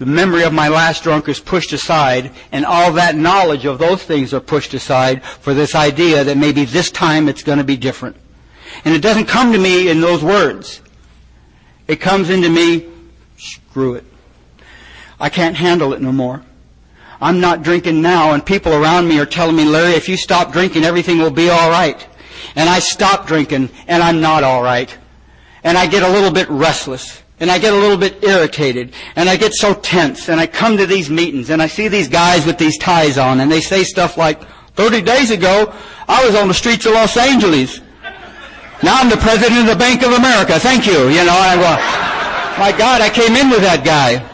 the 0.00 0.06
memory 0.06 0.44
of 0.44 0.54
my 0.54 0.68
last 0.68 1.02
drunk 1.02 1.28
is 1.28 1.38
pushed 1.40 1.74
aside, 1.74 2.32
and 2.52 2.64
all 2.64 2.90
that 2.94 3.16
knowledge 3.16 3.66
of 3.66 3.78
those 3.78 4.02
things 4.02 4.32
are 4.32 4.40
pushed 4.40 4.72
aside 4.72 5.22
for 5.22 5.52
this 5.52 5.74
idea 5.74 6.24
that 6.24 6.38
maybe 6.38 6.64
this 6.64 6.90
time 6.90 7.28
it's 7.28 7.42
going 7.42 7.58
to 7.58 7.64
be 7.64 7.76
different. 7.76 8.16
And 8.86 8.94
it 8.94 9.02
doesn't 9.02 9.26
come 9.26 9.52
to 9.52 9.58
me 9.58 9.90
in 9.90 10.00
those 10.00 10.24
words. 10.24 10.80
It 11.86 11.96
comes 11.96 12.30
into 12.30 12.48
me, 12.48 12.90
screw 13.36 13.92
it. 13.92 14.04
I 15.20 15.28
can't 15.28 15.54
handle 15.54 15.92
it 15.92 16.00
no 16.00 16.12
more. 16.12 16.42
I'm 17.20 17.40
not 17.40 17.62
drinking 17.62 18.00
now, 18.00 18.32
and 18.32 18.44
people 18.44 18.72
around 18.72 19.06
me 19.06 19.20
are 19.20 19.26
telling 19.26 19.54
me, 19.54 19.66
Larry, 19.66 19.92
if 19.92 20.08
you 20.08 20.16
stop 20.16 20.50
drinking, 20.50 20.84
everything 20.84 21.18
will 21.18 21.30
be 21.30 21.50
all 21.50 21.68
right. 21.68 22.08
And 22.56 22.70
I 22.70 22.78
stop 22.78 23.26
drinking, 23.26 23.68
and 23.86 24.02
I'm 24.02 24.22
not 24.22 24.44
all 24.44 24.62
right. 24.62 24.96
And 25.62 25.76
I 25.76 25.86
get 25.86 26.02
a 26.02 26.08
little 26.08 26.30
bit 26.30 26.48
restless, 26.48 27.19
and 27.40 27.50
I 27.50 27.58
get 27.58 27.72
a 27.72 27.76
little 27.76 27.96
bit 27.96 28.22
irritated, 28.22 28.92
and 29.16 29.28
I 29.28 29.36
get 29.36 29.54
so 29.54 29.74
tense, 29.74 30.28
and 30.28 30.38
I 30.38 30.46
come 30.46 30.76
to 30.76 30.86
these 30.86 31.10
meetings, 31.10 31.50
and 31.50 31.60
I 31.60 31.66
see 31.66 31.88
these 31.88 32.08
guys 32.08 32.46
with 32.46 32.58
these 32.58 32.78
ties 32.78 33.18
on, 33.18 33.40
and 33.40 33.50
they 33.50 33.60
say 33.60 33.82
stuff 33.82 34.16
like, 34.16 34.40
30 34.76 35.02
days 35.02 35.30
ago, 35.30 35.74
I 36.08 36.24
was 36.24 36.34
on 36.34 36.48
the 36.48 36.54
streets 36.54 36.86
of 36.86 36.92
Los 36.92 37.16
Angeles. 37.16 37.80
Now 38.82 39.00
I'm 39.00 39.10
the 39.10 39.16
president 39.16 39.60
of 39.60 39.66
the 39.66 39.76
Bank 39.76 40.02
of 40.02 40.12
America. 40.12 40.58
Thank 40.58 40.86
you. 40.86 41.08
You 41.08 41.24
know, 41.24 41.36
I 41.36 41.56
go, 41.56 42.58
my 42.58 42.72
God, 42.76 43.02
I 43.02 43.10
came 43.10 43.36
in 43.36 43.50
with 43.50 43.60
that 43.60 43.84
guy. 43.84 44.26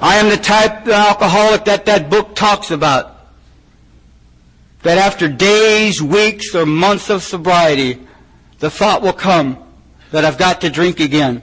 I 0.00 0.16
am 0.16 0.28
the 0.28 0.36
type 0.36 0.82
of 0.82 0.92
alcoholic 0.92 1.64
that 1.64 1.86
that 1.86 2.10
book 2.10 2.34
talks 2.34 2.70
about. 2.70 3.14
That 4.82 4.98
after 4.98 5.26
days, 5.26 6.00
weeks, 6.00 6.54
or 6.54 6.66
months 6.66 7.10
of 7.10 7.22
sobriety, 7.22 8.06
the 8.60 8.70
thought 8.70 9.02
will 9.02 9.12
come 9.12 9.65
that 10.10 10.24
I've 10.24 10.38
got 10.38 10.60
to 10.62 10.70
drink 10.70 11.00
again. 11.00 11.42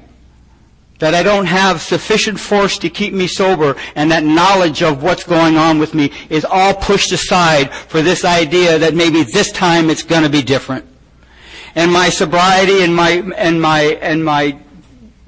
That 0.99 1.14
I 1.14 1.24
don't 1.24 1.47
have 1.47 1.82
sufficient 1.82 2.39
force 2.39 2.78
to 2.80 2.89
keep 2.89 3.14
me 3.14 3.28
sober, 3.28 3.76
and 3.95 4.11
that 4.11 4.24
knowledge 4.24 4.82
of 4.84 5.03
what's 5.03 5.24
going 5.24 5.57
on 5.57 5.80
with 5.80 5.93
me 5.93 6.11
is 6.30 6.45
all 6.45 6.74
pushed 6.74 7.11
aside 7.11 7.74
for 7.74 8.01
this 8.01 8.24
idea 8.24 8.78
that 8.80 8.93
maybe 8.93 9.24
this 9.24 9.51
time 9.51 9.89
it's 9.89 10.03
going 10.03 10.24
to 10.24 10.30
be 10.30 10.41
different. 10.41 10.86
And 11.76 11.91
my 11.91 12.09
sobriety 12.09 12.84
and 12.84 12.95
my 12.95 13.24
and 13.36 13.61
my 13.61 13.82
and 14.01 14.24
my 14.24 14.59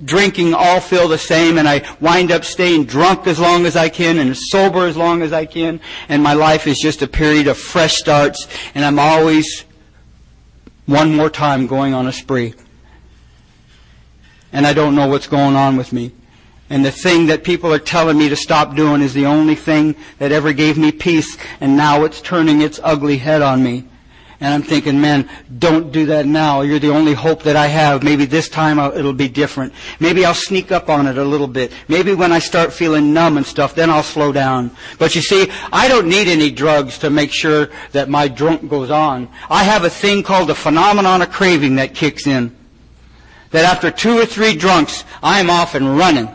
drinking 0.04 0.54
all 0.54 0.80
feel 0.80 1.08
the 1.08 1.18
same 1.18 1.58
and 1.58 1.68
I 1.68 1.82
wind 2.02 2.32
up 2.32 2.44
staying 2.44 2.86
drunk 2.86 3.28
as 3.28 3.40
long 3.40 3.66
as 3.66 3.76
I 3.76 3.88
can 3.88 4.20
and 4.20 4.36
sober 4.36 4.88
as 4.88 4.98
long 4.98 5.22
as 5.22 5.32
I 5.32 5.46
can 5.46 5.80
and 6.10 6.22
my 6.22 6.34
life 6.34 6.68
is 6.68 6.80
just 6.80 7.02
a 7.02 7.08
period 7.08 7.48
of 7.48 7.58
fresh 7.58 7.96
starts 7.96 8.48
and 8.76 8.84
I'm 8.84 9.00
always 9.00 9.64
one 10.86 11.16
more 11.16 11.30
time 11.30 11.66
going 11.66 11.94
on 11.94 12.08
a 12.08 12.12
spree. 12.12 12.54
And 14.56 14.66
I 14.66 14.72
don't 14.72 14.96
know 14.96 15.10
what's 15.10 15.28
going 15.28 15.58
on 15.58 15.76
with 15.76 15.92
me. 15.92 16.14
And 16.70 16.86
the 16.86 16.90
thing 16.90 17.26
that 17.26 17.44
people 17.44 17.74
are 17.74 17.78
telling 17.78 18.18
me 18.18 18.30
to 18.30 18.38
stop 18.38 18.74
doing 18.74 19.02
is 19.02 19.14
the 19.14 19.26
only 19.26 19.54
thing 19.54 19.98
that 20.18 20.32
ever 20.32 20.54
gave 20.54 20.78
me 20.78 20.94
peace, 20.94 21.38
and 21.60 21.76
now 21.76 22.06
it's 22.06 22.22
turning 22.22 22.62
its 22.62 22.80
ugly 22.82 23.18
head 23.18 23.42
on 23.42 23.62
me. 23.62 23.84
And 24.40 24.54
I'm 24.54 24.64
thinking, 24.64 25.02
man, 25.02 25.30
don't 25.60 25.92
do 25.92 26.06
that 26.06 26.26
now. 26.26 26.62
You're 26.62 26.80
the 26.80 26.94
only 26.94 27.14
hope 27.14 27.44
that 27.44 27.58
I 27.58 27.68
have. 27.68 28.02
Maybe 28.02 28.24
this 28.24 28.48
time 28.48 28.80
I'll, 28.80 28.98
it'll 28.98 29.12
be 29.12 29.28
different. 29.28 29.74
Maybe 30.00 30.24
I'll 30.24 30.34
sneak 30.34 30.72
up 30.72 30.88
on 30.88 31.06
it 31.06 31.18
a 31.18 31.24
little 31.26 31.48
bit. 31.50 31.74
Maybe 31.90 32.14
when 32.14 32.32
I 32.32 32.40
start 32.40 32.72
feeling 32.72 33.14
numb 33.14 33.36
and 33.36 33.46
stuff, 33.46 33.76
then 33.76 33.90
I'll 33.90 34.04
slow 34.04 34.32
down. 34.32 34.72
But 34.98 35.16
you 35.16 35.22
see, 35.22 35.52
I 35.74 35.90
don't 35.90 36.08
need 36.08 36.30
any 36.30 36.50
drugs 36.50 36.98
to 37.00 37.10
make 37.10 37.34
sure 37.34 37.72
that 37.92 38.08
my 38.08 38.30
drunk 38.30 38.70
goes 38.70 38.90
on. 38.90 39.28
I 39.50 39.66
have 39.66 39.84
a 39.84 39.90
thing 39.90 40.24
called 40.24 40.48
the 40.48 40.56
phenomenon 40.56 41.22
of 41.22 41.30
craving 41.30 41.76
that 41.76 41.94
kicks 41.94 42.26
in. 42.26 42.56
That 43.56 43.64
after 43.64 43.90
two 43.90 44.18
or 44.20 44.26
three 44.26 44.54
drunks, 44.54 45.06
I'm 45.24 45.50
off 45.50 45.76
and 45.76 45.98
running. 45.98 46.28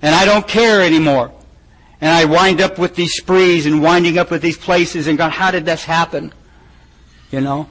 And 0.00 0.14
I 0.14 0.24
don't 0.24 0.46
care 0.46 0.80
anymore. 0.80 1.32
And 2.00 2.12
I 2.12 2.24
wind 2.24 2.60
up 2.60 2.78
with 2.78 2.94
these 2.94 3.14
sprees 3.14 3.66
and 3.66 3.82
winding 3.82 4.16
up 4.16 4.30
with 4.30 4.42
these 4.42 4.56
places 4.56 5.08
and 5.08 5.18
going, 5.18 5.32
how 5.32 5.50
did 5.50 5.64
this 5.64 5.82
happen? 5.82 6.32
You 7.32 7.40
know? 7.40 7.68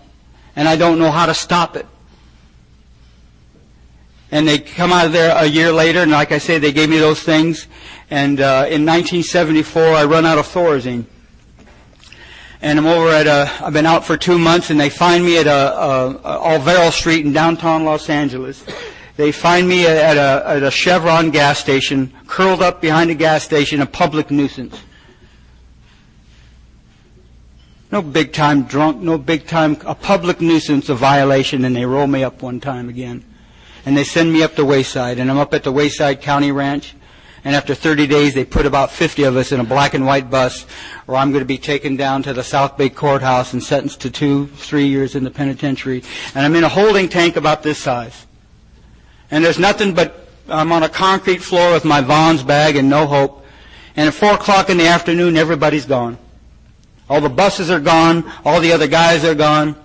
And 0.57 0.68
I 0.68 0.76
don't 0.76 0.99
know 0.99 1.09
how 1.09 1.26
to 1.26 1.34
stop 1.34 1.78
it. 1.78 1.88
And 4.30 4.45
they 4.45 4.59
come 4.59 4.91
out 4.91 5.05
of 5.05 5.14
there 5.14 5.34
a 5.34 5.45
year 5.45 5.72
later, 5.72 5.99
and 5.99 6.11
like 6.11 6.34
I 6.34 6.39
say, 6.39 6.59
they 6.59 6.74
gave 6.74 6.89
me 6.89 6.97
those 6.97 7.24
things. 7.24 7.68
And 8.09 8.41
uh, 8.41 8.68
in 8.68 8.86
1974, 8.86 9.82
I 9.82 10.03
run 10.03 10.26
out 10.26 10.38
of 10.38 10.47
Thorazine. 10.47 11.05
And 12.64 12.80
I'm 12.80 12.86
over 12.86 13.09
at 13.09 13.28
a, 13.28 13.51
I've 13.61 13.74
been 13.74 13.86
out 13.86 14.05
for 14.05 14.16
two 14.16 14.39
months, 14.39 14.70
and 14.70 14.80
they 14.80 14.89
find 14.89 15.26
me 15.26 15.38
at 15.38 15.47
uh, 15.47 15.51
uh, 15.51 16.20
a, 16.24 16.28
a, 16.30 16.55
a 16.55 16.59
Olvera 16.59 16.93
Street 16.93 17.26
in 17.26 17.34
downtown 17.34 17.84
Los 17.84 18.09
Angeles. 18.09 18.64
They 19.18 19.34
find 19.34 19.68
me 19.68 19.86
at 19.86 20.16
a, 20.16 20.47
at 20.47 20.64
a 20.64 20.72
Chevron 20.72 21.30
gas 21.30 21.59
station, 21.59 22.14
curled 22.26 22.61
up 22.61 22.80
behind 22.80 23.11
a 23.11 23.16
gas 23.16 23.43
station, 23.43 23.82
a 23.82 23.86
public 23.86 24.32
nuisance. 24.32 24.82
No 27.91 28.01
big 28.01 28.32
time 28.32 28.64
drunk, 28.64 29.01
no 29.01 29.18
big 29.18 29.45
time, 29.45 29.76
a 29.86 29.93
public 29.93 30.39
nuisance, 30.39 30.88
a 30.88 30.95
violation, 30.95 31.66
and 31.66 31.76
they 31.76 31.86
roll 31.86 32.07
me 32.07 32.24
up 32.24 32.41
one 32.41 32.61
time 32.61 32.88
again. 32.88 33.26
And 33.86 33.97
they 33.97 34.05
send 34.05 34.32
me 34.32 34.41
up 34.41 34.55
the 34.55 34.64
Wayside, 34.64 35.20
and 35.20 35.30
I'm 35.30 35.38
up 35.38 35.53
at 35.53 35.64
the 35.64 35.72
Wayside 35.74 36.22
County 36.22 36.53
Ranch. 36.53 36.95
And 37.46 37.56
after 37.56 37.76
30 37.76 38.08
days, 38.08 38.34
they 38.34 38.46
put 38.46 38.66
about 38.66 38.89
50 38.89 39.24
of 39.24 39.36
us 39.36 39.52
in 39.52 39.60
a 39.60 39.66
black 39.66 39.94
and 39.94 40.06
white 40.06 40.30
bus, 40.30 40.64
where 41.06 41.18
I'm 41.18 41.32
going 41.32 41.41
to 41.41 41.46
be 41.46 41.58
taken 41.58 41.98
down 41.98 42.24
to 42.24 42.34
the 42.34 42.44
South 42.44 42.78
Bay 42.78 42.89
Courthouse 42.89 43.52
and 43.52 43.62
sentenced 43.62 44.00
to 44.02 44.10
two, 44.10 44.48
three 44.48 44.88
years 44.88 45.16
in 45.16 45.26
the 45.26 45.32
penitentiary. 45.32 46.04
And 46.36 46.46
I'm 46.46 46.56
in 46.56 46.64
a 46.64 46.70
holding 46.70 47.10
tank 47.10 47.36
about 47.36 47.62
this 47.62 47.80
size. 47.80 48.26
And 49.30 49.44
there's 49.44 49.60
nothing 49.60 49.94
but 49.94 50.28
I'm 50.48 50.72
on 50.72 50.84
a 50.84 50.89
concrete 50.89 51.41
floor 51.41 51.74
with 51.74 51.84
my 51.84 52.00
Vons 52.00 52.44
bag 52.44 52.78
and 52.78 52.89
no 52.89 53.08
hope. 53.08 53.46
And 53.96 54.08
at 54.08 54.14
four 54.14 54.34
o'clock 54.34 54.70
in 54.70 54.78
the 54.78 54.88
afternoon, 54.88 55.36
everybody's 55.36 55.86
gone. 55.86 56.18
All 57.10 57.20
the 57.20 57.30
buses 57.30 57.70
are 57.70 57.80
gone. 57.80 58.32
All 58.46 58.62
the 58.62 58.72
other 58.72 58.88
guys 58.88 59.26
are 59.26 59.36
gone. 59.36 59.76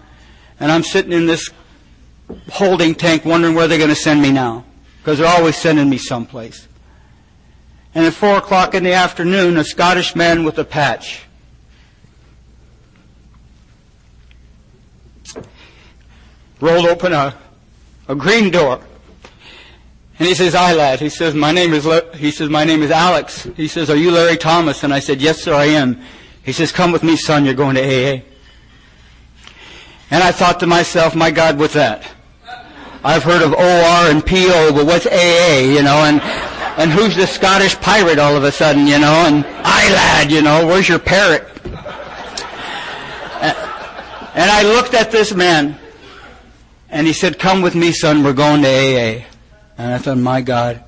And 0.61 0.71
I'm 0.71 0.85
sitting 0.85 1.13
in 1.13 1.27
this 1.27 1.51
holding 2.51 2.95
tank 2.95 3.25
wondering 3.25 3.55
where 3.55 3.67
they're 3.67 3.79
going 3.79 3.91
to 3.91 3.97
send 3.97 4.23
me 4.23 4.31
now. 4.31 4.65
Because 4.99 5.19
they're 5.19 5.29
always 5.29 5.57
sending 5.57 5.91
me 5.91 5.99
someplace. 5.99 6.68
And 7.99 8.07
at 8.07 8.15
four 8.15 8.37
o'clock 8.37 8.77
in 8.77 8.85
the 8.85 8.93
afternoon, 8.93 9.57
a 9.57 9.65
Scottish 9.65 10.15
man 10.15 10.45
with 10.45 10.57
a 10.61 10.65
patch 10.65 11.25
rolled 16.61 16.87
open 16.87 17.13
a, 17.13 17.37
a 18.07 18.15
green 18.15 18.53
door 18.53 18.81
and 20.21 20.29
he 20.29 20.35
says, 20.37 20.55
"Aye 20.55 20.75
lad." 20.75 21.01
He 21.01 21.09
says, 21.09 21.35
"My 21.35 21.51
name 21.51 21.75
is." 21.75 21.87
Le-. 21.87 22.17
He 22.17 22.31
says, 22.31 22.49
"My 22.49 22.63
name 22.63 22.85
is 22.85 22.93
Alex." 22.93 23.49
He 23.57 23.67
says, 23.67 23.91
"Are 23.91 23.97
you 23.97 24.13
Larry 24.13 24.37
Thomas?" 24.37 24.85
And 24.85 24.95
I 24.95 25.01
said, 25.01 25.21
"Yes, 25.21 25.43
sir, 25.43 25.53
I 25.53 25.65
am." 25.65 26.01
He 26.45 26.53
says, 26.53 26.71
"Come 26.71 26.93
with 26.93 27.03
me, 27.03 27.17
son. 27.17 27.45
You're 27.45 27.55
going 27.55 27.75
to 27.75 27.83
AA." 27.83 28.23
And 30.13 30.23
I 30.23 30.31
thought 30.31 30.61
to 30.61 30.69
myself, 30.69 31.17
"My 31.17 31.33
God, 31.33 31.59
what's 31.59 31.75
that?" 31.75 32.09
I've 33.03 33.25
heard 33.25 33.43
of 33.43 33.53
OR 33.55 34.11
and 34.11 34.25
PO, 34.25 34.73
but 34.73 34.87
what's 34.87 35.07
AA? 35.07 35.63
You 35.63 35.83
know, 35.83 36.05
and 36.05 36.21
and 36.79 36.91
who's 36.91 37.17
the 37.17 37.27
Scottish 37.27 37.79
pirate 37.81 38.19
all 38.19 38.37
of 38.37 38.45
a 38.45 38.53
sudden? 38.53 38.87
You 38.87 38.99
know, 38.99 39.27
and 39.27 39.45
Aye 39.47 39.91
lad, 39.93 40.31
you 40.31 40.41
know, 40.41 40.67
where's 40.67 40.89
your 40.89 40.99
parrot? 40.99 41.47
And 44.39 44.49
I 44.49 44.63
looked 44.63 44.95
at 44.95 45.11
this 45.11 45.35
man, 45.35 45.77
and 46.91 47.09
he 47.09 47.13
said, 47.13 47.41
"Come 47.41 47.61
with 47.61 47.75
me, 47.75 47.91
son. 47.91 48.23
We're 48.23 48.33
going 48.33 48.63
to 48.63 48.69
AA." 48.69 49.25
And 49.77 49.95
I 49.95 49.99
thought, 49.99 50.19
my 50.19 50.43
God. 50.43 50.85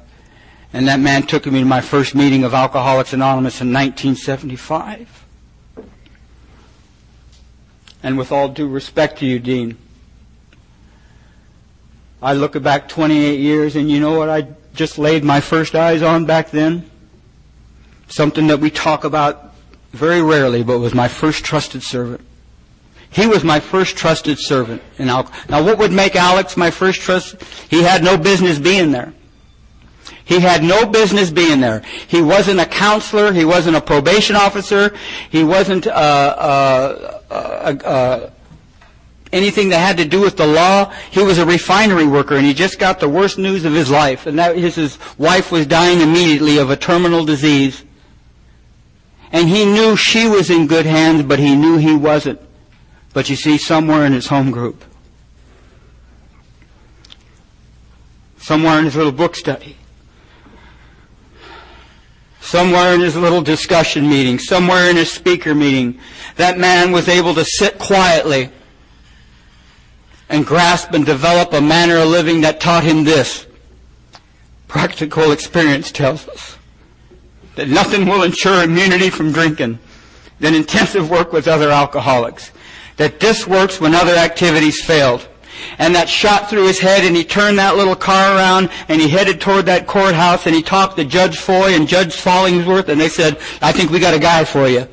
And 0.72 0.86
that 0.86 1.01
man 1.01 1.24
took 1.24 1.47
me 1.47 1.59
to 1.59 1.64
my 1.64 1.80
first 1.80 2.14
meeting 2.14 2.45
of 2.45 2.55
Alcoholics 2.55 3.12
Anonymous 3.12 3.61
in 3.61 3.72
1975. 3.72 5.24
And 8.05 8.16
with 8.16 8.30
all 8.30 8.49
due 8.49 8.68
respect 8.68 9.18
to 9.18 9.26
you, 9.26 9.41
Dean, 9.41 9.76
I 12.22 12.34
look 12.34 12.61
back 12.62 12.88
28 12.88 13.41
years 13.41 13.74
and 13.74 13.91
you 13.91 13.99
know 13.99 14.16
what 14.16 14.28
I 14.28 14.43
just 14.75 14.99
laid 14.99 15.25
my 15.25 15.41
first 15.41 15.75
eyes 15.75 16.03
on 16.03 16.25
back 16.25 16.51
then? 16.51 16.89
Something 18.09 18.49
that 18.49 18.61
we 18.61 18.71
talk 18.71 19.05
about 19.05 19.55
very 19.93 20.23
rarely, 20.23 20.62
but 20.62 20.79
was 20.79 20.95
my 20.95 21.09
first 21.09 21.45
trusted 21.45 21.83
servant. 21.83 22.21
He 23.11 23.27
was 23.27 23.43
my 23.43 23.59
first 23.59 23.97
trusted 23.97 24.39
servant 24.39 24.83
in 24.99 25.07
Now, 25.09 25.25
what 25.49 25.79
would 25.79 25.93
make 25.93 26.14
Alex 26.14 26.57
my 26.57 26.71
first 26.71 27.01
trust? 27.01 27.43
He 27.68 27.83
had 27.83 28.05
no 28.05 28.16
business 28.16 28.59
being 28.59 28.93
there. 28.93 29.12
He 30.25 30.39
had 30.39 30.62
no 30.62 30.87
business 30.87 31.29
being 31.31 31.61
there. 31.61 31.83
He 32.07 32.23
wasn't 32.23 32.61
a 32.61 32.66
counselor. 32.66 33.33
He 33.33 33.45
wasn't 33.45 33.75
a 33.75 33.81
probation 33.81 34.37
officer. 34.37 34.95
He 35.29 35.43
wasn't 35.43 35.89
uh, 35.89 35.91
uh, 35.91 37.25
uh, 37.31 38.31
anything 39.33 39.68
that 39.70 39.78
had 39.78 39.97
to 39.99 40.05
do 40.05 40.20
with 40.20 40.37
the 40.37 40.47
law. 40.47 40.93
He 41.11 41.22
was 41.22 41.39
a 41.39 41.47
refinery 41.47 42.07
worker, 42.07 42.37
and 42.37 42.47
he 42.47 42.55
just 42.55 42.78
got 42.78 43.01
the 43.01 43.09
worst 43.09 43.39
news 43.39 43.64
of 43.64 43.72
his 43.72 43.91
life, 43.91 44.26
and 44.26 44.39
that 44.39 44.57
his, 44.57 44.74
his 44.74 44.99
wife 45.18 45.53
was 45.53 45.66
dying 45.66 46.01
immediately 46.01 46.59
of 46.59 46.70
a 46.70 46.76
terminal 46.76 47.24
disease. 47.24 47.85
And 49.33 49.49
he 49.49 49.64
knew 49.64 49.97
she 49.97 50.28
was 50.28 50.51
in 50.51 50.66
good 50.66 50.87
hands, 50.87 51.22
but 51.22 51.39
he 51.39 51.55
knew 51.55 51.76
he 51.76 51.95
wasn't. 51.95 52.41
But 53.12 53.31
you 53.31 53.37
see, 53.37 53.59
somewhere 53.59 54.05
in 54.05 54.12
his 54.12 54.26
home 54.26 54.51
group, 54.51 54.85
somewhere 58.39 58.78
in 58.78 58.85
his 58.85 58.97
little 58.97 59.12
book 59.12 59.37
study, 59.37 59.76
somewhere 62.41 62.95
in 62.95 63.01
his 63.01 63.16
little 63.16 63.43
discussion 63.43 64.09
meeting, 64.09 64.39
somewhere 64.39 64.91
in 64.91 64.97
his 64.97 65.11
speaker 65.11 65.55
meeting, 65.55 66.01
that 66.37 66.59
man 66.59 66.91
was 66.91 67.09
able 67.09 67.35
to 67.35 67.45
sit 67.45 67.78
quietly 67.78 68.51
and 70.31 70.47
grasp 70.47 70.93
and 70.93 71.05
develop 71.05 71.53
a 71.53 71.61
manner 71.61 71.97
of 71.97 72.09
living 72.09 72.41
that 72.41 72.61
taught 72.61 72.85
him 72.85 73.05
this. 73.05 73.47
Practical 74.68 75.33
experience 75.33 75.91
tells 75.91 76.28
us 76.28 76.57
that 77.57 77.68
nothing 77.68 78.07
will 78.07 78.22
ensure 78.22 78.62
immunity 78.62 79.11
from 79.11 79.33
drinking 79.33 79.78
than 80.39 80.55
intensive 80.55 81.11
work 81.11 81.33
with 81.33 81.49
other 81.49 81.70
alcoholics 81.70 82.53
that 82.97 83.18
this 83.18 83.47
works 83.47 83.81
when 83.81 83.95
other 83.95 84.14
activities 84.14 84.85
failed. 84.85 85.26
And 85.78 85.95
that 85.95 86.09
shot 86.09 86.49
through 86.49 86.66
his 86.66 86.78
head 86.78 87.03
and 87.03 87.16
he 87.16 87.24
turned 87.24 87.59
that 87.59 87.76
little 87.76 87.97
car 87.97 88.37
around 88.37 88.70
and 88.89 89.01
he 89.01 89.09
headed 89.09 89.41
toward 89.41 89.66
that 89.66 89.87
courthouse 89.87 90.47
and 90.47 90.55
he 90.55 90.62
talked 90.62 90.97
to 90.97 91.05
Judge 91.05 91.39
Foy 91.39 91.74
and 91.74 91.89
Judge 91.89 92.14
Follingsworth 92.14 92.89
and 92.89 93.01
they 93.01 93.09
said, 93.09 93.39
I 93.61 93.72
think 93.72 93.91
we 93.91 93.99
got 94.01 94.14
a 94.14 94.18
guy 94.18 94.45
for 94.45 94.68
you. 94.68 94.87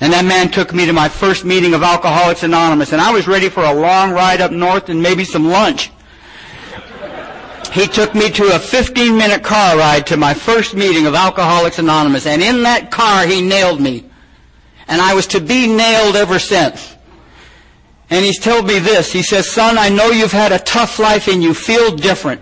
And 0.00 0.12
that 0.14 0.24
man 0.24 0.50
took 0.50 0.72
me 0.72 0.86
to 0.86 0.92
my 0.94 1.08
first 1.08 1.44
meeting 1.44 1.74
of 1.74 1.82
Alcoholics 1.82 2.42
Anonymous 2.42 2.92
and 2.92 3.02
I 3.02 3.12
was 3.12 3.28
ready 3.28 3.50
for 3.50 3.62
a 3.64 3.74
long 3.74 4.12
ride 4.12 4.40
up 4.40 4.50
north 4.50 4.88
and 4.88 5.02
maybe 5.02 5.24
some 5.24 5.46
lunch. 5.46 5.90
He 7.72 7.86
took 7.86 8.14
me 8.14 8.30
to 8.30 8.56
a 8.56 8.58
15 8.58 9.16
minute 9.16 9.42
car 9.42 9.76
ride 9.76 10.06
to 10.06 10.16
my 10.16 10.32
first 10.32 10.74
meeting 10.74 11.06
of 11.06 11.14
Alcoholics 11.14 11.78
Anonymous 11.78 12.26
and 12.26 12.42
in 12.42 12.62
that 12.62 12.90
car 12.90 13.26
he 13.26 13.42
nailed 13.42 13.80
me. 13.80 14.06
And 14.88 15.02
I 15.02 15.14
was 15.14 15.26
to 15.28 15.40
be 15.40 15.66
nailed 15.66 16.16
ever 16.16 16.38
since. 16.38 16.96
And 18.08 18.24
he's 18.24 18.40
told 18.40 18.66
me 18.66 18.80
this. 18.80 19.12
He 19.12 19.22
says, 19.22 19.48
son, 19.48 19.78
I 19.78 19.88
know 19.88 20.10
you've 20.10 20.32
had 20.32 20.50
a 20.50 20.58
tough 20.58 20.98
life 20.98 21.28
and 21.28 21.42
you 21.42 21.54
feel 21.54 21.94
different. 21.94 22.40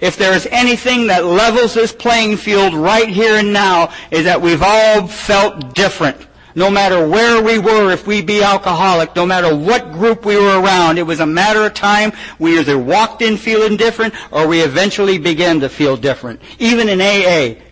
If 0.00 0.16
there 0.16 0.34
is 0.34 0.46
anything 0.50 1.06
that 1.06 1.24
levels 1.24 1.74
this 1.74 1.92
playing 1.92 2.36
field 2.36 2.74
right 2.74 3.08
here 3.08 3.36
and 3.36 3.52
now 3.52 3.92
is 4.10 4.24
that 4.24 4.40
we've 4.40 4.62
all 4.62 5.06
felt 5.06 5.74
different. 5.74 6.27
No 6.54 6.70
matter 6.70 7.06
where 7.06 7.42
we 7.42 7.58
were, 7.58 7.92
if 7.92 8.06
we 8.06 8.22
be 8.22 8.42
alcoholic, 8.42 9.14
no 9.14 9.26
matter 9.26 9.54
what 9.54 9.92
group 9.92 10.24
we 10.24 10.36
were 10.36 10.60
around, 10.60 10.98
it 10.98 11.06
was 11.06 11.20
a 11.20 11.26
matter 11.26 11.64
of 11.64 11.74
time. 11.74 12.12
We 12.38 12.58
either 12.58 12.78
walked 12.78 13.22
in 13.22 13.36
feeling 13.36 13.76
different 13.76 14.14
or 14.32 14.46
we 14.46 14.60
eventually 14.60 15.18
began 15.18 15.60
to 15.60 15.68
feel 15.68 15.96
different. 15.96 16.40
Even 16.58 16.88
in 16.88 17.00
AA. 17.00 17.62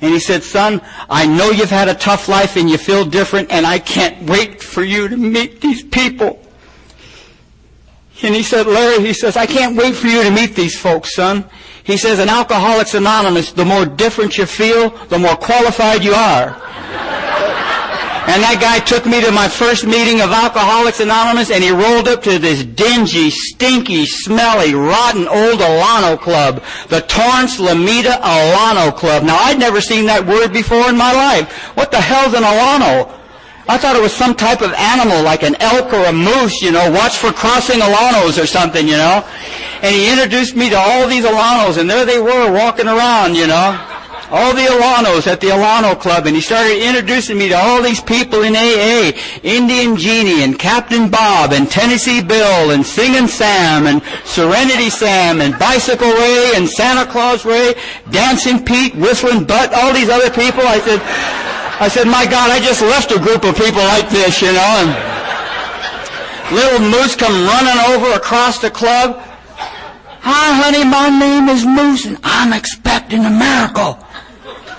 And 0.00 0.12
he 0.12 0.18
said, 0.18 0.42
son, 0.42 0.80
I 1.08 1.26
know 1.26 1.50
you've 1.50 1.70
had 1.70 1.88
a 1.88 1.94
tough 1.94 2.28
life 2.28 2.56
and 2.56 2.68
you 2.68 2.78
feel 2.78 3.04
different 3.04 3.52
and 3.52 3.64
I 3.64 3.78
can't 3.78 4.28
wait 4.28 4.60
for 4.60 4.82
you 4.82 5.08
to 5.08 5.16
meet 5.16 5.60
these 5.60 5.84
people. 5.84 6.40
And 8.22 8.34
he 8.34 8.42
said, 8.42 8.66
Larry, 8.66 9.04
he 9.04 9.12
says, 9.12 9.36
I 9.36 9.46
can't 9.46 9.76
wait 9.76 9.94
for 9.94 10.06
you 10.06 10.22
to 10.22 10.30
meet 10.30 10.54
these 10.54 10.78
folks, 10.78 11.14
son. 11.14 11.44
He 11.84 11.96
says, 11.96 12.20
in 12.20 12.28
Alcoholics 12.28 12.94
Anonymous, 12.94 13.52
the 13.52 13.64
more 13.64 13.84
different 13.84 14.38
you 14.38 14.46
feel, 14.46 14.90
the 15.06 15.18
more 15.18 15.36
qualified 15.36 16.04
you 16.04 16.14
are. 16.14 16.50
And 18.22 18.40
that 18.40 18.62
guy 18.62 18.78
took 18.78 19.04
me 19.04 19.20
to 19.20 19.32
my 19.32 19.48
first 19.48 19.84
meeting 19.84 20.20
of 20.20 20.30
Alcoholics 20.30 21.00
Anonymous 21.00 21.50
and 21.50 21.62
he 21.62 21.70
rolled 21.70 22.06
up 22.06 22.22
to 22.22 22.38
this 22.38 22.62
dingy, 22.64 23.30
stinky, 23.30 24.06
smelly, 24.06 24.74
rotten 24.74 25.26
old 25.26 25.58
Alano 25.58 26.18
Club. 26.18 26.62
The 26.88 27.00
Torrance 27.02 27.58
Lomita 27.58 28.22
Alano 28.22 28.94
Club. 28.94 29.24
Now 29.24 29.36
I'd 29.42 29.58
never 29.58 29.80
seen 29.80 30.06
that 30.06 30.24
word 30.24 30.52
before 30.52 30.88
in 30.88 30.96
my 30.96 31.12
life. 31.12 31.50
What 31.76 31.90
the 31.90 32.00
hell's 32.00 32.34
an 32.34 32.44
Alano? 32.44 33.10
I 33.68 33.78
thought 33.78 33.96
it 33.96 34.02
was 34.02 34.12
some 34.12 34.34
type 34.34 34.60
of 34.60 34.72
animal, 34.74 35.22
like 35.22 35.42
an 35.42 35.56
elk 35.60 35.92
or 35.92 36.04
a 36.06 36.12
moose, 36.12 36.62
you 36.62 36.72
know, 36.72 36.90
watch 36.90 37.16
for 37.16 37.32
crossing 37.32 37.80
Alanos 37.80 38.42
or 38.42 38.46
something, 38.46 38.86
you 38.86 38.96
know. 38.96 39.24
And 39.82 39.94
he 39.94 40.10
introduced 40.10 40.54
me 40.54 40.70
to 40.70 40.76
all 40.76 41.08
these 41.08 41.24
Alanos, 41.24 41.78
and 41.78 41.88
there 41.88 42.04
they 42.04 42.20
were 42.20 42.52
walking 42.52 42.86
around, 42.86 43.34
you 43.34 43.46
know. 43.46 43.78
All 44.32 44.54
the 44.54 44.64
Alanos 44.64 45.26
at 45.26 45.42
the 45.42 45.48
Alano 45.48 45.92
Club, 45.92 46.24
and 46.24 46.34
he 46.34 46.40
started 46.40 46.80
introducing 46.80 47.36
me 47.36 47.50
to 47.50 47.54
all 47.54 47.82
these 47.82 48.00
people 48.00 48.44
in 48.44 48.56
AA, 48.56 49.12
Indian 49.42 49.94
Genie, 49.94 50.42
and 50.42 50.58
Captain 50.58 51.10
Bob, 51.10 51.52
and 51.52 51.70
Tennessee 51.70 52.22
Bill, 52.22 52.70
and 52.70 52.80
Singing 52.80 53.28
Sam, 53.28 53.86
and 53.86 54.00
Serenity 54.24 54.88
Sam, 54.88 55.42
and 55.42 55.58
Bicycle 55.58 56.08
Ray, 56.08 56.52
and 56.56 56.66
Santa 56.66 57.04
Claus 57.04 57.44
Ray, 57.44 57.74
Dancing 58.10 58.64
Pete, 58.64 58.94
Whistling 58.94 59.44
Butt, 59.44 59.74
all 59.74 59.92
these 59.92 60.08
other 60.08 60.30
people. 60.30 60.64
I 60.64 60.80
said, 60.80 61.02
I 61.78 61.88
said, 61.88 62.06
my 62.06 62.24
God, 62.24 62.50
I 62.50 62.58
just 62.58 62.80
left 62.80 63.12
a 63.12 63.20
group 63.20 63.44
of 63.44 63.54
people 63.54 63.84
like 63.84 64.08
this, 64.08 64.40
you 64.40 64.52
know, 64.56 64.72
and 64.80 66.56
little 66.56 66.80
Moose 66.88 67.16
come 67.16 67.36
running 67.44 67.78
over 67.92 68.16
across 68.16 68.60
the 68.60 68.70
club. 68.70 69.20
Hi, 70.24 70.54
honey, 70.56 70.84
my 70.88 71.10
name 71.10 71.50
is 71.50 71.66
Moose, 71.66 72.06
and 72.06 72.16
I'm 72.24 72.54
expecting 72.54 73.26
a 73.26 73.30
miracle. 73.30 73.98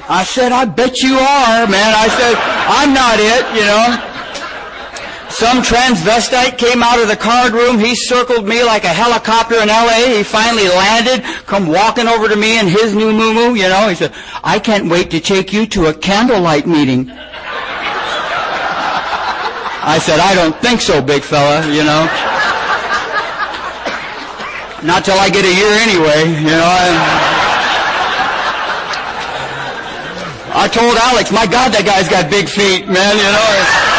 I 0.10 0.24
said, 0.24 0.51
I 0.51 0.66
bet 0.66 1.01
you 1.01 1.16
are, 1.16 1.68
man. 1.68 1.93
I 1.95 2.08
said, 2.12 2.36
I'm 2.68 2.93
not 2.93 3.20
it, 3.20 3.43
you 3.56 3.64
know. 3.64 4.10
Some 5.34 5.64
transvestite 5.64 6.58
came 6.60 6.84
out 6.84 7.01
of 7.01 7.08
the 7.08 7.16
card 7.16 7.54
room. 7.54 7.80
He 7.80 7.95
circled 7.95 8.45
me 8.45 8.64
like 8.64 8.84
a 8.84 8.93
helicopter 8.93 9.56
in 9.56 9.70
L.A. 9.70 10.18
He 10.18 10.24
finally 10.24 10.68
landed, 10.68 11.24
come 11.47 11.68
walking 11.68 12.08
over 12.08 12.28
to 12.28 12.36
me 12.36 12.60
in 12.60 12.68
his 12.68 12.93
new 12.93 13.12
moo 13.12 13.56
you 13.56 13.68
know. 13.68 13.89
He 13.89 13.95
said, 13.95 14.14
I 14.43 14.60
can't 14.60 14.91
wait 14.91 15.10
to 15.12 15.20
take 15.20 15.51
you 15.51 15.66
to 15.68 15.88
a 15.88 15.93
candlelight 15.93 16.68
meeting. 16.68 17.10
I 19.86 19.99
said, 19.99 20.20
I 20.20 20.36
don't 20.36 20.56
think 20.58 20.82
so, 20.82 21.01
big 21.01 21.24
fella, 21.24 21.66
you 21.68 21.84
know. 21.84 22.06
Not 24.86 25.04
till 25.04 25.18
I 25.18 25.30
get 25.30 25.45
a 25.45 25.54
year 25.56 25.72
anyway, 25.82 26.30
you 26.43 26.51
know. 26.51 26.70
I, 26.70 27.32
I 30.56 30.68
told 30.68 30.95
Alex, 30.97 31.32
my 31.32 31.47
God, 31.47 31.74
that 31.74 31.84
guy's 31.84 32.08
got 32.08 32.30
big 32.30 32.47
feet, 32.47 32.88
man, 32.88 33.18
you 33.18 33.24
know. 33.24 33.93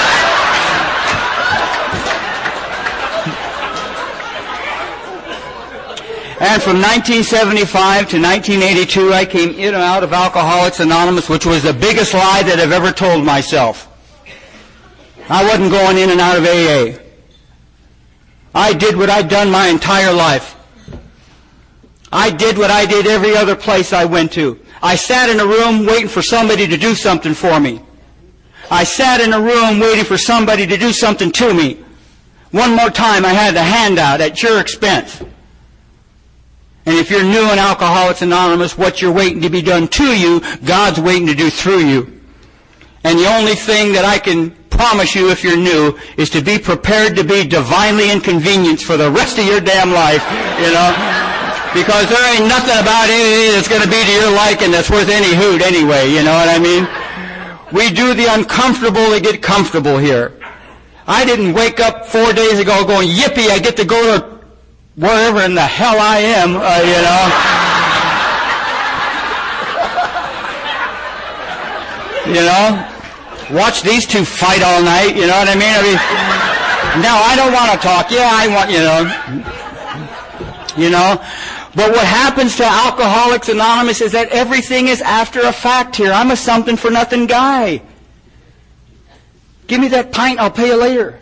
And 6.40 6.62
from 6.62 6.76
1975 6.76 8.10
to 8.10 8.20
1982, 8.20 9.12
I 9.12 9.24
came 9.24 9.50
in 9.50 9.74
and 9.74 9.82
out 9.82 10.04
of 10.04 10.12
Alcoholics 10.12 10.78
Anonymous, 10.78 11.28
which 11.28 11.44
was 11.44 11.62
the 11.62 11.72
biggest 11.72 12.14
lie 12.14 12.42
that 12.44 12.60
I've 12.60 12.70
ever 12.70 12.92
told 12.92 13.24
myself. 13.24 13.88
I 15.28 15.42
wasn't 15.42 15.72
going 15.72 15.96
in 15.98 16.10
and 16.10 16.20
out 16.20 16.36
of 16.36 16.44
AA. 16.44 17.00
I 18.54 18.74
did 18.74 18.96
what 18.96 19.10
I'd 19.10 19.28
done 19.28 19.50
my 19.50 19.68
entire 19.68 20.12
life. 20.12 20.54
I 22.12 22.30
did 22.30 22.58
what 22.58 22.70
I 22.70 22.86
did 22.86 23.08
every 23.08 23.34
other 23.36 23.56
place 23.56 23.92
I 23.92 24.04
went 24.04 24.30
to. 24.32 24.63
I 24.84 24.96
sat 24.96 25.30
in 25.30 25.40
a 25.40 25.46
room 25.46 25.86
waiting 25.86 26.08
for 26.08 26.20
somebody 26.20 26.66
to 26.66 26.76
do 26.76 26.94
something 26.94 27.32
for 27.32 27.58
me. 27.58 27.80
I 28.70 28.84
sat 28.84 29.22
in 29.22 29.32
a 29.32 29.40
room 29.40 29.80
waiting 29.80 30.04
for 30.04 30.18
somebody 30.18 30.66
to 30.66 30.76
do 30.76 30.92
something 30.92 31.32
to 31.32 31.54
me. 31.54 31.82
One 32.50 32.76
more 32.76 32.90
time 32.90 33.24
I 33.24 33.30
had 33.30 33.54
the 33.54 33.62
handout 33.62 34.20
at 34.20 34.42
your 34.42 34.60
expense. 34.60 35.22
And 36.84 36.98
if 36.98 37.10
you're 37.10 37.24
new 37.24 37.50
in 37.50 37.58
Alcoholics 37.58 38.20
Anonymous, 38.20 38.76
what 38.76 39.00
you're 39.00 39.10
waiting 39.10 39.40
to 39.40 39.48
be 39.48 39.62
done 39.62 39.88
to 39.88 40.04
you, 40.04 40.42
God's 40.66 41.00
waiting 41.00 41.28
to 41.28 41.34
do 41.34 41.48
through 41.48 41.86
you. 41.86 42.20
And 43.04 43.18
the 43.18 43.26
only 43.26 43.54
thing 43.54 43.94
that 43.94 44.04
I 44.04 44.18
can 44.18 44.50
promise 44.68 45.14
you 45.14 45.30
if 45.30 45.42
you're 45.42 45.56
new 45.56 45.98
is 46.18 46.28
to 46.30 46.42
be 46.42 46.58
prepared 46.58 47.16
to 47.16 47.24
be 47.24 47.46
divinely 47.46 48.10
inconvenienced 48.10 48.84
for 48.84 48.98
the 48.98 49.10
rest 49.10 49.38
of 49.38 49.46
your 49.46 49.60
damn 49.60 49.92
life, 49.92 50.22
you 50.60 50.74
know? 50.74 51.23
Because 51.74 52.08
there 52.08 52.22
ain't 52.32 52.46
nothing 52.46 52.78
about 52.78 53.10
anything 53.10 53.52
that's 53.58 53.66
going 53.66 53.82
to 53.82 53.90
be 53.90 53.98
to 53.98 54.12
your 54.14 54.30
liking 54.30 54.70
that's 54.70 54.88
worth 54.88 55.10
any 55.10 55.34
hoot 55.34 55.60
anyway, 55.60 56.08
you 56.08 56.22
know 56.22 56.32
what 56.32 56.48
I 56.48 56.62
mean? 56.62 56.86
We 57.74 57.90
do 57.90 58.14
the 58.14 58.32
uncomfortable 58.32 59.10
to 59.10 59.20
get 59.20 59.42
comfortable 59.42 59.98
here. 59.98 60.32
I 61.06 61.24
didn't 61.24 61.52
wake 61.52 61.80
up 61.80 62.06
four 62.06 62.32
days 62.32 62.60
ago 62.60 62.84
going, 62.86 63.08
yippee, 63.08 63.50
I 63.50 63.58
get 63.58 63.76
to 63.78 63.84
go 63.84 64.16
to 64.16 64.38
wherever 64.94 65.42
in 65.42 65.54
the 65.54 65.66
hell 65.66 65.98
I 65.98 66.18
am, 66.18 66.56
uh, 66.56 66.78
you 66.86 67.02
know. 67.02 67.54
you 72.26 72.40
know, 72.40 72.88
watch 73.50 73.82
these 73.82 74.06
two 74.06 74.24
fight 74.24 74.62
all 74.62 74.82
night. 74.82 75.16
You 75.16 75.26
know 75.26 75.36
what 75.36 75.48
I 75.48 75.54
mean? 75.54 75.74
I 75.74 75.82
mean, 75.82 75.98
no, 77.02 77.10
I 77.10 77.34
don't 77.36 77.52
want 77.52 77.72
to 77.72 77.78
talk. 77.78 78.10
Yeah, 78.10 78.30
I 78.30 78.48
want, 78.48 78.70
you 78.70 78.78
know, 78.78 79.02
you 80.78 80.90
know. 80.90 81.20
But 81.76 81.90
what 81.90 82.06
happens 82.06 82.56
to 82.56 82.64
Alcoholics 82.64 83.48
Anonymous 83.48 84.00
is 84.00 84.12
that 84.12 84.28
everything 84.28 84.88
is 84.88 85.00
after 85.00 85.40
a 85.40 85.52
fact 85.52 85.96
here. 85.96 86.12
I'm 86.12 86.30
a 86.30 86.36
something 86.36 86.76
for 86.76 86.90
nothing 86.90 87.26
guy. 87.26 87.82
Give 89.66 89.80
me 89.80 89.88
that 89.88 90.12
pint, 90.12 90.38
I'll 90.38 90.50
pay 90.50 90.68
you 90.68 90.76
later. 90.76 91.18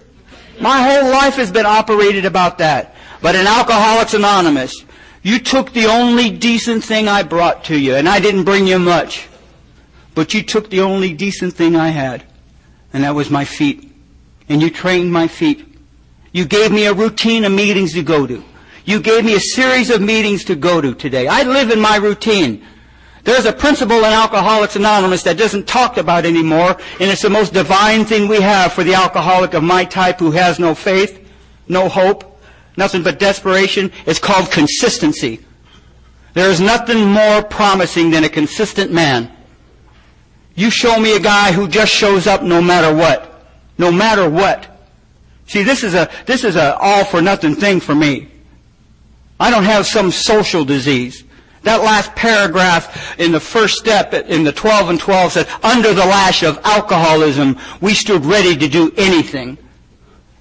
My 0.60 0.82
whole 0.82 1.10
life 1.10 1.36
has 1.36 1.50
been 1.50 1.64
operated 1.64 2.24
about 2.24 2.58
that. 2.58 2.94
But 3.22 3.34
in 3.34 3.46
Alcoholics 3.46 4.14
Anonymous, 4.14 4.84
you 5.22 5.38
took 5.38 5.72
the 5.72 5.86
only 5.86 6.30
decent 6.30 6.84
thing 6.84 7.08
I 7.08 7.22
brought 7.22 7.64
to 7.64 7.78
you, 7.78 7.94
and 7.94 8.08
I 8.08 8.20
didn't 8.20 8.44
bring 8.44 8.66
you 8.66 8.78
much. 8.78 9.28
But 10.14 10.34
you 10.34 10.42
took 10.42 10.68
the 10.68 10.80
only 10.80 11.14
decent 11.14 11.54
thing 11.54 11.76
I 11.76 11.88
had, 11.88 12.24
and 12.92 13.04
that 13.04 13.14
was 13.14 13.30
my 13.30 13.44
feet. 13.44 13.90
And 14.48 14.60
you 14.60 14.68
trained 14.68 15.12
my 15.12 15.28
feet. 15.28 15.64
You 16.32 16.44
gave 16.44 16.72
me 16.72 16.86
a 16.86 16.92
routine 16.92 17.44
of 17.44 17.52
meetings 17.52 17.92
to 17.94 18.02
go 18.02 18.26
to. 18.26 18.44
You 18.84 19.00
gave 19.00 19.24
me 19.24 19.34
a 19.34 19.40
series 19.40 19.90
of 19.90 20.00
meetings 20.00 20.44
to 20.44 20.54
go 20.54 20.80
to 20.80 20.94
today. 20.94 21.28
I 21.28 21.42
live 21.42 21.70
in 21.70 21.80
my 21.80 21.96
routine. 21.96 22.64
There's 23.24 23.44
a 23.44 23.52
principle 23.52 23.98
in 23.98 24.12
Alcoholics 24.12 24.74
Anonymous 24.74 25.22
that 25.22 25.38
doesn't 25.38 25.68
talked 25.68 25.96
about 25.96 26.26
anymore, 26.26 26.76
and 26.98 27.10
it's 27.10 27.22
the 27.22 27.30
most 27.30 27.52
divine 27.52 28.04
thing 28.04 28.26
we 28.26 28.40
have 28.40 28.72
for 28.72 28.82
the 28.82 28.94
alcoholic 28.94 29.54
of 29.54 29.62
my 29.62 29.84
type 29.84 30.18
who 30.18 30.32
has 30.32 30.58
no 30.58 30.74
faith, 30.74 31.24
no 31.68 31.88
hope, 31.88 32.40
nothing 32.76 33.04
but 33.04 33.20
desperation. 33.20 33.92
It's 34.06 34.18
called 34.18 34.50
consistency. 34.50 35.40
There 36.34 36.50
is 36.50 36.60
nothing 36.60 37.06
more 37.06 37.44
promising 37.44 38.10
than 38.10 38.24
a 38.24 38.28
consistent 38.28 38.92
man. 38.92 39.30
You 40.56 40.70
show 40.70 40.98
me 40.98 41.14
a 41.14 41.20
guy 41.20 41.52
who 41.52 41.68
just 41.68 41.92
shows 41.92 42.26
up 42.26 42.42
no 42.42 42.60
matter 42.60 42.94
what. 42.94 43.46
No 43.78 43.92
matter 43.92 44.28
what. 44.28 44.68
See, 45.46 45.62
this 45.62 45.84
is 45.84 45.94
a, 45.94 46.10
this 46.26 46.42
is 46.42 46.56
a 46.56 46.76
all 46.78 47.04
for 47.04 47.22
nothing 47.22 47.54
thing 47.54 47.78
for 47.78 47.94
me. 47.94 48.31
I 49.42 49.50
don't 49.50 49.64
have 49.64 49.86
some 49.86 50.12
social 50.12 50.64
disease. 50.64 51.24
That 51.64 51.82
last 51.82 52.14
paragraph 52.14 53.18
in 53.18 53.32
the 53.32 53.40
first 53.40 53.76
step 53.76 54.14
in 54.14 54.44
the 54.44 54.52
12 54.52 54.90
and 54.90 55.00
12 55.00 55.32
said, 55.32 55.48
under 55.64 55.92
the 55.92 56.06
lash 56.06 56.44
of 56.44 56.60
alcoholism, 56.62 57.58
we 57.80 57.92
stood 57.92 58.24
ready 58.24 58.56
to 58.56 58.68
do 58.68 58.92
anything. 58.96 59.58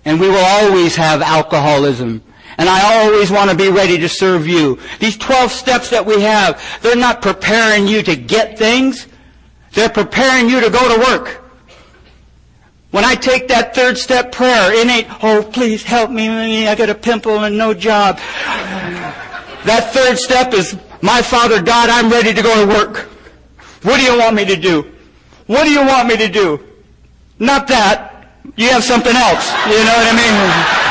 And 0.06 0.20
we 0.20 0.30
will 0.30 0.46
always 0.46 0.96
have 0.98 1.24
alcoholism. 1.24 2.22
And 2.60 2.70
I 2.70 3.02
always 3.02 3.32
want 3.32 3.50
to 3.50 3.58
be 3.58 3.70
ready 3.70 3.98
to 3.98 4.08
serve 4.08 4.48
you. 4.48 4.78
These 5.00 5.18
12 5.18 5.52
steps 5.52 5.90
that 5.90 6.06
we 6.06 6.22
have, 6.22 6.62
they're 6.84 6.96
not 6.96 7.24
preparing 7.24 7.88
you 7.88 8.04
to 8.04 8.16
get 8.16 8.60
things. 8.60 9.08
They're 9.74 9.90
preparing 9.90 10.48
you 10.48 10.62
to 10.62 10.70
go 10.70 10.96
to 10.96 11.12
work. 11.12 11.41
When 12.92 13.06
I 13.06 13.16
take 13.16 13.48
that 13.48 13.74
third 13.74 13.98
step 13.98 14.34
prayer, 14.34 14.74
it 14.74 14.88
ain't, 14.88 15.08
oh, 15.24 15.44
please 15.44 15.82
help 15.82 16.12
me, 16.12 16.68
I 16.68 16.76
got 16.76 16.90
a 16.90 16.96
pimple 16.96 17.44
and 17.46 17.58
no 17.58 17.74
job. 17.74 18.18
That 19.64 19.92
third 19.94 20.18
step 20.18 20.54
is, 20.54 20.78
my 21.02 21.22
Father 21.22 21.62
God, 21.62 21.90
I'm 21.90 22.12
ready 22.12 22.34
to 22.34 22.42
go 22.42 22.66
to 22.66 22.68
work. 22.68 23.10
What 23.84 23.98
do 23.98 24.04
you 24.04 24.20
want 24.20 24.36
me 24.36 24.46
to 24.46 24.56
do? 24.56 24.92
What 25.48 25.64
do 25.64 25.72
you 25.72 25.86
want 25.86 26.08
me 26.08 26.18
to 26.18 26.28
do? 26.28 26.60
Not 27.40 27.68
that. 27.68 28.28
You 28.56 28.70
have 28.70 28.84
something 28.84 29.16
else. 29.16 29.50
You 29.66 29.80
know 29.84 29.96
what 29.96 30.08
I 30.08 30.84
mean? 30.84 30.91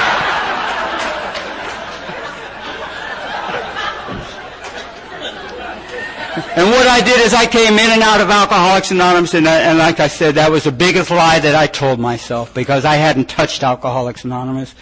And 6.60 6.68
what 6.68 6.86
I 6.86 7.00
did 7.00 7.18
is 7.20 7.32
I 7.32 7.46
came 7.46 7.78
in 7.78 7.90
and 7.90 8.02
out 8.02 8.20
of 8.20 8.28
Alcoholics 8.28 8.90
Anonymous, 8.90 9.32
and, 9.32 9.48
I, 9.48 9.60
and, 9.60 9.78
like 9.78 9.98
I 9.98 10.08
said, 10.08 10.34
that 10.34 10.50
was 10.50 10.64
the 10.64 10.72
biggest 10.72 11.10
lie 11.10 11.38
that 11.38 11.54
I 11.54 11.66
told 11.66 11.98
myself 11.98 12.52
because 12.52 12.84
I 12.84 12.96
hadn't 12.96 13.30
touched 13.30 13.62
Alcoholics 13.62 14.24
Anonymous. 14.24 14.74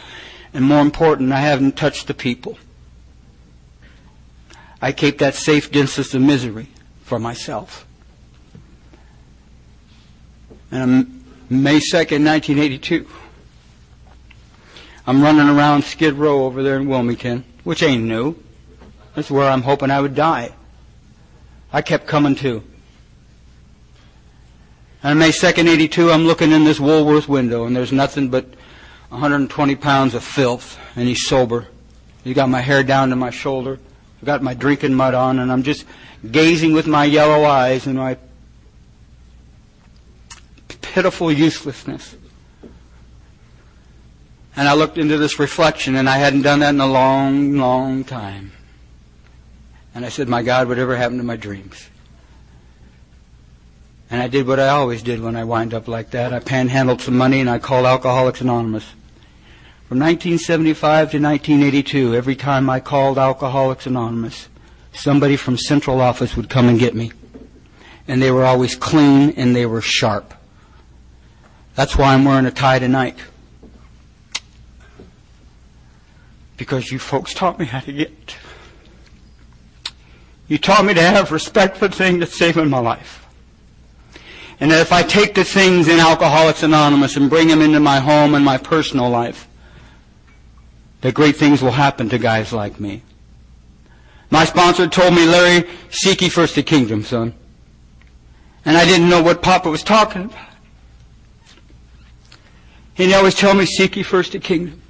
And 0.53 0.65
more 0.65 0.81
important, 0.81 1.31
I 1.31 1.39
haven't 1.39 1.77
touched 1.77 2.09
the 2.09 2.15
people. 2.15 2.59
I 4.83 4.91
keep 4.91 5.19
that 5.19 5.37
safe 5.37 5.71
distance 5.71 6.15
of 6.15 6.21
misery 6.21 6.67
for 7.05 7.21
myself. 7.21 7.87
And 10.73 11.23
May 11.49 11.79
2nd, 11.79 12.27
1982, 12.27 13.07
I'm 15.07 15.23
running 15.23 15.49
around 15.49 15.85
Skid 15.85 16.15
Row 16.15 16.45
over 16.45 16.65
there 16.65 16.77
in 16.77 16.89
Wilmington, 16.89 17.45
which 17.63 17.85
ain't 17.85 18.03
new. 18.03 18.35
That's 19.15 19.31
where 19.31 19.49
I'm 19.49 19.63
hoping 19.63 19.93
I 19.93 20.01
would 20.01 20.17
die. 20.17 20.55
I 21.73 21.83
kept 21.83 22.07
coming 22.07 22.35
to. 22.37 22.63
And 25.03 25.13
on 25.13 25.19
May 25.19 25.31
2nd, 25.31 25.69
82, 25.69 26.11
I'm 26.11 26.25
looking 26.25 26.51
in 26.51 26.65
this 26.65 26.81
Woolworth 26.81 27.29
window, 27.29 27.67
and 27.67 27.77
there's 27.77 27.93
nothing 27.93 28.31
but 28.31 28.47
120 29.11 29.77
pounds 29.77 30.15
of 30.15 30.25
filth, 30.25 30.79
and 30.97 31.07
he's 31.07 31.27
sober. 31.27 31.69
He's 32.25 32.35
got 32.35 32.49
my 32.49 32.61
hair 32.61 32.83
down 32.83 33.11
to 33.11 33.17
my 33.17 33.31
shoulder. 33.31 33.79
I've 34.19 34.27
got 34.27 34.43
my 34.43 34.55
drinking 34.55 34.95
mud 34.95 35.15
on, 35.15 35.39
and 35.39 35.53
I'm 35.53 35.63
just 35.63 35.85
gazing 36.31 36.73
with 36.73 36.87
my 36.87 37.05
yellow 37.05 37.45
eyes 37.45 37.87
and 37.87 37.97
my 37.97 38.17
pitiful 40.83 41.31
uselessness. 41.31 42.17
And 44.57 44.67
I 44.67 44.75
looked 44.75 44.99
into 44.99 45.17
this 45.17 45.39
reflection, 45.39 45.95
and 45.95 46.09
I 46.09 46.19
hadn't 46.19 46.43
done 46.43 46.59
that 46.61 46.71
in 46.71 46.81
a 46.81 46.87
long, 46.87 47.57
long 47.57 48.03
time. 48.03 48.51
And 49.99 50.07
I 50.07 50.11
said, 50.11 50.29
My 50.29 50.45
God, 50.45 50.69
whatever 50.69 50.97
happened 50.97 51.19
to 51.19 51.27
my 51.27 51.35
dreams? 51.35 51.91
And 54.09 54.23
I 54.23 54.29
did 54.29 54.47
what 54.47 54.61
I 54.61 54.69
always 54.69 55.03
did 55.03 55.21
when 55.21 55.35
I 55.35 55.43
wind 55.43 55.75
up 55.75 55.89
like 55.89 56.13
that. 56.13 56.33
I 56.33 56.39
panhandled 56.39 57.01
some 57.01 57.19
money 57.19 57.41
and 57.41 57.51
I 57.51 57.59
called 57.59 57.85
Alcoholics 57.85 58.41
Anonymous. 58.41 58.85
From 59.89 59.99
1975 59.99 61.11
to 61.11 61.19
1982, 61.19 62.15
every 62.15 62.37
time 62.37 62.71
I 62.71 62.79
called 62.79 63.19
Alcoholics 63.19 63.87
Anonymous, 63.87 64.49
somebody 64.93 65.35
from 65.35 65.57
central 65.59 66.01
office 66.01 66.37
would 66.37 66.49
come 66.49 66.69
and 66.69 66.79
get 66.79 66.95
me. 66.95 67.11
And 68.07 68.23
they 68.23 68.31
were 68.31 68.45
always 68.45 68.77
clean 68.77 69.31
and 69.31 69.57
they 69.57 69.67
were 69.67 69.81
sharp. 69.81 70.33
That's 71.75 71.99
why 71.99 72.15
I'm 72.15 72.25
wearing 72.25 72.47
a 72.47 72.53
tie 72.53 72.79
tonight. 72.79 73.19
Because 76.57 76.93
you 76.93 77.01
folks 77.01 77.35
taught 77.35 77.59
me 77.59 77.65
how 77.65 77.81
to 77.81 77.93
get. 77.93 78.37
You 80.49 80.59
taught 80.59 80.85
me 80.85 80.95
to 80.95 81.03
have 81.03 81.31
respect 81.31 81.77
for 81.77 81.89
the 81.89 81.95
thing 81.95 82.19
that's 82.19 82.37
saving 82.37 82.71
my 82.71 82.79
life. 82.79 83.27
And 84.61 84.71
that 84.71 84.81
if 84.81 84.93
I 84.93 85.03
take 85.03 85.35
the 85.35 85.45
things 85.45 85.87
in 85.89 86.01
Alcoholics 86.01 86.63
Anonymous 86.63 87.17
and 87.17 87.31
bring 87.31 87.49
them 87.49 87.63
into 87.63 87.79
my 87.79 88.01
home 88.01 88.35
and 88.35 88.45
my 88.45 88.59
personal 88.59 89.09
life, 89.09 89.47
that 91.03 91.15
great 91.15 91.37
things 91.37 91.63
will 91.63 91.71
happen 91.71 92.09
to 92.09 92.19
guys 92.19 92.53
like 92.53 92.81
me. 92.81 93.03
My 94.31 94.45
sponsor 94.45 94.89
told 94.89 95.15
me, 95.15 95.27
Larry, 95.27 95.69
seek 95.91 96.23
ye 96.23 96.29
first 96.29 96.55
the 96.55 96.63
kingdom, 96.63 97.05
son. 97.05 97.35
And 98.65 98.77
I 98.77 98.85
didn't 98.85 99.09
know 99.09 99.23
what 99.23 99.43
Papa 99.43 99.71
was 99.71 99.83
talking 99.83 100.25
about. 100.25 100.49
He'd 102.95 103.15
always 103.15 103.35
tell 103.35 103.55
me, 103.55 103.65
seek 103.65 103.97
ye 103.97 104.03
first 104.03 104.33
the 104.33 104.41
kingdom. 104.41 104.83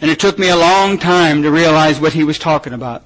And 0.00 0.10
it 0.10 0.18
took 0.18 0.38
me 0.38 0.48
a 0.48 0.56
long 0.56 0.98
time 0.98 1.42
to 1.42 1.50
realize 1.50 2.00
what 2.00 2.14
he 2.14 2.24
was 2.24 2.38
talking 2.38 2.72
about. 2.72 3.04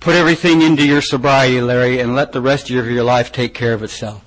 Put 0.00 0.14
everything 0.14 0.62
into 0.62 0.86
your 0.86 1.02
sobriety, 1.02 1.60
Larry, 1.60 2.00
and 2.00 2.14
let 2.14 2.32
the 2.32 2.40
rest 2.40 2.70
of 2.70 2.90
your 2.90 3.04
life 3.04 3.32
take 3.32 3.54
care 3.54 3.74
of 3.74 3.82
itself. 3.82 4.24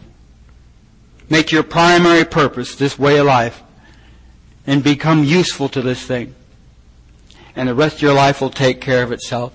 Make 1.30 1.51
your 1.51 1.63
primary 1.63 2.26
purpose 2.26 2.76
this 2.76 2.99
way 2.99 3.17
of 3.17 3.26
life 3.26 3.63
and 4.67 4.84
become 4.84 5.24
useful 5.24 5.69
to 5.69 5.82
this 5.82 6.05
thing. 6.05 6.36
And 7.55 7.69
the 7.69 7.76
rest 7.76 7.95
of 7.97 8.01
your 8.01 8.13
life 8.13 8.41
will 8.41 8.49
take 8.49 8.82
care 8.82 9.01
of 9.01 9.11
itself. 9.11 9.53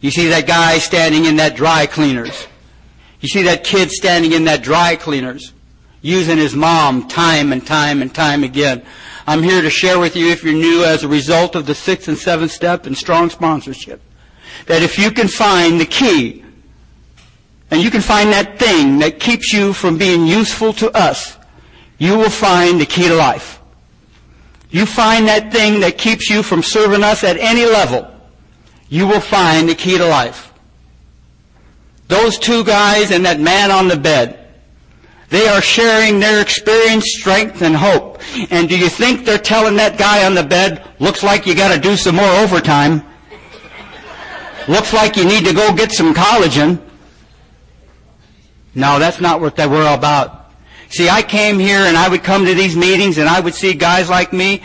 You 0.00 0.10
see 0.10 0.28
that 0.28 0.46
guy 0.46 0.78
standing 0.78 1.24
in 1.24 1.36
that 1.36 1.56
dry 1.56 1.86
cleaners. 1.86 2.46
You 3.20 3.28
see 3.28 3.42
that 3.44 3.64
kid 3.64 3.90
standing 3.90 4.32
in 4.32 4.44
that 4.44 4.62
dry 4.62 4.96
cleaners, 4.96 5.52
using 6.00 6.38
his 6.38 6.54
mom 6.54 7.08
time 7.08 7.52
and 7.52 7.64
time 7.64 8.02
and 8.02 8.12
time 8.12 8.42
again. 8.42 8.82
I'm 9.26 9.44
here 9.44 9.62
to 9.62 9.70
share 9.70 10.00
with 10.00 10.16
you, 10.16 10.28
if 10.30 10.42
you're 10.42 10.54
new, 10.54 10.84
as 10.84 11.04
a 11.04 11.08
result 11.08 11.54
of 11.54 11.66
the 11.66 11.74
sixth 11.74 12.08
and 12.08 12.18
seventh 12.18 12.50
step 12.50 12.86
and 12.86 12.96
strong 12.96 13.30
sponsorship, 13.30 14.00
that 14.66 14.82
if 14.82 14.98
you 14.98 15.10
can 15.10 15.28
find 15.28 15.80
the 15.80 15.86
key, 15.86 16.44
and 17.70 17.80
you 17.80 17.90
can 17.90 18.02
find 18.02 18.30
that 18.32 18.58
thing 18.58 18.98
that 18.98 19.18
keeps 19.18 19.52
you 19.52 19.72
from 19.72 19.96
being 19.96 20.26
useful 20.26 20.72
to 20.74 20.90
us, 20.96 21.38
you 21.98 22.18
will 22.18 22.30
find 22.30 22.80
the 22.80 22.86
key 22.86 23.08
to 23.08 23.14
life 23.14 23.60
you 24.72 24.86
find 24.86 25.28
that 25.28 25.52
thing 25.52 25.80
that 25.80 25.98
keeps 25.98 26.28
you 26.30 26.42
from 26.42 26.62
serving 26.62 27.04
us 27.04 27.22
at 27.22 27.36
any 27.36 27.66
level, 27.66 28.10
you 28.88 29.06
will 29.06 29.20
find 29.20 29.68
the 29.68 29.74
key 29.74 29.98
to 29.98 30.06
life. 30.06 30.52
Those 32.08 32.38
two 32.38 32.64
guys 32.64 33.10
and 33.10 33.24
that 33.26 33.38
man 33.38 33.70
on 33.70 33.86
the 33.86 33.98
bed, 33.98 34.38
they 35.28 35.46
are 35.46 35.60
sharing 35.60 36.20
their 36.20 36.40
experience, 36.40 37.04
strength, 37.12 37.62
and 37.62 37.76
hope. 37.76 38.20
And 38.50 38.68
do 38.68 38.78
you 38.78 38.88
think 38.88 39.24
they're 39.24 39.38
telling 39.38 39.76
that 39.76 39.98
guy 39.98 40.24
on 40.24 40.34
the 40.34 40.42
bed, 40.42 40.82
looks 40.98 41.22
like 41.22 41.46
you 41.46 41.54
gotta 41.54 41.78
do 41.78 41.94
some 41.94 42.16
more 42.16 42.32
overtime? 42.36 43.02
Looks 44.68 44.92
like 44.92 45.16
you 45.16 45.24
need 45.24 45.44
to 45.44 45.54
go 45.54 45.74
get 45.74 45.92
some 45.92 46.14
collagen. 46.14 46.80
No, 48.74 48.98
that's 48.98 49.20
not 49.20 49.40
what 49.40 49.56
they 49.56 49.66
were 49.66 49.92
about. 49.94 50.52
See, 50.88 51.08
I 51.08 51.22
came 51.22 51.58
here 51.58 51.80
and 51.80 51.96
I 51.96 52.08
would 52.08 52.22
come 52.22 52.44
to 52.44 52.54
these 52.54 52.76
meetings 52.76 53.18
and 53.18 53.28
I 53.28 53.40
would 53.40 53.54
see 53.54 53.74
guys 53.74 54.10
like 54.10 54.32
me 54.32 54.62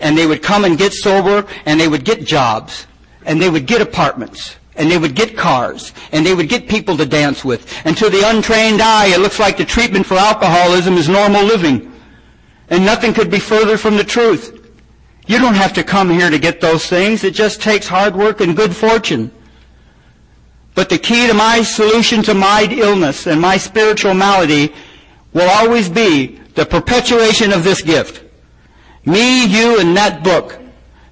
and 0.00 0.16
they 0.16 0.26
would 0.26 0.42
come 0.42 0.64
and 0.64 0.76
get 0.76 0.92
sober 0.92 1.46
and 1.64 1.80
they 1.80 1.88
would 1.88 2.04
get 2.04 2.24
jobs 2.24 2.86
and 3.24 3.40
they 3.40 3.48
would 3.48 3.66
get 3.66 3.80
apartments 3.80 4.56
and 4.76 4.90
they 4.90 4.98
would 4.98 5.14
get 5.14 5.36
cars 5.36 5.92
and 6.12 6.24
they 6.24 6.34
would 6.34 6.48
get 6.48 6.68
people 6.68 6.96
to 6.96 7.06
dance 7.06 7.44
with. 7.44 7.72
And 7.86 7.96
to 7.96 8.10
the 8.10 8.28
untrained 8.28 8.80
eye, 8.82 9.06
it 9.06 9.20
looks 9.20 9.38
like 9.38 9.56
the 9.56 9.64
treatment 9.64 10.06
for 10.06 10.14
alcoholism 10.14 10.94
is 10.94 11.08
normal 11.08 11.44
living. 11.44 11.92
And 12.68 12.84
nothing 12.84 13.14
could 13.14 13.30
be 13.30 13.38
further 13.38 13.78
from 13.78 13.96
the 13.96 14.04
truth. 14.04 14.55
You 15.26 15.38
don't 15.38 15.54
have 15.54 15.72
to 15.74 15.82
come 15.82 16.08
here 16.08 16.30
to 16.30 16.38
get 16.38 16.60
those 16.60 16.86
things. 16.86 17.24
It 17.24 17.34
just 17.34 17.60
takes 17.60 17.88
hard 17.88 18.14
work 18.14 18.40
and 18.40 18.56
good 18.56 18.74
fortune. 18.74 19.32
But 20.74 20.88
the 20.88 20.98
key 20.98 21.26
to 21.26 21.34
my 21.34 21.62
solution 21.62 22.22
to 22.24 22.34
my 22.34 22.68
illness 22.70 23.26
and 23.26 23.40
my 23.40 23.56
spiritual 23.56 24.14
malady 24.14 24.72
will 25.32 25.48
always 25.48 25.88
be 25.88 26.38
the 26.54 26.66
perpetuation 26.66 27.52
of 27.52 27.64
this 27.64 27.82
gift. 27.82 28.22
Me, 29.04 29.46
you, 29.46 29.80
and 29.80 29.96
that 29.96 30.22
book. 30.22 30.60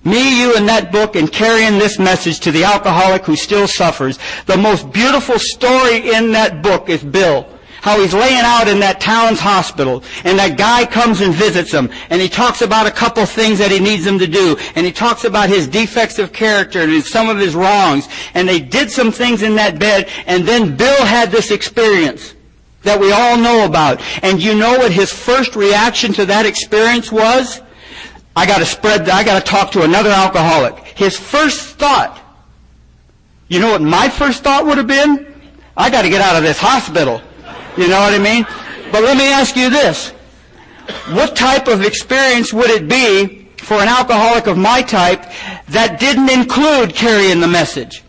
Me, 0.05 0.41
you, 0.41 0.55
and 0.57 0.69
that 0.69 0.93
book, 0.93 1.17
and 1.17 1.33
carrying 1.33 1.79
this 1.79 1.99
message 1.99 2.41
to 2.41 2.51
the 2.51 2.65
alcoholic 2.65 3.25
who 3.25 3.37
still 3.37 3.67
suffers. 3.67 4.19
The 4.47 4.57
most 4.57 4.93
beautiful 4.93 5.39
story 5.39 6.13
in 6.13 6.33
that 6.33 6.63
book 6.63 6.89
is 6.89 7.03
Bill. 7.03 7.49
How 7.85 8.01
he's 8.01 8.15
laying 8.15 8.41
out 8.41 8.67
in 8.67 8.81
that 8.81 8.99
Towns 8.99 9.39
Hospital, 9.39 10.03
and 10.25 10.39
that 10.39 10.57
guy 10.57 10.87
comes 10.87 11.21
and 11.21 11.35
visits 11.35 11.71
him, 11.71 11.91
and 12.09 12.19
he 12.19 12.31
talks 12.31 12.63
about 12.63 12.87
a 12.87 12.91
couple 12.91 13.27
things 13.27 13.59
that 13.59 13.71
he 13.71 13.79
needs 13.79 14.07
him 14.07 14.19
to 14.21 14.27
do, 14.27 14.57
and 14.75 14.87
he 14.87 14.91
talks 14.91 15.25
about 15.25 15.51
his 15.51 15.69
defects 15.69 16.19
of 16.19 16.33
character 16.33 16.81
and 16.81 17.05
some 17.05 17.29
of 17.29 17.37
his 17.37 17.55
wrongs, 17.55 18.09
and 18.33 18.49
they 18.49 18.59
did 18.59 18.91
some 18.91 19.13
things 19.13 19.43
in 19.43 19.57
that 19.57 19.79
bed, 19.79 20.09
and 20.25 20.49
then 20.49 20.75
Bill 20.79 21.05
had 21.05 21.31
this 21.31 21.51
experience 21.51 22.35
that 22.85 22.99
we 22.99 23.13
all 23.13 23.37
know 23.37 23.67
about. 23.67 24.01
And 24.23 24.43
you 24.43 24.55
know 24.55 24.79
what 24.79 24.91
his 24.91 25.13
first 25.13 25.55
reaction 25.55 26.15
to 26.15 26.25
that 26.25 26.47
experience 26.47 27.13
was? 27.13 27.61
I 28.35 28.47
gotta 28.47 28.65
spread, 28.65 29.11
I 29.11 29.23
gotta 29.25 29.45
talk 29.45 29.73
to 29.73 29.83
another 29.83 30.09
alcoholic. 30.09 30.79
His 30.97 31.19
first 31.19 31.77
thought, 31.77 32.19
you 33.49 33.61
know 33.61 33.73
what 33.73 33.83
my 33.83 34.09
first 34.09 34.43
thought 34.43 34.65
would 34.65 34.79
have 34.79 34.87
been? 34.87 35.35
I 35.77 35.91
gotta 35.91 36.09
get 36.09 36.23
out 36.23 36.37
of 36.37 36.45
this 36.45 36.59
hospital. 36.59 37.21
You 37.77 37.89
know 37.89 38.01
what 38.01 38.15
I 38.15 38.19
mean? 38.19 38.47
But 38.93 39.03
let 39.03 39.17
me 39.17 39.29
ask 39.29 39.57
you 39.57 39.71
this. 39.71 40.11
What 41.11 41.35
type 41.35 41.67
of 41.67 41.83
experience 41.83 42.53
would 42.53 42.71
it 42.71 42.89
be 42.89 43.49
for 43.57 43.75
an 43.75 43.89
alcoholic 43.89 44.47
of 44.47 44.59
my 44.59 44.83
type 44.83 45.25
that 45.69 45.99
didn't 45.99 46.31
include 46.31 46.95
carrying 46.95 47.41
the 47.41 47.49
message? 47.49 48.03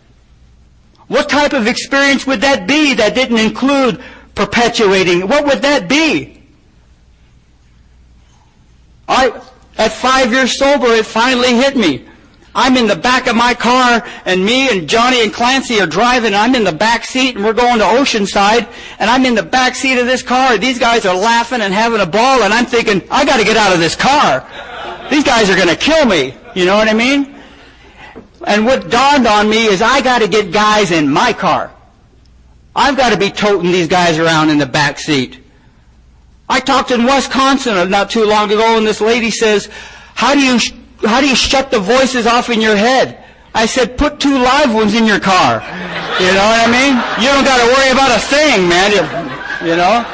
What 1.08 1.28
type 1.28 1.52
of 1.52 1.66
experience 1.66 2.26
would 2.26 2.40
that 2.40 2.66
be 2.66 2.94
that 2.94 3.14
didn't 3.14 3.38
include 3.38 4.02
perpetuating. 4.36 5.26
What 5.26 5.44
would 5.46 5.62
that 5.62 5.88
be? 5.88 6.40
I, 9.08 9.30
at 9.78 9.92
five 9.92 10.30
years 10.30 10.56
sober, 10.56 10.86
it 10.88 11.06
finally 11.06 11.54
hit 11.54 11.76
me. 11.76 12.04
I'm 12.56 12.78
in 12.78 12.86
the 12.86 12.96
back 12.96 13.26
of 13.26 13.36
my 13.36 13.52
car, 13.52 14.02
and 14.24 14.42
me 14.42 14.70
and 14.70 14.88
Johnny 14.88 15.22
and 15.22 15.30
Clancy 15.30 15.78
are 15.78 15.86
driving. 15.86 16.32
I'm 16.32 16.54
in 16.54 16.64
the 16.64 16.72
back 16.72 17.04
seat, 17.04 17.36
and 17.36 17.44
we're 17.44 17.52
going 17.52 17.78
to 17.80 17.84
Oceanside, 17.84 18.66
and 18.98 19.10
I'm 19.10 19.26
in 19.26 19.34
the 19.34 19.42
back 19.42 19.74
seat 19.74 19.98
of 19.98 20.06
this 20.06 20.22
car. 20.22 20.56
These 20.56 20.78
guys 20.78 21.04
are 21.04 21.14
laughing 21.14 21.60
and 21.60 21.74
having 21.74 22.00
a 22.00 22.06
ball, 22.06 22.42
and 22.42 22.54
I'm 22.54 22.64
thinking, 22.64 23.02
I 23.10 23.26
got 23.26 23.36
to 23.36 23.44
get 23.44 23.58
out 23.58 23.74
of 23.74 23.78
this 23.78 23.94
car. 23.94 24.40
These 25.10 25.22
guys 25.22 25.50
are 25.50 25.54
going 25.54 25.68
to 25.68 25.76
kill 25.76 26.06
me. 26.06 26.34
You 26.54 26.64
know 26.64 26.76
what 26.76 26.88
I 26.88 26.94
mean? 26.94 27.38
And 28.46 28.64
what 28.64 28.88
dawned 28.88 29.26
on 29.26 29.50
me 29.50 29.66
is 29.66 29.82
I 29.82 30.00
got 30.00 30.22
to 30.22 30.28
get 30.28 30.50
guys 30.50 30.92
in 30.92 31.10
my 31.10 31.34
car. 31.34 31.70
I've 32.74 32.96
got 32.96 33.10
to 33.10 33.18
be 33.18 33.28
toting 33.28 33.70
these 33.70 33.86
guys 33.86 34.18
around 34.18 34.48
in 34.48 34.56
the 34.56 34.66
back 34.66 34.98
seat. 34.98 35.40
I 36.48 36.60
talked 36.60 36.90
in 36.90 37.04
Wisconsin 37.04 37.90
not 37.90 38.08
too 38.08 38.24
long 38.24 38.50
ago, 38.50 38.78
and 38.78 38.86
this 38.86 39.02
lady 39.02 39.30
says, 39.30 39.68
"How 40.14 40.32
do 40.32 40.40
you 40.40 40.58
how 41.04 41.20
do 41.20 41.28
you 41.28 41.36
shut 41.36 41.70
the 41.70 41.80
voices 41.80 42.26
off 42.26 42.50
in 42.50 42.60
your 42.60 42.76
head?" 42.76 43.22
I 43.54 43.66
said, 43.66 43.96
"Put 43.96 44.20
two 44.20 44.38
live 44.38 44.74
ones 44.74 44.94
in 44.94 45.06
your 45.06 45.20
car." 45.20 45.62
You 46.20 46.32
know 46.32 46.46
what 46.46 46.60
I 46.60 46.70
mean? 46.70 46.94
You 47.22 47.28
don't 47.32 47.44
got 47.44 47.58
to 47.58 47.66
worry 47.74 47.90
about 47.90 48.10
a 48.16 48.20
thing, 48.20 48.68
man. 48.68 48.92
You, 48.92 49.68
you 49.68 49.76
know. 49.76 50.04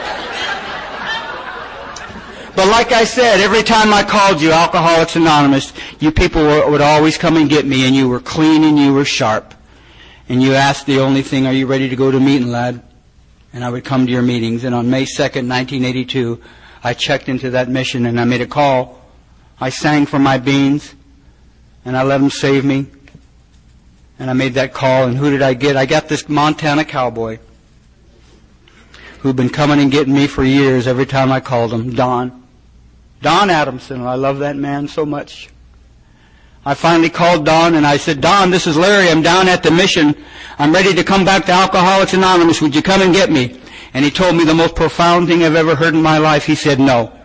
But 2.55 2.69
like 2.69 2.93
I 2.93 3.05
said, 3.05 3.41
every 3.41 3.63
time 3.63 3.95
I 3.95 4.03
called 4.03 4.41
you 4.41 4.53
Alcoholics 4.53 5.17
Anonymous, 5.17 5.73
you 6.01 6.13
people 6.13 6.43
were, 6.43 6.71
would 6.71 6.83
always 6.83 7.17
come 7.17 7.37
and 7.37 7.49
get 7.49 7.67
me, 7.67 7.87
and 7.87 7.97
you 7.97 8.09
were 8.09 8.21
clean 8.21 8.63
and 8.65 8.79
you 8.79 8.93
were 8.93 9.07
sharp. 9.07 9.55
And 10.29 10.43
you 10.43 10.55
asked 10.55 10.87
the 10.87 11.01
only 11.01 11.23
thing, 11.23 11.47
"Are 11.47 11.53
you 11.53 11.67
ready 11.67 11.89
to 11.89 11.97
go 11.97 12.11
to 12.11 12.21
meeting, 12.21 12.51
lad?" 12.51 12.83
and 13.53 13.65
I 13.65 13.71
would 13.71 13.85
come 13.85 14.07
to 14.07 14.13
your 14.13 14.23
meetings. 14.23 14.65
And 14.65 14.75
on 14.75 14.91
May 14.91 15.05
2nd, 15.05 15.49
1982, 15.49 16.41
I 16.83 16.95
checked 16.95 17.29
into 17.29 17.51
that 17.51 17.69
mission 17.69 18.07
and 18.07 18.19
I 18.19 18.25
made 18.25 18.41
a 18.41 18.47
call. 18.47 18.99
I 19.63 19.69
sang 19.69 20.07
for 20.07 20.19
my 20.19 20.39
beans 20.39 20.93
and 21.85 21.97
I 21.97 22.03
let 22.03 22.19
them 22.19 22.31
save 22.31 22.65
me. 22.65 22.87
And 24.19 24.29
I 24.29 24.33
made 24.33 24.55
that 24.55 24.75
call 24.75 25.05
and 25.05 25.17
who 25.17 25.31
did 25.31 25.41
I 25.41 25.55
get? 25.55 25.77
I 25.77 25.87
got 25.87 26.09
this 26.09 26.29
Montana 26.29 26.85
cowboy 26.85 27.39
who'd 29.21 29.37
been 29.37 29.49
coming 29.49 29.79
and 29.79 29.93
getting 29.93 30.15
me 30.15 30.27
for 30.27 30.43
years 30.43 30.89
every 30.89 31.07
time 31.07 31.31
I 31.31 31.39
called 31.39 31.73
him, 31.73 31.95
Don. 31.95 32.43
Don 33.21 33.51
Adamson. 33.51 34.03
I 34.03 34.17
love 34.17 34.41
that 34.41 34.57
man 34.57 34.89
so 34.89 35.07
much. 35.07 35.49
I 36.67 36.75
finally 36.75 37.09
called 37.09 37.47
Don 37.47 37.77
and 37.77 37.87
I 37.87 37.99
said, 37.99 38.21
Don, 38.21 38.51
this 38.51 38.67
is 38.67 38.77
Larry. 38.77 39.11
I'm 39.11 39.23
down 39.23 39.47
at 39.47 39.63
the 39.63 39.71
mission. 39.71 40.17
I'm 40.59 40.73
ready 40.73 40.93
to 40.93 41.05
come 41.05 41.25
back 41.25 41.47
to 41.47 41.53
Alcoholics 41.53 42.15
Anonymous. 42.15 42.61
Would 42.63 42.75
you 42.75 42.83
come 42.83 43.01
and 43.01 43.15
get 43.15 43.31
me? 43.31 43.61
And 43.95 44.05
he 44.05 44.11
told 44.11 44.35
me 44.35 44.43
the 44.45 44.55
most 44.55 44.75
profound 44.75 45.29
thing 45.29 45.45
I've 45.45 45.55
ever 45.55 45.77
heard 45.77 45.95
in 45.95 46.03
my 46.03 46.19
life. 46.19 46.47
He 46.47 46.57
said, 46.57 46.81
no. 46.81 47.17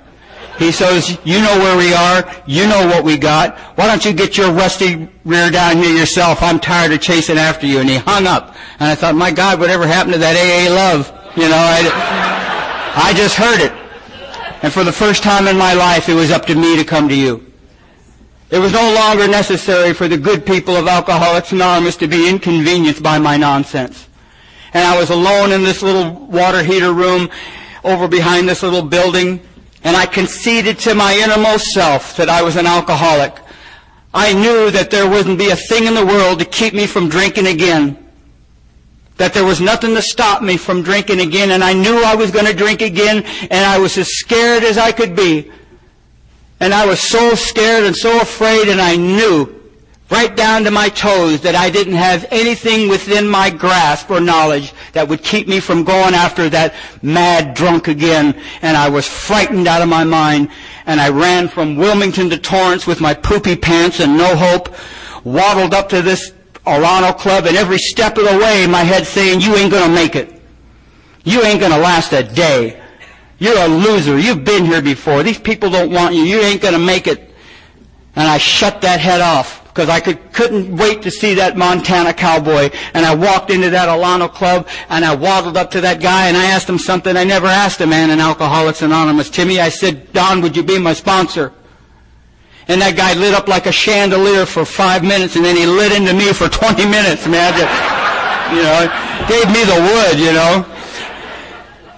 He 0.58 0.72
says, 0.72 1.20
you 1.24 1.40
know 1.40 1.58
where 1.60 1.78
we 1.78 1.94
are. 1.94 2.30
You 2.48 2.68
know 2.68 2.88
what 2.88 3.04
we 3.04 3.18
got. 3.18 3.58
Why 3.78 3.86
don't 3.86 4.04
you 4.04 4.14
get 4.14 4.38
your 4.38 4.52
rusty 4.52 5.08
rear 5.24 5.52
down 5.52 5.78
here 5.78 5.96
yourself? 5.96 6.42
I'm 6.42 6.60
tired 6.60 6.92
of 6.92 7.02
chasing 7.02 7.38
after 7.38 7.68
you. 7.68 7.80
And 7.80 7.90
he 7.90 7.98
hung 7.98 8.26
up. 8.26 8.56
And 8.80 8.90
I 8.90 8.96
thought, 8.96 9.16
my 9.16 9.32
God, 9.32 9.60
whatever 9.60 9.86
happened 9.86 10.14
to 10.14 10.20
that 10.20 10.36
AA 10.36 10.74
love? 10.74 11.08
You 11.38 11.50
know, 11.50 11.58
I, 11.58 13.12
I 13.12 13.14
just 13.14 13.36
heard 13.36 13.62
it. 13.62 13.72
And 14.64 14.74
for 14.74 14.84
the 14.84 14.92
first 14.92 15.22
time 15.22 15.48
in 15.48 15.58
my 15.58 15.74
life, 15.74 16.10
it 16.10 16.16
was 16.16 16.32
up 16.32 16.48
to 16.48 16.56
me 16.56 16.76
to 16.78 16.84
come 16.84 17.08
to 17.10 17.16
you. 17.16 17.46
It 18.50 18.60
was 18.60 18.72
no 18.72 18.94
longer 18.94 19.28
necessary 19.28 19.94
for 19.94 20.08
the 20.08 20.18
good 20.18 20.46
people 20.46 20.76
of 20.76 20.88
Alcoholics 20.88 21.52
Anonymous 21.52 21.98
to 21.98 22.08
be 22.08 22.30
inconvenienced 22.30 23.04
by 23.04 23.20
my 23.20 23.38
nonsense. 23.38 24.08
And 24.74 24.84
I 24.84 24.98
was 24.98 25.10
alone 25.10 25.52
in 25.52 25.64
this 25.64 25.82
little 25.82 26.14
water 26.28 26.64
heater 26.64 26.94
room 26.94 27.30
over 27.84 28.08
behind 28.08 28.48
this 28.48 28.64
little 28.64 28.82
building, 28.82 29.42
and 29.84 29.96
I 29.96 30.06
conceded 30.06 30.80
to 30.80 30.96
my 30.96 31.16
innermost 31.16 31.72
self 31.72 32.16
that 32.18 32.30
I 32.30 32.42
was 32.42 32.56
an 32.56 32.66
alcoholic. 32.66 33.36
I 34.14 34.34
knew 34.34 34.72
that 34.72 34.90
there 34.90 35.10
wouldn't 35.10 35.38
be 35.38 35.50
a 35.50 35.56
thing 35.56 35.86
in 35.86 35.94
the 35.94 36.06
world 36.06 36.40
to 36.40 36.46
keep 36.46 36.74
me 36.74 36.88
from 36.88 37.10
drinking 37.10 37.48
again. 37.48 38.04
That 39.18 39.34
there 39.34 39.46
was 39.46 39.62
nothing 39.62 39.96
to 39.96 40.02
stop 40.02 40.42
me 40.42 40.58
from 40.58 40.84
drinking 40.84 41.22
again, 41.22 41.52
and 41.52 41.64
I 41.64 41.74
knew 41.74 42.04
I 42.04 42.16
was 42.16 42.32
going 42.32 42.46
to 42.46 42.54
drink 42.54 42.82
again, 42.82 43.24
and 43.26 43.66
I 43.66 43.80
was 43.80 43.98
as 43.98 44.10
scared 44.10 44.64
as 44.64 44.78
I 44.78 44.92
could 44.92 45.16
be. 45.16 45.52
And 46.60 46.74
I 46.74 46.86
was 46.86 47.00
so 47.00 47.36
scared 47.36 47.84
and 47.84 47.96
so 47.96 48.20
afraid 48.20 48.68
and 48.68 48.82
I 48.82 48.96
knew 48.96 49.57
right 50.10 50.36
down 50.36 50.64
to 50.64 50.72
my 50.72 50.90
toes 50.90 51.42
that 51.42 51.56
I 51.56 51.70
didn't 51.70 51.94
have 51.94 52.26
anything 52.32 52.88
within 52.88 53.28
my 53.28 53.50
grasp 53.50 54.10
or 54.10 54.22
knowledge 54.22 54.74
that 54.94 55.08
would 55.08 55.22
keep 55.22 55.48
me 55.48 55.60
from 55.60 55.84
going 55.84 56.14
after 56.14 56.50
that 56.50 56.76
mad 57.02 57.54
drunk 57.54 57.88
again. 57.88 58.40
And 58.62 58.78
I 58.78 58.90
was 58.90 59.08
frightened 59.08 59.68
out 59.68 59.82
of 59.82 59.90
my 59.90 60.04
mind 60.04 60.50
and 60.86 61.02
I 61.02 61.10
ran 61.10 61.50
from 61.50 61.76
Wilmington 61.76 62.30
to 62.30 62.38
Torrance 62.38 62.88
with 62.88 63.02
my 63.02 63.14
poopy 63.14 63.58
pants 63.58 64.00
and 64.00 64.18
no 64.18 64.36
hope, 64.36 64.74
waddled 65.26 65.74
up 65.74 65.90
to 65.90 66.02
this 66.02 66.32
Alano 66.66 67.18
club 67.18 67.46
and 67.46 67.58
every 67.58 67.78
step 67.78 68.18
of 68.18 68.24
the 68.24 68.38
way 68.38 68.66
my 68.68 68.84
head 68.84 69.06
saying, 69.06 69.42
you 69.42 69.56
ain't 69.56 69.72
gonna 69.72 69.94
make 69.94 70.16
it. 70.16 70.42
You 71.26 71.44
ain't 71.44 71.60
gonna 71.60 71.78
last 71.78 72.14
a 72.14 72.24
day. 72.24 72.82
You're 73.40 73.58
a 73.58 73.68
loser. 73.68 74.18
You've 74.18 74.44
been 74.44 74.66
here 74.66 74.82
before. 74.82 75.22
These 75.22 75.38
people 75.38 75.70
don't 75.70 75.92
want 75.92 76.16
you. 76.16 76.24
You 76.24 76.40
ain't 76.40 76.62
to 76.62 76.80
make 76.80 77.06
it. 77.06 77.30
And 78.16 78.28
I 78.28 78.40
shut 78.40 78.82
that 78.82 79.00
head 79.00 79.22
off 79.22 79.67
because 79.78 79.92
I 79.92 80.00
could, 80.00 80.34
couldn't 80.34 80.76
wait 80.76 81.04
to 81.04 81.12
see 81.12 81.36
that 81.36 81.56
Montana 81.56 82.12
cowboy. 82.12 82.72
And 82.96 83.06
I 83.06 83.14
walked 83.14 83.52
into 83.52 83.70
that 83.70 83.88
Alano 83.88 84.28
club 84.28 84.68
and 84.90 85.06
I 85.06 85.14
waddled 85.14 85.56
up 85.56 85.70
to 85.72 85.82
that 85.82 86.02
guy 86.02 86.30
and 86.30 86.36
I 86.36 86.46
asked 86.46 86.68
him 86.68 86.80
something 86.80 87.16
I 87.16 87.24
never 87.24 87.46
asked 87.46 87.80
a 87.82 87.86
man 87.86 88.10
in 88.10 88.20
Alcoholics 88.20 88.82
Anonymous. 88.82 89.30
Timmy, 89.30 89.60
I 89.60 89.70
said, 89.70 90.12
Don, 90.14 90.42
would 90.42 90.58
you 90.58 90.64
be 90.64 90.80
my 90.80 90.94
sponsor? 90.94 91.54
And 92.68 92.82
that 92.82 92.98
guy 92.98 93.14
lit 93.14 93.36
up 93.36 93.48
like 93.48 93.68
a 93.68 93.72
chandelier 93.72 94.48
for 94.48 94.66
five 94.66 95.04
minutes 95.04 95.36
and 95.36 95.46
then 95.46 95.56
he 95.56 95.68
lit 95.68 95.92
into 95.92 96.12
me 96.12 96.34
for 96.34 96.50
20 96.50 96.84
minutes, 96.86 97.28
man. 97.28 97.54
Just, 97.54 97.70
you 98.50 98.64
know, 98.66 98.90
gave 99.30 99.46
me 99.54 99.62
the 99.62 99.78
wood, 99.94 100.18
you 100.18 100.34
know. 100.34 100.66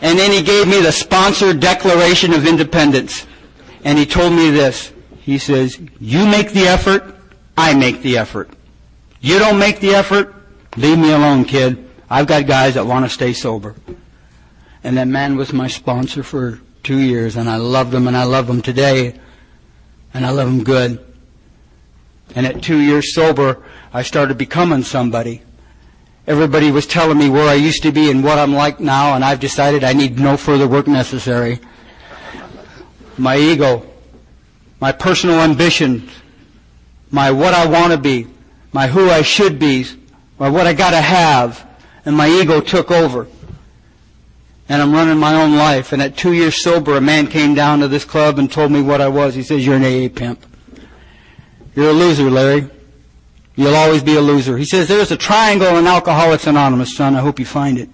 And 0.02 0.20
then 0.20 0.34
he 0.34 0.44
gave 0.44 0.68
me 0.68 0.82
the 0.82 0.92
sponsor 0.92 1.54
Declaration 1.54 2.34
of 2.34 2.46
Independence. 2.46 3.26
And 3.86 3.98
he 3.98 4.06
told 4.06 4.34
me 4.34 4.50
this. 4.50 4.92
He 5.22 5.38
says, 5.38 5.80
you 6.02 6.26
make 6.26 6.52
the 6.52 6.64
effort, 6.64 7.19
I 7.60 7.74
make 7.74 8.02
the 8.02 8.18
effort. 8.18 8.50
You 9.20 9.38
don't 9.38 9.60
make 9.60 9.82
the 9.82 9.90
effort, 9.90 10.34
leave 10.78 10.98
me 10.98 11.12
alone, 11.12 11.44
kid. 11.44 11.90
I've 12.10 12.26
got 12.26 12.48
guys 12.48 12.76
that 12.76 12.86
want 12.86 13.04
to 13.04 13.10
stay 13.10 13.34
sober. 13.34 13.76
And 14.82 14.96
that 14.96 15.10
man 15.10 15.36
was 15.36 15.52
my 15.52 15.68
sponsor 15.68 16.24
for 16.24 16.62
two 16.84 17.00
years, 17.00 17.36
and 17.36 17.50
I 17.50 17.58
loved 17.58 17.94
him, 17.94 18.08
and 18.08 18.16
I 18.16 18.24
love 18.24 18.50
him 18.50 18.62
today, 18.62 19.20
and 20.14 20.26
I 20.26 20.30
love 20.30 20.48
him 20.48 20.64
good. 20.64 21.06
And 22.34 22.48
at 22.48 22.64
two 22.64 22.78
years 22.78 23.14
sober, 23.14 23.62
I 23.92 24.04
started 24.04 24.38
becoming 24.38 24.84
somebody. 24.84 25.42
Everybody 26.28 26.72
was 26.72 26.88
telling 26.88 27.18
me 27.18 27.30
where 27.30 27.50
I 27.50 27.56
used 27.56 27.84
to 27.84 27.92
be 27.92 28.10
and 28.10 28.24
what 28.24 28.40
I'm 28.40 28.54
like 28.54 28.80
now, 28.80 29.16
and 29.16 29.26
I've 29.26 29.42
decided 29.42 29.84
I 29.84 29.92
need 29.92 30.18
no 30.18 30.38
further 30.38 30.66
work 30.66 30.88
necessary. 30.88 31.60
My 33.18 33.36
ego, 33.36 33.86
my 34.80 34.94
personal 34.94 35.42
ambitions, 35.42 36.10
my 37.12 37.32
what 37.32 37.54
I 37.54 37.66
want 37.66 37.94
to 37.94 37.98
be, 37.98 38.28
my 38.72 38.88
who 38.88 39.10
I 39.10 39.22
should 39.22 39.60
be, 39.60 39.86
my 40.38 40.50
what 40.50 40.68
I 40.68 40.74
gotta 40.74 41.02
have, 41.02 41.68
and 42.06 42.16
my 42.16 42.30
ego 42.30 42.62
took 42.62 42.92
over. 42.92 43.28
And 44.68 44.84
I'm 44.84 44.94
running 44.94 45.18
my 45.18 45.34
own 45.34 45.56
life. 45.56 45.94
And 45.94 46.02
at 46.02 46.16
two 46.16 46.34
years 46.34 46.56
sober, 46.56 46.96
a 46.96 47.02
man 47.02 47.26
came 47.26 47.56
down 47.56 47.80
to 47.80 47.88
this 47.88 48.06
club 48.06 48.38
and 48.38 48.52
told 48.52 48.72
me 48.72 48.84
what 48.84 49.02
I 49.02 49.08
was. 49.08 49.34
He 49.34 49.42
says, 49.42 49.66
you're 49.66 49.78
an 49.78 49.84
AA 49.84 50.10
pimp. 50.14 50.46
You're 51.76 51.90
a 51.90 51.94
loser, 51.94 52.30
Larry. 52.30 52.70
You'll 53.56 53.76
always 53.76 54.04
be 54.04 54.16
a 54.16 54.22
loser. 54.22 54.58
He 54.58 54.66
says, 54.66 54.88
there's 54.88 55.12
a 55.12 55.18
triangle 55.18 55.76
in 55.78 55.88
Alcoholics 55.88 56.46
Anonymous, 56.46 56.96
son. 56.96 57.16
I 57.16 57.20
hope 57.20 57.40
you 57.40 57.46
find 57.46 57.80
it. 57.80 57.90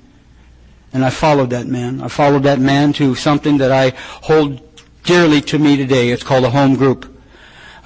And 0.91 1.03
I 1.03 1.09
followed 1.09 1.49
that 1.51 1.65
man. 1.65 2.01
I 2.01 2.09
followed 2.09 2.43
that 2.43 2.59
man 2.59 2.91
to 2.93 3.15
something 3.15 3.57
that 3.59 3.71
I 3.71 3.93
hold 4.21 4.61
dearly 5.03 5.41
to 5.41 5.57
me 5.57 5.77
today. 5.77 6.09
It's 6.09 6.23
called 6.23 6.43
a 6.43 6.49
home 6.49 6.75
group. 6.75 7.14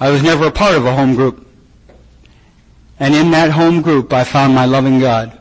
I 0.00 0.10
was 0.10 0.22
never 0.22 0.46
a 0.46 0.50
part 0.50 0.74
of 0.74 0.86
a 0.86 0.96
home 0.96 1.14
group. 1.14 1.46
And 2.98 3.14
in 3.14 3.30
that 3.32 3.50
home 3.50 3.82
group, 3.82 4.12
I 4.14 4.24
found 4.24 4.54
my 4.54 4.64
loving 4.64 4.98
God. 4.98 5.38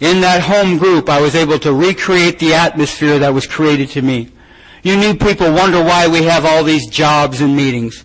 In 0.00 0.22
that 0.22 0.40
home 0.42 0.78
group, 0.78 1.10
I 1.10 1.20
was 1.20 1.34
able 1.34 1.58
to 1.58 1.74
recreate 1.74 2.38
the 2.38 2.54
atmosphere 2.54 3.18
that 3.18 3.34
was 3.34 3.46
created 3.46 3.90
to 3.90 4.02
me. 4.02 4.30
You 4.82 4.96
new 4.96 5.14
people 5.14 5.52
wonder 5.52 5.82
why 5.82 6.06
we 6.06 6.22
have 6.22 6.46
all 6.46 6.64
these 6.64 6.86
jobs 6.86 7.42
and 7.42 7.54
meetings. 7.54 8.02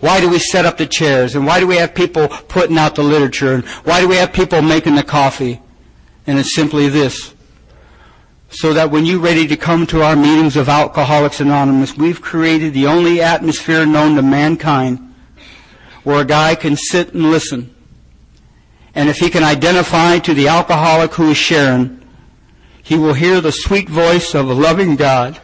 Why 0.00 0.20
do 0.20 0.28
we 0.28 0.40
set 0.40 0.66
up 0.66 0.76
the 0.78 0.86
chairs? 0.86 1.36
And 1.36 1.46
why 1.46 1.60
do 1.60 1.68
we 1.68 1.76
have 1.76 1.94
people 1.94 2.28
putting 2.28 2.78
out 2.78 2.96
the 2.96 3.02
literature? 3.04 3.54
And 3.54 3.64
why 3.84 4.00
do 4.00 4.08
we 4.08 4.16
have 4.16 4.32
people 4.32 4.60
making 4.60 4.96
the 4.96 5.04
coffee? 5.04 5.60
And 6.26 6.38
it's 6.38 6.54
simply 6.54 6.88
this. 6.88 7.34
So 8.50 8.72
that 8.72 8.90
when 8.90 9.06
you're 9.06 9.20
ready 9.20 9.46
to 9.46 9.56
come 9.56 9.86
to 9.88 10.02
our 10.02 10.16
meetings 10.16 10.56
of 10.56 10.68
Alcoholics 10.68 11.40
Anonymous, 11.40 11.96
we've 11.96 12.20
created 12.20 12.74
the 12.74 12.86
only 12.86 13.20
atmosphere 13.20 13.86
known 13.86 14.16
to 14.16 14.22
mankind 14.22 15.11
where 16.04 16.20
a 16.20 16.24
guy 16.24 16.54
can 16.54 16.76
sit 16.76 17.14
and 17.14 17.30
listen. 17.30 17.74
And 18.94 19.08
if 19.08 19.18
he 19.18 19.30
can 19.30 19.42
identify 19.42 20.18
to 20.18 20.34
the 20.34 20.48
alcoholic 20.48 21.14
who 21.14 21.30
is 21.30 21.36
sharing, 21.36 22.02
he 22.82 22.96
will 22.96 23.14
hear 23.14 23.40
the 23.40 23.52
sweet 23.52 23.88
voice 23.88 24.34
of 24.34 24.48
a 24.48 24.54
loving 24.54 24.96
God 24.96 25.40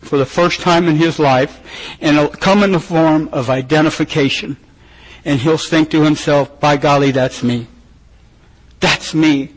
for 0.00 0.18
the 0.18 0.26
first 0.26 0.60
time 0.60 0.88
in 0.88 0.96
his 0.96 1.18
life, 1.18 1.60
and 2.00 2.16
it'll 2.16 2.28
come 2.28 2.62
in 2.62 2.72
the 2.72 2.80
form 2.80 3.28
of 3.32 3.50
identification. 3.50 4.56
And 5.24 5.38
he'll 5.38 5.58
think 5.58 5.90
to 5.90 6.02
himself, 6.02 6.58
by 6.60 6.76
golly, 6.76 7.12
that's 7.12 7.42
me. 7.42 7.68
That's 8.80 9.14
me. 9.14 9.52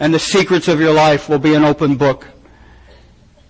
And 0.00 0.14
the 0.14 0.18
secrets 0.18 0.68
of 0.68 0.80
your 0.80 0.94
life 0.94 1.28
will 1.28 1.38
be 1.38 1.54
an 1.54 1.64
open 1.64 1.96
book. 1.96 2.26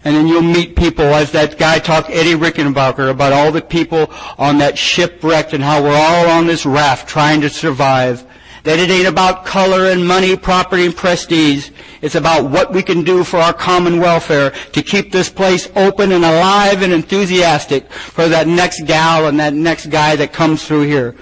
And 0.05 0.15
then 0.15 0.29
you'll 0.29 0.43
meet 0.43 0.77
people, 0.77 1.05
as 1.05 1.33
that 1.33 1.59
guy 1.59 1.81
talked, 1.81 2.11
Eddie 2.11 2.35
Rickenbacker, 2.35 3.11
about 3.11 3.33
all 3.33 3.51
the 3.51 3.61
people 3.61 4.11
on 4.39 4.59
that 4.59 4.79
shipwreck 4.79 5.53
and 5.53 5.63
how 5.63 5.83
we're 5.83 5.97
all 5.97 6.29
on 6.29 6.47
this 6.47 6.65
raft 6.65 7.09
trying 7.09 7.41
to 7.41 7.51
survive 7.51 8.25
That 8.65 8.79
it 8.79 8.91
ain't 8.91 9.07
about 9.07 9.45
color 9.45 9.91
and 9.91 10.07
money, 10.07 10.37
property 10.37 10.85
and 10.85 10.95
prestige. 10.95 11.71
It's 12.03 12.17
about 12.17 12.51
what 12.51 12.73
we 12.73 12.83
can 12.83 13.03
do 13.03 13.25
for 13.25 13.39
our 13.39 13.53
common 13.53 13.99
welfare 13.99 14.51
to 14.51 14.83
keep 14.83 15.11
this 15.11 15.29
place 15.29 15.71
open 15.75 16.13
and 16.13 16.25
alive 16.25 16.83
and 16.83 16.93
enthusiastic 16.93 17.91
for 17.91 18.29
that 18.29 18.47
next 18.47 18.85
gal 18.85 19.27
and 19.27 19.39
that 19.41 19.55
next 19.55 19.87
guy 19.87 20.17
that 20.17 20.33
comes 20.33 20.65
through 20.65 20.83
here. 20.83 21.17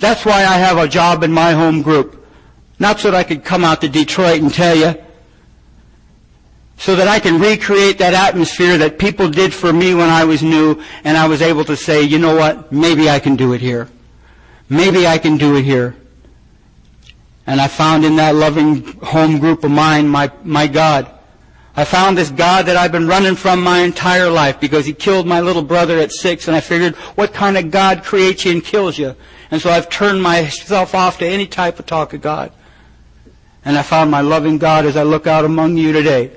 That's 0.00 0.24
why 0.24 0.44
I 0.44 0.58
have 0.58 0.78
a 0.78 0.88
job 0.88 1.22
in 1.22 1.32
my 1.32 1.52
home 1.52 1.82
group. 1.82 2.26
Not 2.78 3.00
so 3.00 3.10
that 3.10 3.16
I 3.16 3.24
could 3.24 3.44
come 3.44 3.64
out 3.64 3.80
to 3.82 3.88
Detroit 3.88 4.40
and 4.40 4.52
tell 4.52 4.76
you. 4.76 4.94
So 6.78 6.94
that 6.94 7.08
I 7.08 7.18
can 7.18 7.40
recreate 7.40 7.98
that 7.98 8.14
atmosphere 8.14 8.78
that 8.78 8.98
people 8.98 9.28
did 9.28 9.52
for 9.52 9.72
me 9.72 9.94
when 9.94 10.08
I 10.08 10.24
was 10.24 10.42
new 10.42 10.80
and 11.04 11.16
I 11.16 11.26
was 11.26 11.42
able 11.42 11.64
to 11.64 11.76
say, 11.76 12.02
you 12.02 12.18
know 12.18 12.36
what, 12.36 12.70
maybe 12.72 13.10
I 13.10 13.18
can 13.18 13.34
do 13.36 13.52
it 13.52 13.60
here. 13.60 13.88
Maybe 14.68 15.06
I 15.06 15.18
can 15.18 15.36
do 15.36 15.56
it 15.56 15.64
here. 15.64 15.96
And 17.46 17.60
I 17.60 17.66
found 17.66 18.04
in 18.04 18.16
that 18.16 18.34
loving 18.34 18.84
home 19.00 19.38
group 19.38 19.64
of 19.64 19.70
mine 19.70 20.08
my, 20.08 20.30
my 20.44 20.66
God. 20.66 21.10
I 21.74 21.84
found 21.84 22.18
this 22.18 22.30
God 22.30 22.66
that 22.66 22.76
I've 22.76 22.92
been 22.92 23.06
running 23.06 23.36
from 23.36 23.62
my 23.62 23.80
entire 23.80 24.28
life 24.30 24.60
because 24.60 24.84
he 24.84 24.92
killed 24.92 25.26
my 25.26 25.40
little 25.40 25.62
brother 25.62 25.98
at 25.98 26.12
six 26.12 26.46
and 26.46 26.56
I 26.56 26.60
figured, 26.60 26.94
what 27.16 27.32
kind 27.32 27.56
of 27.56 27.70
God 27.70 28.04
creates 28.04 28.44
you 28.44 28.52
and 28.52 28.64
kills 28.64 28.98
you? 28.98 29.16
And 29.50 29.60
so 29.60 29.70
I've 29.70 29.88
turned 29.88 30.22
myself 30.22 30.94
off 30.94 31.18
to 31.18 31.26
any 31.26 31.46
type 31.46 31.78
of 31.78 31.86
talk 31.86 32.12
of 32.12 32.20
God. 32.20 32.52
And 33.64 33.78
I 33.78 33.82
found 33.82 34.10
my 34.10 34.20
loving 34.20 34.58
God 34.58 34.86
as 34.86 34.96
I 34.96 35.02
look 35.02 35.26
out 35.26 35.44
among 35.44 35.76
you 35.76 35.92
today. 35.92 36.32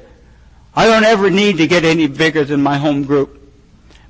I 0.75 0.85
don't 0.85 1.03
ever 1.03 1.29
need 1.29 1.57
to 1.57 1.67
get 1.67 1.83
any 1.83 2.07
bigger 2.07 2.45
than 2.45 2.63
my 2.63 2.77
home 2.77 3.03
group. 3.03 3.37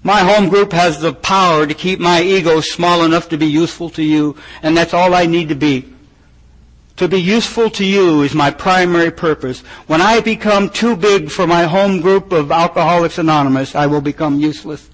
My 0.03 0.19
home 0.19 0.49
group 0.49 0.71
has 0.73 0.99
the 0.99 1.13
power 1.13 1.67
to 1.67 1.73
keep 1.73 1.99
my 1.99 2.21
ego 2.21 2.59
small 2.59 3.03
enough 3.03 3.29
to 3.29 3.37
be 3.37 3.47
useful 3.47 3.89
to 3.91 4.03
you, 4.03 4.35
and 4.63 4.75
that's 4.75 4.93
all 4.93 5.13
I 5.13 5.25
need 5.25 5.49
to 5.49 5.55
be. 5.55 5.91
To 6.97 7.07
be 7.07 7.21
useful 7.21 7.69
to 7.71 7.85
you 7.85 8.21
is 8.21 8.35
my 8.35 8.51
primary 8.51 9.11
purpose. 9.11 9.61
When 9.87 10.01
I 10.01 10.19
become 10.19 10.69
too 10.69 10.95
big 10.95 11.31
for 11.31 11.47
my 11.47 11.63
home 11.63 12.01
group 12.01 12.31
of 12.31 12.51
Alcoholics 12.51 13.17
Anonymous, 13.17 13.75
I 13.75 13.87
will 13.87 14.01
become 14.01 14.39
useless. 14.39 14.87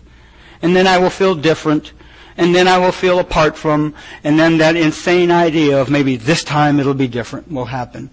And 0.62 0.76
then 0.76 0.88
I 0.88 0.98
will 0.98 1.10
feel 1.10 1.36
different, 1.36 1.92
and 2.38 2.56
then 2.56 2.68
I 2.68 2.78
will 2.78 2.92
feel 2.92 3.20
apart 3.20 3.58
from, 3.58 3.94
and 4.24 4.40
then 4.40 4.58
that 4.60 4.76
insane 4.76 5.32
idea 5.32 5.82
of 5.82 5.90
maybe 5.90 6.16
this 6.16 6.44
time 6.44 6.80
it'll 6.80 6.94
be 6.94 7.08
different 7.08 7.52
will 7.52 7.66
happen. 7.66 8.10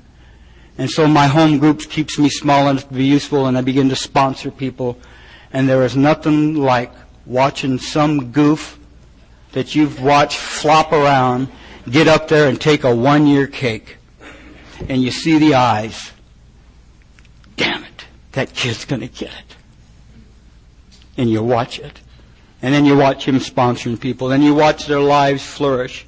And 0.76 0.90
so 0.90 1.06
my 1.06 1.26
home 1.26 1.58
group 1.58 1.80
keeps 1.82 2.18
me 2.18 2.28
small 2.28 2.68
enough 2.68 2.88
to 2.88 2.94
be 2.94 3.04
useful, 3.04 3.46
and 3.46 3.56
I 3.56 3.60
begin 3.60 3.88
to 3.90 3.96
sponsor 3.96 4.50
people. 4.50 4.98
And 5.52 5.68
there 5.68 5.84
is 5.84 5.96
nothing 5.96 6.56
like 6.56 6.92
watching 7.26 7.78
some 7.78 8.32
goof 8.32 8.78
that 9.52 9.74
you've 9.74 10.02
watched 10.02 10.36
flop 10.36 10.92
around 10.92 11.48
get 11.88 12.08
up 12.08 12.28
there 12.28 12.48
and 12.48 12.60
take 12.60 12.84
a 12.84 12.94
one 12.94 13.26
year 13.26 13.46
cake. 13.46 13.98
And 14.88 15.02
you 15.02 15.10
see 15.10 15.38
the 15.38 15.54
eyes. 15.54 16.12
Damn 17.56 17.84
it, 17.84 18.04
that 18.32 18.52
kid's 18.52 18.84
gonna 18.84 19.06
get 19.06 19.30
it. 19.30 19.56
And 21.16 21.30
you 21.30 21.42
watch 21.42 21.78
it. 21.78 22.00
And 22.60 22.74
then 22.74 22.84
you 22.84 22.96
watch 22.96 23.26
him 23.26 23.36
sponsoring 23.36 24.00
people. 24.00 24.28
Then 24.28 24.42
you 24.42 24.54
watch 24.54 24.86
their 24.86 25.00
lives 25.00 25.44
flourish. 25.44 26.06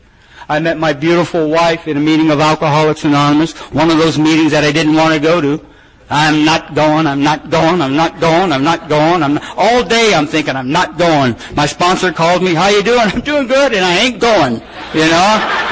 I 0.48 0.60
met 0.60 0.78
my 0.78 0.92
beautiful 0.92 1.50
wife 1.50 1.88
in 1.88 1.96
a 1.96 2.00
meeting 2.00 2.30
of 2.30 2.38
Alcoholics 2.38 3.04
Anonymous, 3.04 3.52
one 3.72 3.90
of 3.90 3.98
those 3.98 4.16
meetings 4.16 4.52
that 4.52 4.62
I 4.62 4.70
didn't 4.70 4.94
want 4.94 5.12
to 5.12 5.20
go 5.20 5.40
to. 5.40 5.64
I'm 6.08 6.44
not 6.44 6.76
going, 6.76 7.08
I'm 7.08 7.24
not 7.24 7.50
going, 7.50 7.82
I'm 7.82 7.96
not 7.96 8.20
going, 8.20 8.52
I'm 8.52 8.62
not 8.62 8.88
going. 8.88 9.24
I'm 9.24 9.34
not, 9.34 9.42
all 9.56 9.82
day 9.82 10.14
I'm 10.14 10.26
thinking 10.26 10.54
I'm 10.54 10.70
not 10.70 10.98
going. 10.98 11.34
My 11.56 11.66
sponsor 11.66 12.12
called 12.12 12.44
me, 12.44 12.54
how 12.54 12.68
you 12.68 12.84
doing? 12.84 13.00
I'm 13.12 13.22
doing 13.22 13.48
good 13.48 13.74
and 13.74 13.84
I 13.84 13.98
ain't 13.98 14.20
going, 14.20 14.54
you 14.94 15.10
know. 15.10 15.62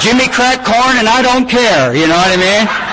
Jimmy 0.00 0.28
crack 0.28 0.64
corn 0.64 0.96
and 0.98 1.08
I 1.08 1.22
don't 1.22 1.48
care, 1.48 1.94
you 1.94 2.06
know 2.06 2.16
what 2.16 2.30
I 2.30 2.36
mean? 2.36 2.90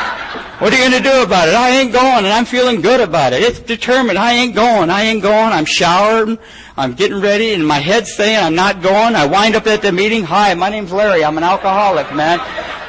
What 0.59 0.73
are 0.73 0.78
you 0.78 0.89
going 0.89 1.03
to 1.03 1.09
do 1.09 1.21
about 1.21 1.49
it? 1.49 1.53
I 1.53 1.69
ain't 1.69 1.93
going 1.93 2.25
and 2.25 2.34
I'm 2.34 2.45
feeling 2.45 2.82
good 2.82 2.99
about 2.99 3.32
it. 3.32 3.43
It's 3.43 3.59
determined. 3.59 4.17
I 4.17 4.34
ain't 4.34 4.55
going. 4.55 4.89
I 4.89 5.03
ain't 5.03 5.21
going. 5.21 5.53
I'm 5.53 5.65
showering. 5.65 6.39
I'm 6.78 6.93
getting 6.93 7.19
ready 7.19 7.53
and 7.53 7.65
my 7.65 7.80
head's 7.80 8.13
saying 8.13 8.38
I'm 8.38 8.53
not 8.53 8.84
going. 8.84 9.15
I 9.15 9.25
wind 9.25 9.55
up 9.55 9.65
at 9.65 9.82
the 9.82 9.91
meeting. 9.91 10.23
Hi, 10.23 10.53
my 10.53 10.69
name's 10.69 10.91
Larry. 10.91 11.25
I'm 11.25 11.36
an 11.38 11.43
alcoholic, 11.43 12.13
man. 12.13 12.39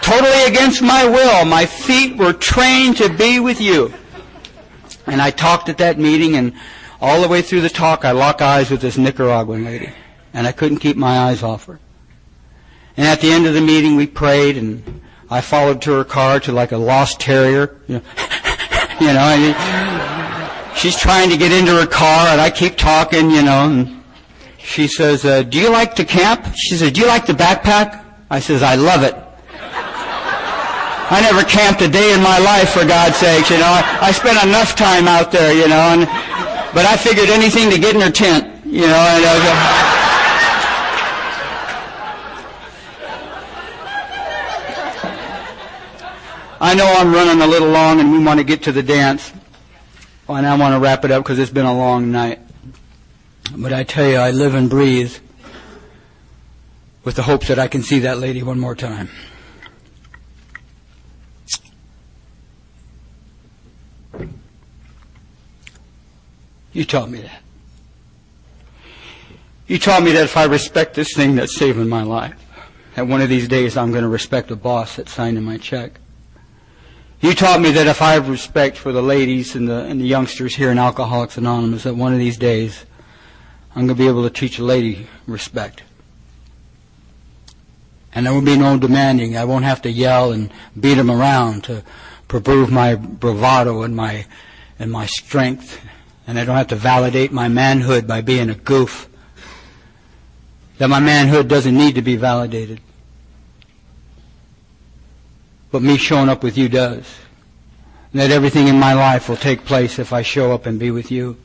Totally 0.03 0.45
against 0.45 0.83
my 0.83 1.09
will. 1.09 1.47
My 1.47 1.65
feet 1.65 2.19
were 2.19 2.35
trained 2.35 2.99
to 2.99 3.09
be 3.09 3.41
with 3.41 3.63
you. 3.63 3.95
And 5.07 5.23
I 5.23 5.31
talked 5.31 5.71
at 5.71 5.79
that 5.79 5.99
meeting 5.99 6.37
and 6.37 6.53
all 7.01 7.23
the 7.23 7.29
way 7.29 7.41
through 7.41 7.63
the 7.63 7.71
talk 7.71 8.05
I 8.05 8.11
lock 8.11 8.43
eyes 8.43 8.71
with 8.71 8.83
this 8.83 8.99
Nicaraguan 8.99 9.65
lady. 9.65 9.91
And 10.35 10.47
I 10.47 10.53
couldn't 10.53 10.79
keep 10.79 10.99
my 10.99 11.21
eyes 11.21 11.43
off 11.43 11.65
her. 11.65 11.81
And 12.99 13.07
at 13.07 13.23
the 13.23 13.31
end 13.33 13.47
of 13.47 13.55
the 13.55 13.63
meeting 13.63 13.97
we 13.97 14.07
prayed 14.07 14.59
and 14.59 15.01
I 15.31 15.41
followed 15.41 15.81
to 15.83 15.93
her 15.93 16.05
car 16.05 16.41
to 16.41 16.53
like 16.53 16.73
a 16.73 16.77
lost 16.77 17.21
terrier. 17.21 17.81
You 17.89 17.97
know, 17.97 18.03
you 19.01 19.07
know 19.15 19.21
and 19.21 19.98
she's 20.79 20.97
trying 20.97 21.29
to 21.31 21.37
get 21.37 21.53
into 21.53 21.73
her 21.73 21.87
car, 21.87 22.29
and 22.29 22.41
I 22.41 22.51
keep 22.51 22.77
talking, 22.77 23.31
you 23.31 23.43
know. 23.43 23.71
And 23.71 24.03
she 24.59 24.87
says, 24.87 25.25
uh, 25.25 25.43
"Do 25.43 25.59
you 25.59 25.71
like 25.71 25.97
to 25.97 26.05
camp?" 26.05 26.47
She 26.57 26.77
says, 26.77 26.93
"Do 26.93 27.01
you 27.01 27.07
like 27.07 27.27
to 27.27 27.35
backpack?" 27.35 28.05
I 28.31 28.41
says, 28.41 28.63
"I 28.63 28.77
love 28.77 29.03
it." 29.03 29.15
I 31.11 31.23
never 31.23 31.43
camped 31.43 31.81
a 31.81 31.89
day 31.89 32.13
in 32.13 32.21
my 32.23 32.39
life, 32.39 32.71
for 32.71 32.85
God's 32.85 33.17
sakes, 33.17 33.49
you 33.49 33.57
know. 33.57 33.65
I, 33.65 33.99
I 34.03 34.13
spent 34.13 34.45
enough 34.45 34.77
time 34.77 35.09
out 35.09 35.33
there, 35.33 35.55
you 35.55 35.67
know, 35.67 35.97
and, 35.97 36.05
but 36.75 36.85
I 36.85 36.99
figured 36.99 37.31
anything 37.31 37.71
to 37.71 37.79
get 37.79 37.95
in 37.95 38.03
her 38.03 38.11
tent, 38.11 38.45
you 38.67 38.83
know. 38.83 38.93
And, 38.93 39.25
uh, 39.25 39.89
I 46.61 46.75
know 46.75 46.93
I'm 46.99 47.11
running 47.11 47.41
a 47.41 47.47
little 47.47 47.69
long 47.69 48.01
and 48.01 48.13
we 48.13 48.23
want 48.23 48.39
to 48.39 48.45
get 48.45 48.63
to 48.65 48.73
the 48.73 48.83
dance. 48.83 49.33
And 50.29 50.47
I 50.47 50.57
want 50.57 50.75
to 50.75 50.81
wrap 50.81 51.05
it 51.07 51.11
up 51.11 51.25
because 51.25 51.39
it's 51.39 51.51
been 51.51 51.65
a 51.65 51.77
long 51.77 52.13
night. 52.13 52.41
But 53.57 53.73
I 53.73 53.83
tell 53.83 54.07
you, 54.07 54.17
I 54.17 54.31
live 54.31 54.55
and 54.55 54.69
breathe 54.69 55.17
with 57.03 57.17
the 57.17 57.23
hopes 57.23 57.49
that 57.49 57.59
I 57.59 57.67
can 57.67 57.83
see 57.83 58.01
that 58.01 58.19
lady 58.19 58.43
one 58.43 58.61
more 58.61 58.75
time. 58.75 59.09
You 66.73 66.85
taught 66.85 67.11
me 67.11 67.23
that. 67.23 67.43
You 69.67 69.79
taught 69.79 70.03
me 70.03 70.13
that 70.13 70.25
if 70.25 70.37
I 70.37 70.45
respect 70.45 70.95
this 70.95 71.15
thing 71.15 71.35
that's 71.37 71.57
saving 71.57 71.89
my 71.89 72.03
life, 72.03 72.37
that 72.95 73.07
one 73.07 73.23
of 73.23 73.29
these 73.29 73.49
days 73.49 73.77
I'm 73.77 73.91
going 73.91 74.03
to 74.03 74.09
respect 74.09 74.49
the 74.49 74.57
boss 74.57 74.97
that's 74.97 75.13
signing 75.13 75.43
my 75.43 75.57
check. 75.57 75.99
You 77.21 77.35
taught 77.35 77.61
me 77.61 77.73
that 77.73 77.89
if 77.89 78.01
I 78.01 78.13
have 78.13 78.29
respect 78.29 78.77
for 78.77 78.93
the 78.93 79.03
ladies 79.03 79.57
and 79.57 79.69
the, 79.69 79.85
and 79.85 80.01
the 80.01 80.07
youngsters 80.07 80.55
here 80.55 80.71
in 80.71 80.79
Alcoholics 80.79 81.37
Anonymous, 81.37 81.83
that 81.83 81.97
one 81.97 82.13
of 82.13 82.21
these 82.21 82.37
days 82.37 82.85
I'm 83.71 83.87
going 83.87 83.89
to 83.89 83.95
be 83.97 84.07
able 84.07 84.23
to 84.23 84.31
teach 84.31 84.61
a 84.61 84.65
lady 84.65 85.09
respect. 85.27 85.83
And 88.15 88.25
there 88.25 88.33
will 88.33 88.41
be 88.41 88.57
no 88.57 88.79
demanding. 88.79 89.37
I 89.37 89.45
won't 89.45 89.65
have 89.65 89.83
to 89.83 89.91
yell 89.91 90.31
and 90.31 90.53
beat 90.79 90.95
them 90.95 91.11
around 91.11 91.65
to 91.65 91.83
prove 92.29 92.71
my 92.71 92.95
bravado 92.95 93.83
and 93.83 93.97
my, 93.97 94.25
and 94.79 94.93
my 94.93 95.07
strength. 95.07 95.81
And 96.25 96.39
I 96.39 96.45
don't 96.45 96.57
have 96.57 96.69
to 96.69 96.77
validate 96.77 97.33
my 97.33 97.49
manhood 97.49 98.07
by 98.07 98.21
being 98.21 98.49
a 98.49 98.55
goof. 98.55 99.09
That 100.79 100.89
my 100.89 101.01
manhood 101.01 101.49
doesn't 101.49 101.77
need 101.77 101.97
to 101.97 102.03
be 102.03 102.15
validated. 102.15 102.81
But 105.71 105.83
me 105.83 105.97
showing 105.97 106.29
up 106.29 106.43
with 106.43 106.57
you 106.57 106.69
does. 106.69 107.05
And 108.13 108.21
that 108.21 108.31
everything 108.31 108.69
in 108.69 108.79
my 108.79 108.95
life 108.95 109.29
will 109.29 109.37
take 109.37 109.65
place 109.65 109.99
if 109.99 110.13
I 110.13 110.23
show 110.23 110.53
up 110.53 110.67
and 110.67 110.79
be 110.79 110.91
with 110.91 111.11
you. 111.11 111.37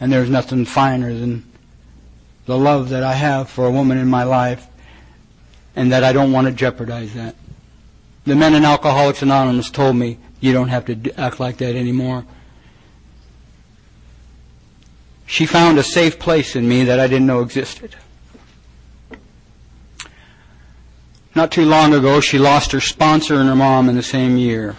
And 0.00 0.12
there's 0.12 0.30
nothing 0.30 0.64
finer 0.64 1.12
than 1.12 1.44
the 2.46 2.56
love 2.56 2.88
that 2.88 3.02
I 3.02 3.12
have 3.12 3.50
for 3.50 3.66
a 3.66 3.70
woman 3.70 3.98
in 3.98 4.08
my 4.08 4.24
life 4.24 4.66
and 5.76 5.92
that 5.92 6.02
I 6.02 6.12
don't 6.12 6.32
want 6.32 6.46
to 6.46 6.52
jeopardize 6.52 7.14
that. 7.14 7.36
The 8.24 8.34
men 8.34 8.54
in 8.54 8.64
Alcoholics 8.64 9.22
Anonymous 9.22 9.70
told 9.70 9.96
me, 9.96 10.18
you 10.40 10.52
don't 10.52 10.68
have 10.68 10.86
to 10.86 11.20
act 11.20 11.40
like 11.40 11.58
that 11.58 11.74
anymore. 11.74 12.24
She 15.26 15.44
found 15.44 15.78
a 15.78 15.82
safe 15.82 16.18
place 16.18 16.56
in 16.56 16.66
me 16.66 16.84
that 16.84 16.98
I 16.98 17.06
didn't 17.06 17.26
know 17.26 17.42
existed. 17.42 17.94
Not 21.38 21.52
too 21.52 21.66
long 21.66 21.94
ago, 21.94 22.18
she 22.18 22.36
lost 22.36 22.72
her 22.72 22.80
sponsor 22.80 23.36
and 23.36 23.48
her 23.48 23.54
mom 23.54 23.88
in 23.88 23.94
the 23.94 24.02
same 24.02 24.36
year. 24.38 24.74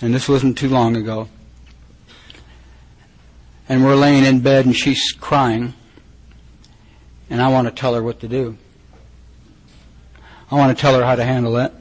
And 0.00 0.12
this 0.12 0.28
wasn't 0.28 0.58
too 0.58 0.68
long 0.68 0.96
ago. 0.96 1.28
And 3.68 3.84
we're 3.84 3.94
laying 3.94 4.24
in 4.24 4.40
bed 4.40 4.66
and 4.66 4.74
she's 4.74 5.12
crying. 5.12 5.74
And 7.30 7.40
I 7.40 7.46
want 7.46 7.68
to 7.68 7.72
tell 7.72 7.94
her 7.94 8.02
what 8.02 8.18
to 8.22 8.28
do. 8.28 8.58
I 10.50 10.56
want 10.56 10.76
to 10.76 10.80
tell 10.80 10.98
her 10.98 11.04
how 11.04 11.14
to 11.14 11.22
handle 11.22 11.56
it. 11.58 11.72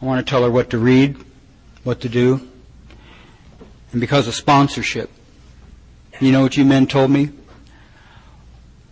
I 0.00 0.04
want 0.04 0.24
to 0.24 0.30
tell 0.30 0.44
her 0.44 0.50
what 0.50 0.70
to 0.70 0.78
read, 0.78 1.16
what 1.82 2.02
to 2.02 2.08
do. 2.08 2.48
And 3.90 4.00
because 4.00 4.28
of 4.28 4.36
sponsorship, 4.36 5.10
you 6.20 6.30
know 6.30 6.42
what 6.42 6.56
you 6.56 6.64
men 6.64 6.86
told 6.86 7.10
me? 7.10 7.30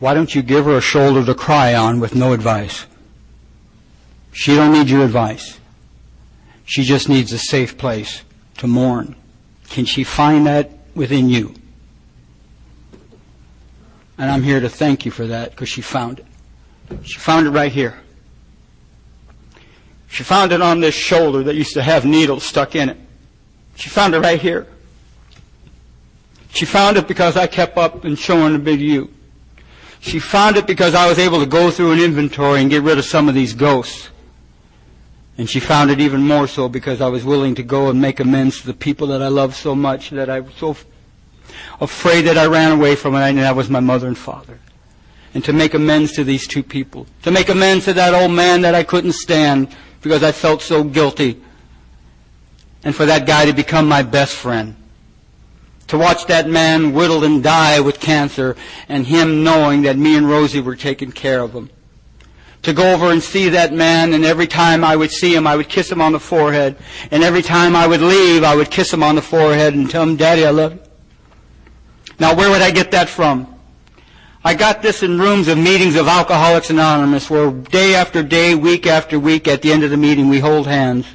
Why 0.01 0.13
don't 0.13 0.35
you 0.35 0.43
give 0.43 0.65
her 0.65 0.77
a 0.77 0.81
shoulder 0.81 1.25
to 1.25 1.37
cry 1.37 1.77
on 1.77 2.01
with 2.01 2.17
no 2.17 2.33
advice? 2.33 2.85
She 4.37 4.55
don't 4.55 4.71
need 4.71 4.91
your 4.91 5.03
advice. 5.03 5.59
She 6.67 6.83
just 6.83 7.09
needs 7.09 7.33
a 7.33 7.39
safe 7.39 7.79
place 7.79 8.21
to 8.59 8.67
mourn. 8.67 9.17
Can 9.71 9.87
she 9.87 10.05
find 10.05 10.47
that 10.47 10.73
within 10.95 11.31
you? 11.31 11.55
And 14.19 14.31
I'm 14.31 14.43
here 14.43 14.61
to 14.61 14.69
thank 14.69 15.07
you 15.07 15.11
for 15.11 15.27
that 15.29 15.53
because 15.53 15.71
she 15.71 15.81
found 15.81 16.19
it. 16.19 16.27
She 17.03 17.19
found 17.19 17.47
it 17.47 17.51
right 17.51 17.73
here. 17.73 17.99
She 20.09 20.23
found 20.23 20.53
it 20.53 20.61
on 20.61 20.81
this 20.81 20.95
shoulder 20.95 21.43
that 21.45 21.55
used 21.55 21.73
to 21.73 21.83
have 21.83 22.05
needles 22.05 22.45
stuck 22.45 22.77
in 22.77 22.91
it. 22.91 22.99
She 23.77 23.89
found 23.89 24.15
it 24.15 24.21
right 24.21 24.39
here. 24.39 24.67
She 26.51 26.67
found 26.67 26.99
it 26.99 27.09
because 27.09 27.39
I 27.39 27.47
kept 27.47 27.79
up 27.79 28.05
and 28.05 28.19
showing 28.19 28.55
a 28.55 28.59
big 28.59 28.83
you. 28.83 29.11
She 30.01 30.19
found 30.19 30.59
it 30.59 30.67
because 30.67 30.95
I 30.95 31.09
was 31.09 31.19
able 31.19 31.41
to 31.41 31.47
go 31.47 31.71
through 31.71 31.93
an 31.93 32.01
inventory 32.01 32.61
and 32.61 32.69
get 32.69 32.83
rid 32.83 32.99
of 32.99 33.07
some 33.07 33.31
of 33.31 33.35
these 33.35 33.55
ghosts. 33.55 34.11
And 35.39 35.49
she 35.49 35.61
found 35.61 35.91
it 35.91 36.01
even 36.01 36.23
more 36.23 36.47
so 36.47 36.69
because 36.69 37.01
I 37.01 37.09
was 37.09 37.25
willing 37.25 37.55
to 37.57 37.63
go 37.63 37.91
and 37.91 38.01
make 38.01 38.21
amends 38.21 38.61
to 38.61 38.67
the 38.67 38.75
people 38.75 39.09
that 39.09 39.23
I 39.23 39.29
love 39.29 39.55
so 39.55 39.75
much 39.75 40.11
that 40.11 40.31
I 40.31 40.41
was 40.41 40.55
so 40.55 40.77
afraid 41.81 42.23
that 42.23 42.39
I 42.39 42.47
ran 42.47 42.73
away 42.73 42.97
from 42.97 43.15
it 43.15 43.21
and 43.21 43.39
that 43.39 43.55
was 43.55 43.69
my 43.69 43.81
mother 43.81 44.07
and 44.07 44.17
father. 44.17 44.59
And 45.35 45.45
to 45.45 45.53
make 45.53 45.75
amends 45.75 46.13
to 46.13 46.25
these 46.25 46.47
two 46.47 46.63
people. 46.63 47.07
To 47.25 47.31
make 47.31 47.51
amends 47.51 47.85
to 47.85 47.93
that 47.93 48.15
old 48.15 48.31
man 48.31 48.63
that 48.63 48.75
I 48.75 48.83
couldn't 48.83 49.13
stand 49.13 49.77
because 50.01 50.23
I 50.23 50.33
felt 50.33 50.63
so 50.63 50.83
guilty. 50.83 51.43
And 52.83 52.95
for 52.95 53.05
that 53.05 53.27
guy 53.27 53.45
to 53.45 53.53
become 53.53 53.87
my 53.87 54.03
best 54.03 54.35
friend. 54.35 54.75
To 55.89 55.99
watch 55.99 56.27
that 56.27 56.49
man 56.49 56.95
whittle 56.95 57.25
and 57.25 57.43
die 57.43 57.81
with 57.81 58.01
cancer 58.01 58.57
and 58.89 59.07
him 59.07 59.45
knowing 59.45 59.83
that 59.83 59.99
me 59.99 60.17
and 60.17 60.29
Rosie 60.29 60.61
were 60.61 60.77
taking 60.77 61.13
care 61.13 61.43
of 61.43 61.53
him 61.53 61.69
to 62.67 62.73
go 62.73 62.93
over 62.93 63.13
and 63.13 63.23
see 63.23 63.49
that 63.51 63.73
man, 63.73 64.13
and 64.13 64.25
every 64.25 64.49
time 64.49 64.83
I 64.83 64.97
would 64.97 65.13
see 65.13 65.33
him, 65.33 65.47
I 65.47 65.55
would 65.55 65.69
kiss 65.69 65.91
him 65.91 66.03
on 66.03 66.11
the 66.11 66.19
forehead. 66.19 66.75
And 67.13 67.23
every 67.23 67.41
time 67.41 67.77
I 67.77 67.87
would 67.87 68.01
leave, 68.01 68.43
I 68.43 68.57
would 68.57 68.73
kiss 68.73 68.93
him 68.93 69.05
on 69.05 69.15
the 69.15 69.23
forehead 69.23 69.75
and 69.75 69.89
tell 69.89 70.03
him, 70.03 70.17
Daddy, 70.17 70.45
I 70.45 70.51
love 70.51 70.75
you. 70.75 70.81
Now, 72.19 72.35
where 72.35 72.51
would 72.51 72.63
I 72.63 72.73
get 72.73 72.91
that 72.91 73.09
from? 73.09 73.55
I 74.45 74.55
got 74.55 74.83
this 74.83 75.05
in 75.05 75.21
rooms 75.21 75.47
of 75.47 75.59
meetings 75.59 75.95
of 75.95 76.09
Alcoholics 76.09 76.71
Anonymous 76.71 77.31
where 77.31 77.53
day 77.53 77.95
after 77.95 78.25
day, 78.25 78.57
week 78.57 78.89
after 78.89 79.21
week, 79.21 79.47
at 79.47 79.63
the 79.63 79.71
end 79.71 79.85
of 79.85 79.91
the 79.91 79.97
meeting, 79.97 80.29
we 80.29 80.41
hold 80.41 80.67
hands 80.67 81.07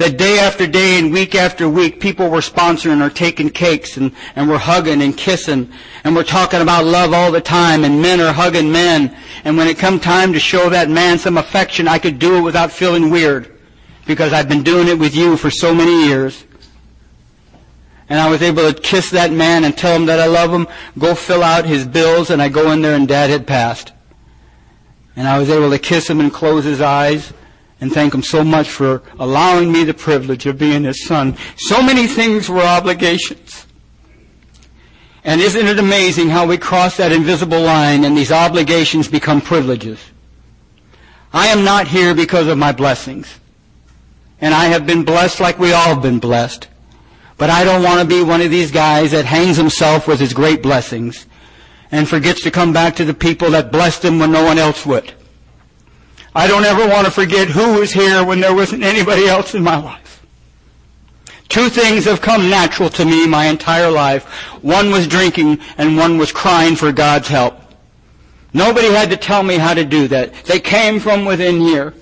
that 0.00 0.16
day 0.16 0.38
after 0.38 0.66
day 0.66 0.98
and 0.98 1.12
week 1.12 1.34
after 1.34 1.68
week, 1.68 2.00
people 2.00 2.30
were 2.30 2.40
sponsoring 2.40 3.06
or 3.06 3.10
taking 3.10 3.50
cakes 3.50 3.98
and, 3.98 4.10
and 4.34 4.48
we're 4.48 4.56
hugging 4.56 5.02
and 5.02 5.14
kissing 5.14 5.70
and 6.04 6.16
we're 6.16 6.24
talking 6.24 6.62
about 6.62 6.86
love 6.86 7.12
all 7.12 7.30
the 7.30 7.40
time 7.40 7.84
and 7.84 8.00
men 8.00 8.18
are 8.18 8.32
hugging 8.32 8.72
men. 8.72 9.14
And 9.44 9.58
when 9.58 9.68
it 9.68 9.76
come 9.76 10.00
time 10.00 10.32
to 10.32 10.40
show 10.40 10.70
that 10.70 10.88
man 10.88 11.18
some 11.18 11.36
affection, 11.36 11.86
I 11.86 11.98
could 11.98 12.18
do 12.18 12.38
it 12.38 12.40
without 12.40 12.72
feeling 12.72 13.10
weird 13.10 13.58
because 14.06 14.32
I've 14.32 14.48
been 14.48 14.62
doing 14.62 14.88
it 14.88 14.98
with 14.98 15.14
you 15.14 15.36
for 15.36 15.50
so 15.50 15.74
many 15.74 16.06
years. 16.06 16.46
And 18.08 18.18
I 18.18 18.30
was 18.30 18.40
able 18.40 18.72
to 18.72 18.80
kiss 18.80 19.10
that 19.10 19.30
man 19.32 19.64
and 19.64 19.76
tell 19.76 19.94
him 19.94 20.06
that 20.06 20.18
I 20.18 20.28
love 20.28 20.50
him, 20.50 20.66
go 20.98 21.14
fill 21.14 21.42
out 21.42 21.66
his 21.66 21.86
bills, 21.86 22.30
and 22.30 22.40
I 22.40 22.48
go 22.48 22.72
in 22.72 22.80
there 22.80 22.96
and 22.96 23.06
dad 23.06 23.28
had 23.28 23.46
passed. 23.46 23.92
And 25.14 25.28
I 25.28 25.38
was 25.38 25.50
able 25.50 25.68
to 25.68 25.78
kiss 25.78 26.08
him 26.08 26.20
and 26.20 26.32
close 26.32 26.64
his 26.64 26.80
eyes 26.80 27.34
and 27.80 27.92
thank 27.92 28.14
him 28.14 28.22
so 28.22 28.44
much 28.44 28.68
for 28.68 29.02
allowing 29.18 29.72
me 29.72 29.84
the 29.84 29.94
privilege 29.94 30.46
of 30.46 30.58
being 30.58 30.84
his 30.84 31.04
son. 31.04 31.36
So 31.56 31.82
many 31.82 32.06
things 32.06 32.48
were 32.48 32.60
obligations. 32.60 33.66
And 35.24 35.40
isn't 35.40 35.66
it 35.66 35.78
amazing 35.78 36.30
how 36.30 36.46
we 36.46 36.58
cross 36.58 36.96
that 36.96 37.12
invisible 37.12 37.60
line 37.60 38.04
and 38.04 38.16
these 38.16 38.32
obligations 38.32 39.08
become 39.08 39.40
privileges? 39.40 39.98
I 41.32 41.48
am 41.48 41.64
not 41.64 41.88
here 41.88 42.14
because 42.14 42.48
of 42.48 42.58
my 42.58 42.72
blessings. 42.72 43.38
And 44.40 44.54
I 44.54 44.66
have 44.66 44.86
been 44.86 45.04
blessed 45.04 45.40
like 45.40 45.58
we 45.58 45.72
all 45.72 45.94
have 45.94 46.02
been 46.02 46.18
blessed. 46.18 46.68
But 47.36 47.50
I 47.50 47.64
don't 47.64 47.82
want 47.82 48.00
to 48.00 48.06
be 48.06 48.22
one 48.22 48.40
of 48.40 48.50
these 48.50 48.70
guys 48.70 49.12
that 49.12 49.24
hangs 49.24 49.56
himself 49.56 50.06
with 50.06 50.20
his 50.20 50.34
great 50.34 50.62
blessings 50.62 51.26
and 51.90 52.08
forgets 52.08 52.42
to 52.42 52.50
come 52.50 52.72
back 52.72 52.96
to 52.96 53.04
the 53.04 53.14
people 53.14 53.50
that 53.50 53.72
blessed 53.72 54.04
him 54.04 54.18
when 54.18 54.32
no 54.32 54.44
one 54.44 54.58
else 54.58 54.86
would. 54.86 55.12
I 56.34 56.46
don't 56.46 56.64
ever 56.64 56.86
want 56.88 57.06
to 57.06 57.10
forget 57.10 57.48
who 57.48 57.80
was 57.80 57.92
here 57.92 58.24
when 58.24 58.40
there 58.40 58.54
wasn't 58.54 58.84
anybody 58.84 59.26
else 59.26 59.54
in 59.54 59.62
my 59.64 59.76
life. 59.76 60.24
Two 61.48 61.68
things 61.68 62.04
have 62.04 62.20
come 62.20 62.48
natural 62.48 62.88
to 62.90 63.04
me 63.04 63.26
my 63.26 63.46
entire 63.46 63.90
life. 63.90 64.24
One 64.62 64.92
was 64.92 65.08
drinking 65.08 65.58
and 65.76 65.96
one 65.96 66.16
was 66.16 66.30
crying 66.30 66.76
for 66.76 66.92
God's 66.92 67.26
help. 67.26 67.60
Nobody 68.54 68.88
had 68.88 69.10
to 69.10 69.16
tell 69.16 69.42
me 69.42 69.58
how 69.58 69.74
to 69.74 69.84
do 69.84 70.06
that. 70.08 70.32
They 70.44 70.60
came 70.60 71.00
from 71.00 71.24
within 71.24 71.60
here. 71.60 71.94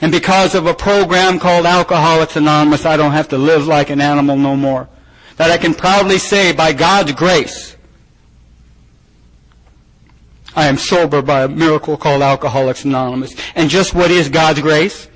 And 0.00 0.10
because 0.10 0.54
of 0.54 0.66
a 0.66 0.74
program 0.74 1.38
called 1.38 1.66
Alcoholics 1.66 2.36
Anonymous, 2.36 2.86
I 2.86 2.96
don't 2.96 3.12
have 3.12 3.28
to 3.28 3.38
live 3.38 3.66
like 3.66 3.90
an 3.90 4.00
animal 4.00 4.36
no 4.36 4.56
more. 4.56 4.88
That 5.36 5.50
I 5.50 5.58
can 5.58 5.74
proudly 5.74 6.18
say, 6.18 6.52
by 6.52 6.72
God's 6.72 7.12
grace, 7.12 7.75
I 10.56 10.66
am 10.66 10.78
sober 10.78 11.20
by 11.20 11.44
a 11.44 11.48
miracle 11.48 11.98
called 11.98 12.22
Alcoholics 12.22 12.84
Anonymous. 12.84 13.34
And 13.54 13.68
just 13.68 13.94
what 13.94 14.10
is 14.10 14.30
God's 14.30 14.62
grace? 14.62 15.08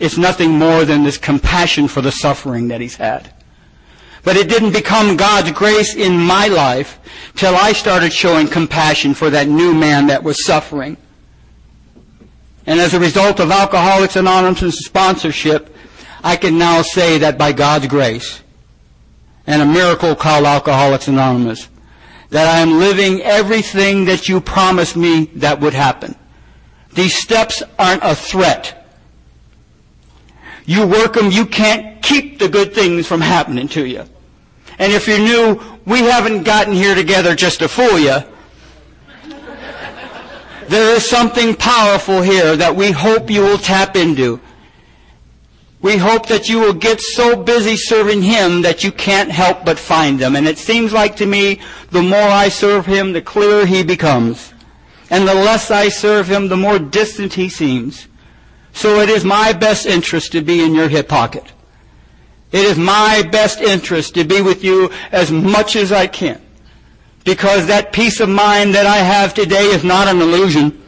It's 0.00 0.18
nothing 0.18 0.50
more 0.50 0.84
than 0.84 1.04
this 1.04 1.16
compassion 1.16 1.86
for 1.86 2.00
the 2.00 2.10
suffering 2.10 2.68
that 2.68 2.80
he's 2.80 2.96
had. 2.96 3.32
But 4.24 4.36
it 4.36 4.48
didn't 4.48 4.72
become 4.72 5.16
God's 5.16 5.52
grace 5.52 5.94
in 5.94 6.18
my 6.18 6.48
life 6.48 6.98
till 7.36 7.54
I 7.54 7.72
started 7.72 8.12
showing 8.12 8.48
compassion 8.48 9.14
for 9.14 9.30
that 9.30 9.46
new 9.46 9.72
man 9.72 10.08
that 10.08 10.24
was 10.24 10.44
suffering. 10.44 10.96
And 12.66 12.80
as 12.80 12.94
a 12.94 13.00
result 13.00 13.38
of 13.38 13.50
Alcoholics 13.50 14.16
Anonymous 14.16 14.78
sponsorship, 14.80 15.76
I 16.24 16.36
can 16.36 16.58
now 16.58 16.82
say 16.82 17.18
that 17.18 17.38
by 17.38 17.52
God's 17.52 17.86
grace 17.86 18.42
and 19.46 19.62
a 19.62 19.66
miracle 19.66 20.16
called 20.16 20.46
Alcoholics 20.46 21.06
Anonymous, 21.06 21.68
that 22.34 22.48
I 22.48 22.58
am 22.58 22.80
living 22.80 23.22
everything 23.22 24.06
that 24.06 24.28
you 24.28 24.40
promised 24.40 24.96
me 24.96 25.26
that 25.36 25.60
would 25.60 25.72
happen. 25.72 26.16
These 26.92 27.14
steps 27.14 27.62
aren't 27.78 28.02
a 28.02 28.16
threat. 28.16 28.88
You 30.64 30.84
work 30.84 31.12
them, 31.12 31.30
you 31.30 31.46
can't 31.46 32.02
keep 32.02 32.40
the 32.40 32.48
good 32.48 32.74
things 32.74 33.06
from 33.06 33.20
happening 33.20 33.68
to 33.68 33.86
you. 33.86 34.02
And 34.80 34.92
if 34.92 35.06
you're 35.06 35.20
new, 35.20 35.62
we 35.86 36.00
haven't 36.00 36.42
gotten 36.42 36.74
here 36.74 36.96
together 36.96 37.36
just 37.36 37.60
to 37.60 37.68
fool 37.68 38.00
you. 38.00 38.18
There 40.66 40.96
is 40.96 41.08
something 41.08 41.54
powerful 41.54 42.20
here 42.20 42.56
that 42.56 42.74
we 42.74 42.90
hope 42.90 43.30
you 43.30 43.42
will 43.42 43.58
tap 43.58 43.94
into. 43.94 44.40
We 45.84 45.98
hope 45.98 46.28
that 46.28 46.48
you 46.48 46.60
will 46.60 46.72
get 46.72 46.98
so 47.02 47.36
busy 47.36 47.76
serving 47.76 48.22
Him 48.22 48.62
that 48.62 48.82
you 48.82 48.90
can't 48.90 49.30
help 49.30 49.66
but 49.66 49.78
find 49.78 50.18
Him. 50.18 50.34
And 50.34 50.48
it 50.48 50.56
seems 50.56 50.94
like 50.94 51.14
to 51.16 51.26
me, 51.26 51.60
the 51.90 52.00
more 52.00 52.16
I 52.16 52.48
serve 52.48 52.86
Him, 52.86 53.12
the 53.12 53.20
clearer 53.20 53.66
He 53.66 53.82
becomes. 53.82 54.54
And 55.10 55.28
the 55.28 55.34
less 55.34 55.70
I 55.70 55.90
serve 55.90 56.26
Him, 56.26 56.48
the 56.48 56.56
more 56.56 56.78
distant 56.78 57.34
He 57.34 57.50
seems. 57.50 58.08
So 58.72 59.00
it 59.00 59.10
is 59.10 59.26
my 59.26 59.52
best 59.52 59.84
interest 59.84 60.32
to 60.32 60.40
be 60.40 60.64
in 60.64 60.74
your 60.74 60.88
hip 60.88 61.06
pocket. 61.06 61.52
It 62.50 62.64
is 62.64 62.78
my 62.78 63.22
best 63.30 63.60
interest 63.60 64.14
to 64.14 64.24
be 64.24 64.40
with 64.40 64.64
you 64.64 64.90
as 65.12 65.30
much 65.30 65.76
as 65.76 65.92
I 65.92 66.06
can. 66.06 66.40
Because 67.24 67.66
that 67.66 67.92
peace 67.92 68.20
of 68.20 68.30
mind 68.30 68.74
that 68.74 68.86
I 68.86 68.96
have 68.96 69.34
today 69.34 69.66
is 69.66 69.84
not 69.84 70.08
an 70.08 70.22
illusion. 70.22 70.82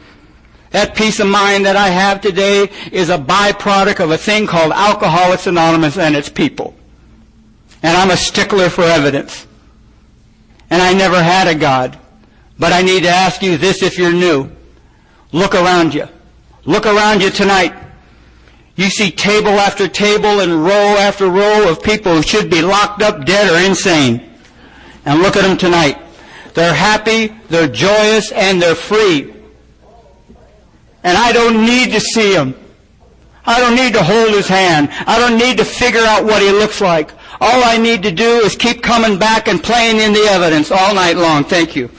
That 0.71 0.95
peace 0.95 1.19
of 1.19 1.27
mind 1.27 1.65
that 1.65 1.75
I 1.75 1.87
have 1.87 2.21
today 2.21 2.69
is 2.91 3.09
a 3.09 3.17
byproduct 3.17 4.03
of 4.03 4.11
a 4.11 4.17
thing 4.17 4.47
called 4.47 4.73
Alcoholics 4.73 5.47
Anonymous 5.47 5.97
and 5.97 6.15
its 6.15 6.29
people. 6.29 6.75
And 7.83 7.95
I'm 7.95 8.11
a 8.11 8.17
stickler 8.17 8.69
for 8.69 8.83
evidence. 8.83 9.47
And 10.69 10.81
I 10.81 10.93
never 10.93 11.21
had 11.23 11.47
a 11.47 11.55
God. 11.55 11.97
But 12.59 12.73
I 12.73 12.81
need 12.81 13.03
to 13.03 13.09
ask 13.09 13.41
you 13.41 13.57
this 13.57 13.81
if 13.81 13.97
you're 13.97 14.11
new. 14.11 14.51
Look 15.31 15.55
around 15.55 15.93
you. 15.93 16.07
Look 16.65 16.85
around 16.85 17.21
you 17.21 17.29
tonight. 17.29 17.73
You 18.75 18.89
see 18.89 19.09
table 19.09 19.59
after 19.59 19.87
table 19.87 20.41
and 20.41 20.63
row 20.63 20.97
after 20.97 21.27
row 21.29 21.69
of 21.69 21.81
people 21.81 22.15
who 22.15 22.21
should 22.21 22.49
be 22.49 22.61
locked 22.61 23.01
up 23.01 23.25
dead 23.25 23.51
or 23.51 23.65
insane. 23.65 24.29
And 25.05 25.21
look 25.21 25.35
at 25.35 25.43
them 25.43 25.57
tonight. 25.57 25.97
They're 26.53 26.73
happy, 26.73 27.27
they're 27.49 27.67
joyous, 27.67 28.31
and 28.31 28.61
they're 28.61 28.75
free. 28.75 29.33
And 31.07 31.17
I 31.17 31.31
don't 31.31 31.65
need 31.65 31.93
to 31.93 32.01
see 32.01 32.33
him. 32.33 32.53
I 33.45 33.61
don't 33.61 33.75
need 33.75 33.93
to 33.93 34.03
hold 34.03 34.31
his 34.31 34.49
hand. 34.49 34.89
I 35.07 35.17
don't 35.17 35.37
need 35.37 35.57
to 35.57 35.63
figure 35.63 36.01
out 36.01 36.25
what 36.25 36.41
he 36.41 36.51
looks 36.51 36.81
like. 36.81 37.11
All 37.39 37.63
I 37.63 37.77
need 37.77 38.03
to 38.03 38.11
do 38.11 38.41
is 38.41 38.57
keep 38.57 38.83
coming 38.83 39.17
back 39.17 39.47
and 39.47 39.63
playing 39.63 39.99
in 40.01 40.11
the 40.11 40.27
evidence 40.29 40.69
all 40.69 40.93
night 40.93 41.15
long. 41.15 41.45
Thank 41.45 41.77
you. 41.77 41.89